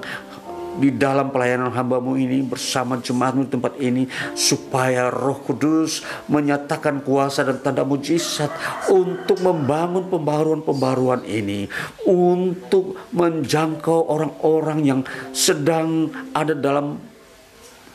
di 0.77 0.93
dalam 0.93 1.33
pelayanan 1.33 1.73
hambamu 1.73 2.13
ini 2.19 2.45
bersama 2.45 3.01
jemaatmu 3.01 3.49
di 3.49 3.51
tempat 3.51 3.73
ini 3.81 4.03
supaya 4.37 5.09
roh 5.09 5.41
kudus 5.41 6.05
menyatakan 6.29 7.01
kuasa 7.01 7.41
dan 7.41 7.57
tanda 7.65 7.81
mujizat 7.81 8.53
untuk 8.93 9.41
membangun 9.41 10.05
pembaruan-pembaruan 10.11 11.25
ini 11.25 11.65
untuk 12.05 12.99
menjangkau 13.15 14.11
orang-orang 14.11 14.79
yang 14.85 15.01
sedang 15.33 16.13
ada 16.37 16.53
dalam 16.53 17.01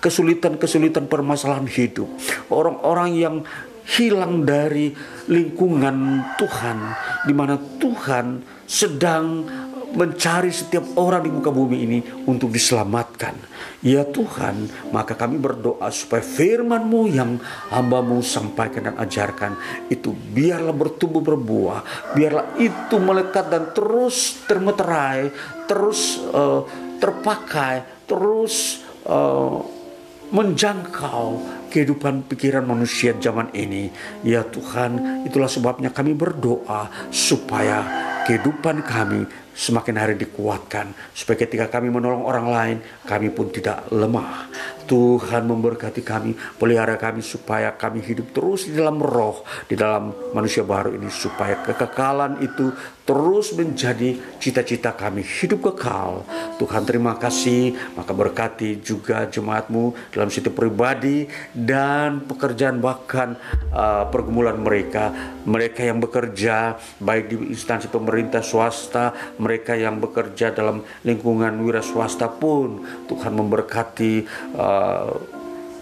kesulitan-kesulitan 0.05 1.09
permasalahan 1.09 1.65
hidup. 1.65 2.11
Orang-orang 2.53 3.11
yang 3.17 3.37
hilang 3.85 4.45
dari 4.45 4.93
lingkungan 5.29 6.25
Tuhan 6.41 6.79
di 7.29 7.33
mana 7.37 7.57
Tuhan 7.81 8.41
sedang 8.65 9.45
mencari 9.95 10.51
setiap 10.51 10.99
orang 10.99 11.25
di 11.25 11.31
muka 11.31 11.51
bumi 11.55 11.77
ini 11.87 11.99
untuk 12.27 12.51
diselamatkan. 12.51 13.35
Ya 13.85 14.03
Tuhan, 14.05 14.69
maka 14.91 15.15
kami 15.15 15.39
berdoa 15.39 15.89
supaya 15.93 16.25
firman-Mu 16.25 17.03
yang 17.11 17.37
hambamu 17.69 18.25
sampaikan 18.25 18.93
dan 18.93 18.97
ajarkan 18.97 19.55
itu 19.93 20.11
biarlah 20.13 20.73
bertumbuh 20.73 21.21
berbuah, 21.21 22.13
biarlah 22.17 22.57
itu 22.59 22.97
melekat 22.97 23.49
dan 23.53 23.71
terus 23.77 24.45
termeterai, 24.49 25.31
terus 25.69 26.19
uh, 26.33 26.65
terpakai, 26.99 28.07
terus 28.09 28.81
uh, 29.05 29.61
menjangkau 30.33 31.45
kehidupan 31.69 32.25
pikiran 32.25 32.65
manusia 32.65 33.13
zaman 33.21 33.53
ini. 33.53 33.93
Ya 34.25 34.43
Tuhan, 34.49 35.23
itulah 35.29 35.51
sebabnya 35.51 35.93
kami 35.93 36.17
berdoa 36.17 36.89
supaya 37.13 37.85
kehidupan 38.25 38.81
kami 38.81 39.29
semakin 39.55 39.97
hari 39.97 40.15
dikuatkan 40.19 41.15
supaya 41.15 41.47
ketika 41.47 41.71
kami 41.71 41.89
menolong 41.89 42.27
orang 42.27 42.47
lain 42.51 42.79
kami 43.07 43.31
pun 43.31 43.49
tidak 43.55 43.87
lemah. 43.95 44.51
Tuhan 44.85 45.49
memberkati 45.49 46.05
kami, 46.05 46.37
pelihara 46.61 47.01
kami 47.01 47.25
supaya 47.25 47.73
kami 47.73 48.05
hidup 48.05 48.37
terus 48.37 48.69
di 48.69 48.77
dalam 48.77 49.01
roh, 49.01 49.41
di 49.65 49.81
dalam 49.81 50.13
manusia 50.37 50.61
baru 50.61 50.93
ini 50.93 51.09
supaya 51.09 51.65
kekekalan 51.65 52.45
itu 52.45 52.69
terus 53.05 53.53
menjadi 53.53 54.17
cita-cita 54.41 54.97
kami 54.97 55.21
hidup 55.21 55.73
kekal. 55.73 56.25
Tuhan 56.57 56.89
terima 56.89 57.21
kasih, 57.21 57.77
maka 57.97 58.17
berkati 58.17 58.81
juga 58.81 59.29
jemaatmu 59.29 59.93
dalam 60.09 60.33
situ 60.33 60.49
pribadi 60.49 61.29
dan 61.53 62.25
pekerjaan 62.25 62.81
bahkan 62.81 63.37
uh, 63.73 64.09
pergumulan 64.09 64.57
mereka, 64.57 65.13
mereka 65.45 65.85
yang 65.85 66.01
bekerja 66.01 66.81
baik 66.97 67.25
di 67.29 67.37
instansi 67.53 67.93
pemerintah 67.93 68.41
swasta, 68.41 69.37
mereka 69.37 69.77
yang 69.77 70.01
bekerja 70.01 70.57
dalam 70.57 70.81
lingkungan 71.05 71.53
wira 71.61 71.85
swasta 71.85 72.33
pun. 72.33 72.89
Tuhan 73.05 73.37
memberkati 73.37 74.25
uh, 74.57 75.34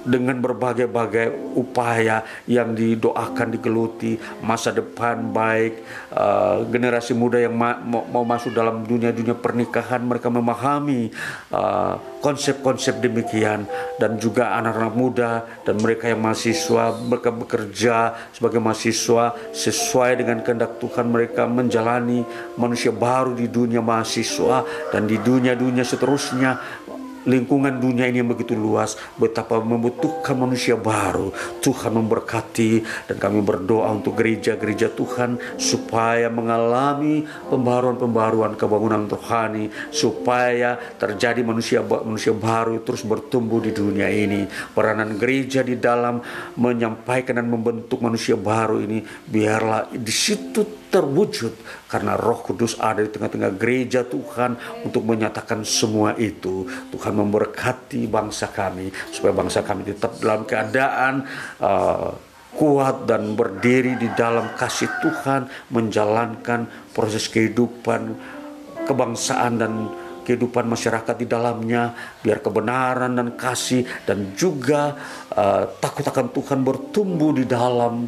dengan 0.02 0.38
berbagai-bagai 0.42 1.54
upaya 1.54 2.26
yang 2.50 2.74
didoakan 2.74 3.54
digeluti 3.54 4.18
masa 4.42 4.74
depan 4.74 5.30
baik 5.30 5.82
uh, 6.14 6.66
generasi 6.66 7.14
muda 7.14 7.38
yang 7.38 7.54
ma 7.54 7.78
mau 7.82 8.26
masuk 8.26 8.50
dalam 8.52 8.82
dunia-dunia 8.82 9.38
pernikahan 9.38 10.02
mereka 10.02 10.28
memahami 10.28 11.10
uh, 11.54 11.98
konsep-konsep 12.22 12.98
uh, 12.98 13.02
demikian. 13.02 13.66
Dan 13.98 14.18
juga 14.18 14.58
anak-anak 14.58 14.94
muda 14.94 15.30
dan 15.62 15.78
mereka 15.78 16.10
yang 16.10 16.22
mahasiswa 16.22 16.98
mereka 16.98 17.30
bekerja 17.30 17.96
sebagai 18.34 18.58
mahasiswa 18.58 19.34
sesuai 19.54 20.22
dengan 20.22 20.42
kehendak 20.42 20.82
Tuhan 20.82 21.10
mereka 21.10 21.46
menjalani 21.46 22.26
manusia 22.58 22.90
baru 22.90 23.34
di 23.34 23.46
dunia 23.46 23.78
mahasiswa 23.82 24.66
dan 24.90 25.06
di 25.06 25.18
dunia-dunia 25.18 25.86
seterusnya 25.86 26.81
lingkungan 27.24 27.78
dunia 27.78 28.08
ini 28.08 28.22
yang 28.22 28.30
begitu 28.30 28.54
luas, 28.58 28.98
betapa 29.18 29.62
membutuhkan 29.62 30.34
manusia 30.34 30.74
baru. 30.74 31.30
Tuhan 31.62 31.94
memberkati 31.94 32.82
dan 33.10 33.16
kami 33.18 33.40
berdoa 33.42 33.90
untuk 33.94 34.18
gereja-gereja 34.18 34.92
Tuhan 34.92 35.38
supaya 35.58 36.26
mengalami 36.28 37.24
pembaruan-pembaruan 37.48 38.58
kebangunan 38.58 39.06
rohani 39.06 39.70
supaya 39.94 40.76
terjadi 40.98 41.40
manusia 41.46 41.80
manusia 41.82 42.34
baru 42.34 42.82
terus 42.82 43.06
bertumbuh 43.06 43.62
di 43.62 43.72
dunia 43.74 44.10
ini. 44.10 44.46
Peranan 44.74 45.14
gereja 45.16 45.62
di 45.62 45.78
dalam 45.78 46.20
menyampaikan 46.58 47.38
dan 47.38 47.46
membentuk 47.48 48.02
manusia 48.02 48.34
baru 48.34 48.82
ini 48.82 49.02
biarlah 49.02 49.90
di 49.92 50.14
situ 50.14 50.81
terwujud 50.92 51.56
karena 51.88 52.20
Roh 52.20 52.44
Kudus 52.44 52.76
ada 52.76 53.00
di 53.00 53.08
tengah-tengah 53.08 53.56
gereja 53.56 54.04
Tuhan 54.04 54.84
untuk 54.84 55.08
menyatakan 55.08 55.64
semua 55.64 56.12
itu. 56.20 56.68
Tuhan 56.92 57.16
memberkati 57.16 58.04
bangsa 58.04 58.52
kami 58.52 58.92
supaya 59.08 59.32
bangsa 59.32 59.64
kami 59.64 59.88
tetap 59.88 60.20
dalam 60.20 60.44
keadaan 60.44 61.24
uh, 61.64 62.12
kuat 62.52 63.08
dan 63.08 63.32
berdiri 63.32 63.96
di 63.96 64.12
dalam 64.12 64.52
kasih 64.52 64.92
Tuhan 65.00 65.48
menjalankan 65.72 66.92
proses 66.92 67.24
kehidupan 67.32 68.12
kebangsaan 68.84 69.52
dan 69.56 69.72
kehidupan 70.22 70.70
masyarakat 70.70 71.18
di 71.18 71.26
dalamnya 71.26 71.96
biar 72.22 72.38
kebenaran 72.38 73.18
dan 73.18 73.34
kasih 73.34 73.82
dan 74.06 74.36
juga 74.38 74.94
uh, 75.34 75.66
takut 75.82 76.06
akan 76.06 76.30
Tuhan 76.30 76.60
bertumbuh 76.62 77.34
di 77.34 77.44
dalam 77.48 78.06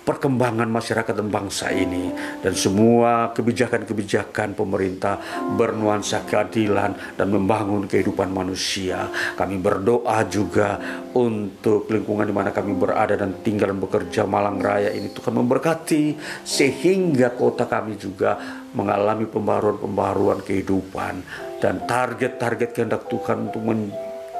perkembangan 0.00 0.66
masyarakat 0.66 1.12
dan 1.12 1.28
bangsa 1.28 1.68
ini 1.70 2.10
dan 2.40 2.56
semua 2.56 3.30
kebijakan-kebijakan 3.36 4.56
pemerintah 4.56 5.20
bernuansa 5.54 6.24
keadilan 6.24 7.16
dan 7.16 7.28
membangun 7.28 7.84
kehidupan 7.84 8.32
manusia. 8.32 9.08
Kami 9.36 9.60
berdoa 9.60 10.24
juga 10.26 10.80
untuk 11.12 11.90
lingkungan 11.92 12.26
di 12.26 12.34
mana 12.34 12.50
kami 12.50 12.72
berada 12.74 13.14
dan 13.16 13.44
tinggal 13.44 13.70
dan 13.70 13.78
bekerja 13.78 14.24
Malang 14.24 14.58
Raya 14.58 14.90
ini 14.90 15.12
Tuhan 15.12 15.36
memberkati 15.36 16.16
sehingga 16.42 17.36
kota 17.36 17.68
kami 17.68 18.00
juga 18.00 18.38
mengalami 18.74 19.26
pembaruan-pembaruan 19.26 20.42
kehidupan 20.46 21.14
dan 21.60 21.84
target-target 21.84 22.70
kehendak 22.72 23.06
Tuhan 23.06 23.50
untuk 23.50 23.62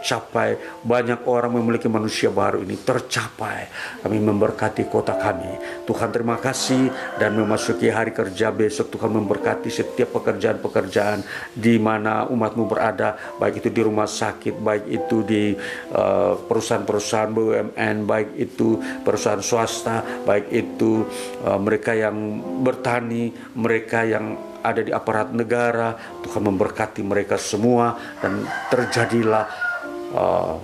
tercapai. 0.00 0.56
Banyak 0.80 1.28
orang 1.28 1.60
memiliki 1.60 1.86
manusia 1.92 2.32
baru 2.32 2.64
ini 2.64 2.80
tercapai. 2.80 3.68
Kami 4.00 4.16
memberkati 4.16 4.88
kota 4.88 5.12
kami. 5.20 5.84
Tuhan 5.84 6.08
terima 6.08 6.40
kasih 6.40 6.88
dan 7.20 7.36
memasuki 7.36 7.92
hari 7.92 8.16
kerja 8.16 8.48
besok 8.48 8.88
Tuhan 8.96 9.12
memberkati 9.12 9.68
setiap 9.68 10.16
pekerjaan-pekerjaan 10.16 11.20
di 11.52 11.76
mana 11.76 12.24
umatmu 12.32 12.64
berada. 12.64 13.36
Baik 13.36 13.60
itu 13.60 13.68
di 13.68 13.82
rumah 13.84 14.08
sakit, 14.08 14.56
baik 14.56 14.84
itu 14.88 15.16
di 15.22 15.52
uh, 15.92 16.40
perusahaan-perusahaan 16.48 17.30
BUMN, 17.30 17.96
baik 18.08 18.40
itu 18.40 18.80
perusahaan 19.04 19.44
swasta, 19.44 20.24
baik 20.24 20.48
itu 20.48 21.04
uh, 21.44 21.60
mereka 21.60 21.92
yang 21.92 22.16
bertani, 22.64 23.30
mereka 23.52 24.08
yang 24.08 24.48
ada 24.60 24.80
di 24.84 24.92
aparat 24.92 25.32
negara, 25.32 25.96
Tuhan 26.20 26.44
memberkati 26.44 27.00
mereka 27.00 27.40
semua 27.40 27.96
dan 28.20 28.44
terjadilah 28.68 29.69
uh, 30.14 30.54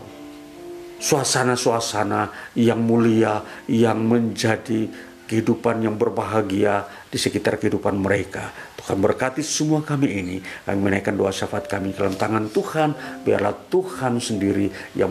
suasana-suasana 0.97 2.55
yang 2.57 2.81
mulia 2.81 3.45
yang 3.69 4.01
menjadi 4.01 4.89
kehidupan 5.27 5.83
yang 5.83 5.99
berbahagia 5.99 6.87
di 7.11 7.19
sekitar 7.19 7.59
kehidupan 7.59 7.99
mereka. 7.99 8.55
Tuhan 8.79 9.03
berkati 9.03 9.43
semua 9.43 9.83
kami 9.83 10.09
ini. 10.23 10.37
Kami 10.39 10.79
menaikkan 10.79 11.19
doa 11.19 11.35
syafaat 11.35 11.67
kami 11.67 11.91
dalam 11.91 12.15
tangan 12.15 12.47
Tuhan. 12.55 12.95
Biarlah 13.27 13.55
Tuhan 13.67 14.23
sendiri 14.23 14.71
yang 14.95 15.11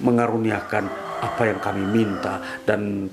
mengaruniakan 0.00 0.86
apa 1.18 1.42
yang 1.50 1.58
kami 1.58 1.82
minta. 1.82 2.38
Dan 2.62 3.10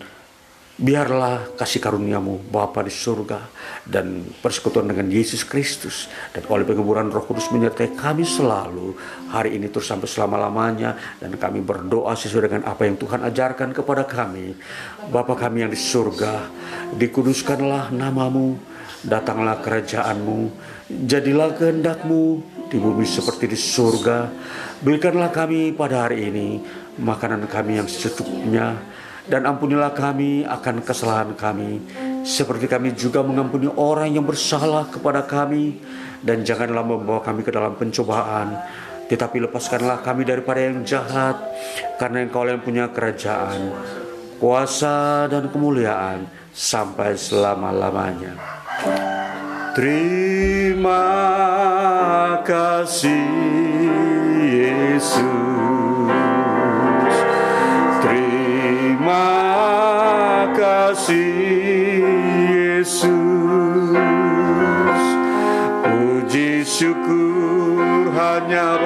Biarlah 0.73 1.53
kasih 1.53 1.77
karuniamu 1.77 2.49
Bapa 2.49 2.81
di 2.81 2.89
surga 2.89 3.45
dan 3.85 4.25
persekutuan 4.41 4.89
dengan 4.89 5.05
Yesus 5.05 5.45
Kristus 5.45 6.09
dan 6.33 6.49
oleh 6.49 6.65
penguburan 6.65 7.13
Roh 7.13 7.29
Kudus 7.29 7.53
menyertai 7.53 7.93
kami 7.93 8.25
selalu 8.25 8.97
hari 9.29 9.53
ini 9.53 9.69
terus 9.69 9.85
sampai 9.85 10.09
selama-lamanya 10.09 10.97
dan 11.21 11.37
kami 11.37 11.61
berdoa 11.61 12.17
sesuai 12.17 12.49
dengan 12.49 12.63
apa 12.65 12.89
yang 12.89 12.97
Tuhan 12.97 13.21
ajarkan 13.21 13.69
kepada 13.69 14.01
kami. 14.09 14.57
Bapa 15.13 15.37
kami 15.37 15.61
yang 15.61 15.69
di 15.69 15.77
surga, 15.77 16.49
dikuduskanlah 16.97 17.93
namamu, 17.93 18.57
datanglah 19.05 19.61
kerajaanmu, 19.61 20.49
jadilah 21.05 21.53
kehendakmu 21.53 22.41
di 22.73 22.81
bumi 22.81 23.05
seperti 23.05 23.45
di 23.45 23.57
surga. 23.61 24.25
Berikanlah 24.81 25.29
kami 25.29 25.69
pada 25.77 26.09
hari 26.09 26.33
ini 26.33 26.65
makanan 26.97 27.45
kami 27.45 27.77
yang 27.77 27.85
secukupnya 27.85 28.92
dan 29.23 29.47
ampunilah 29.47 29.95
kami 29.95 30.43
akan 30.43 30.83
kesalahan 30.83 31.31
kami. 31.35 31.79
Seperti 32.27 32.67
kami 32.67 32.91
juga 32.91 33.23
mengampuni 33.23 33.71
orang 33.71 34.11
yang 34.11 34.27
bersalah 34.27 34.87
kepada 34.91 35.23
kami. 35.23 35.79
Dan 36.23 36.47
janganlah 36.47 36.83
membawa 36.87 37.19
kami 37.19 37.43
ke 37.43 37.51
dalam 37.51 37.75
pencobaan. 37.75 38.55
Tetapi 39.07 39.43
lepaskanlah 39.47 39.99
kami 39.99 40.23
daripada 40.23 40.63
yang 40.63 40.83
jahat 40.87 41.35
karena 41.99 42.23
engkau 42.23 42.47
yang 42.47 42.63
punya 42.63 42.87
kerajaan 42.91 43.75
kuasa 44.43 45.27
dan 45.31 45.47
kemuliaan 45.51 46.27
sampai 46.51 47.15
selama-lamanya. 47.15 48.35
Terima 49.71 51.03
kasih 52.43 53.23
Yesus 54.43 55.52
Terima 59.03 60.47
kasih 60.55 61.99
Yesus. 62.55 63.11
Puji 65.83 66.63
syukur 66.63 68.07
hanya 68.15 68.79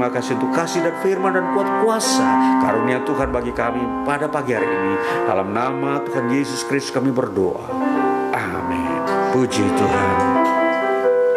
terima 0.00 0.16
kasih 0.16 0.32
untuk 0.40 0.56
kasih 0.56 0.80
dan 0.80 0.96
firman 1.04 1.36
dan 1.36 1.44
kuat 1.52 1.68
kuasa 1.84 2.24
karunia 2.64 3.04
Tuhan 3.04 3.28
bagi 3.28 3.52
kami 3.52 3.84
pada 4.08 4.32
pagi 4.32 4.56
hari 4.56 4.64
ini. 4.64 4.96
Dalam 5.28 5.52
nama 5.52 6.00
Tuhan 6.08 6.32
Yesus 6.32 6.64
Kristus 6.64 6.96
kami 6.96 7.12
berdoa. 7.12 7.68
Amin. 8.32 8.96
Puji 9.36 9.60
Tuhan 9.60 10.39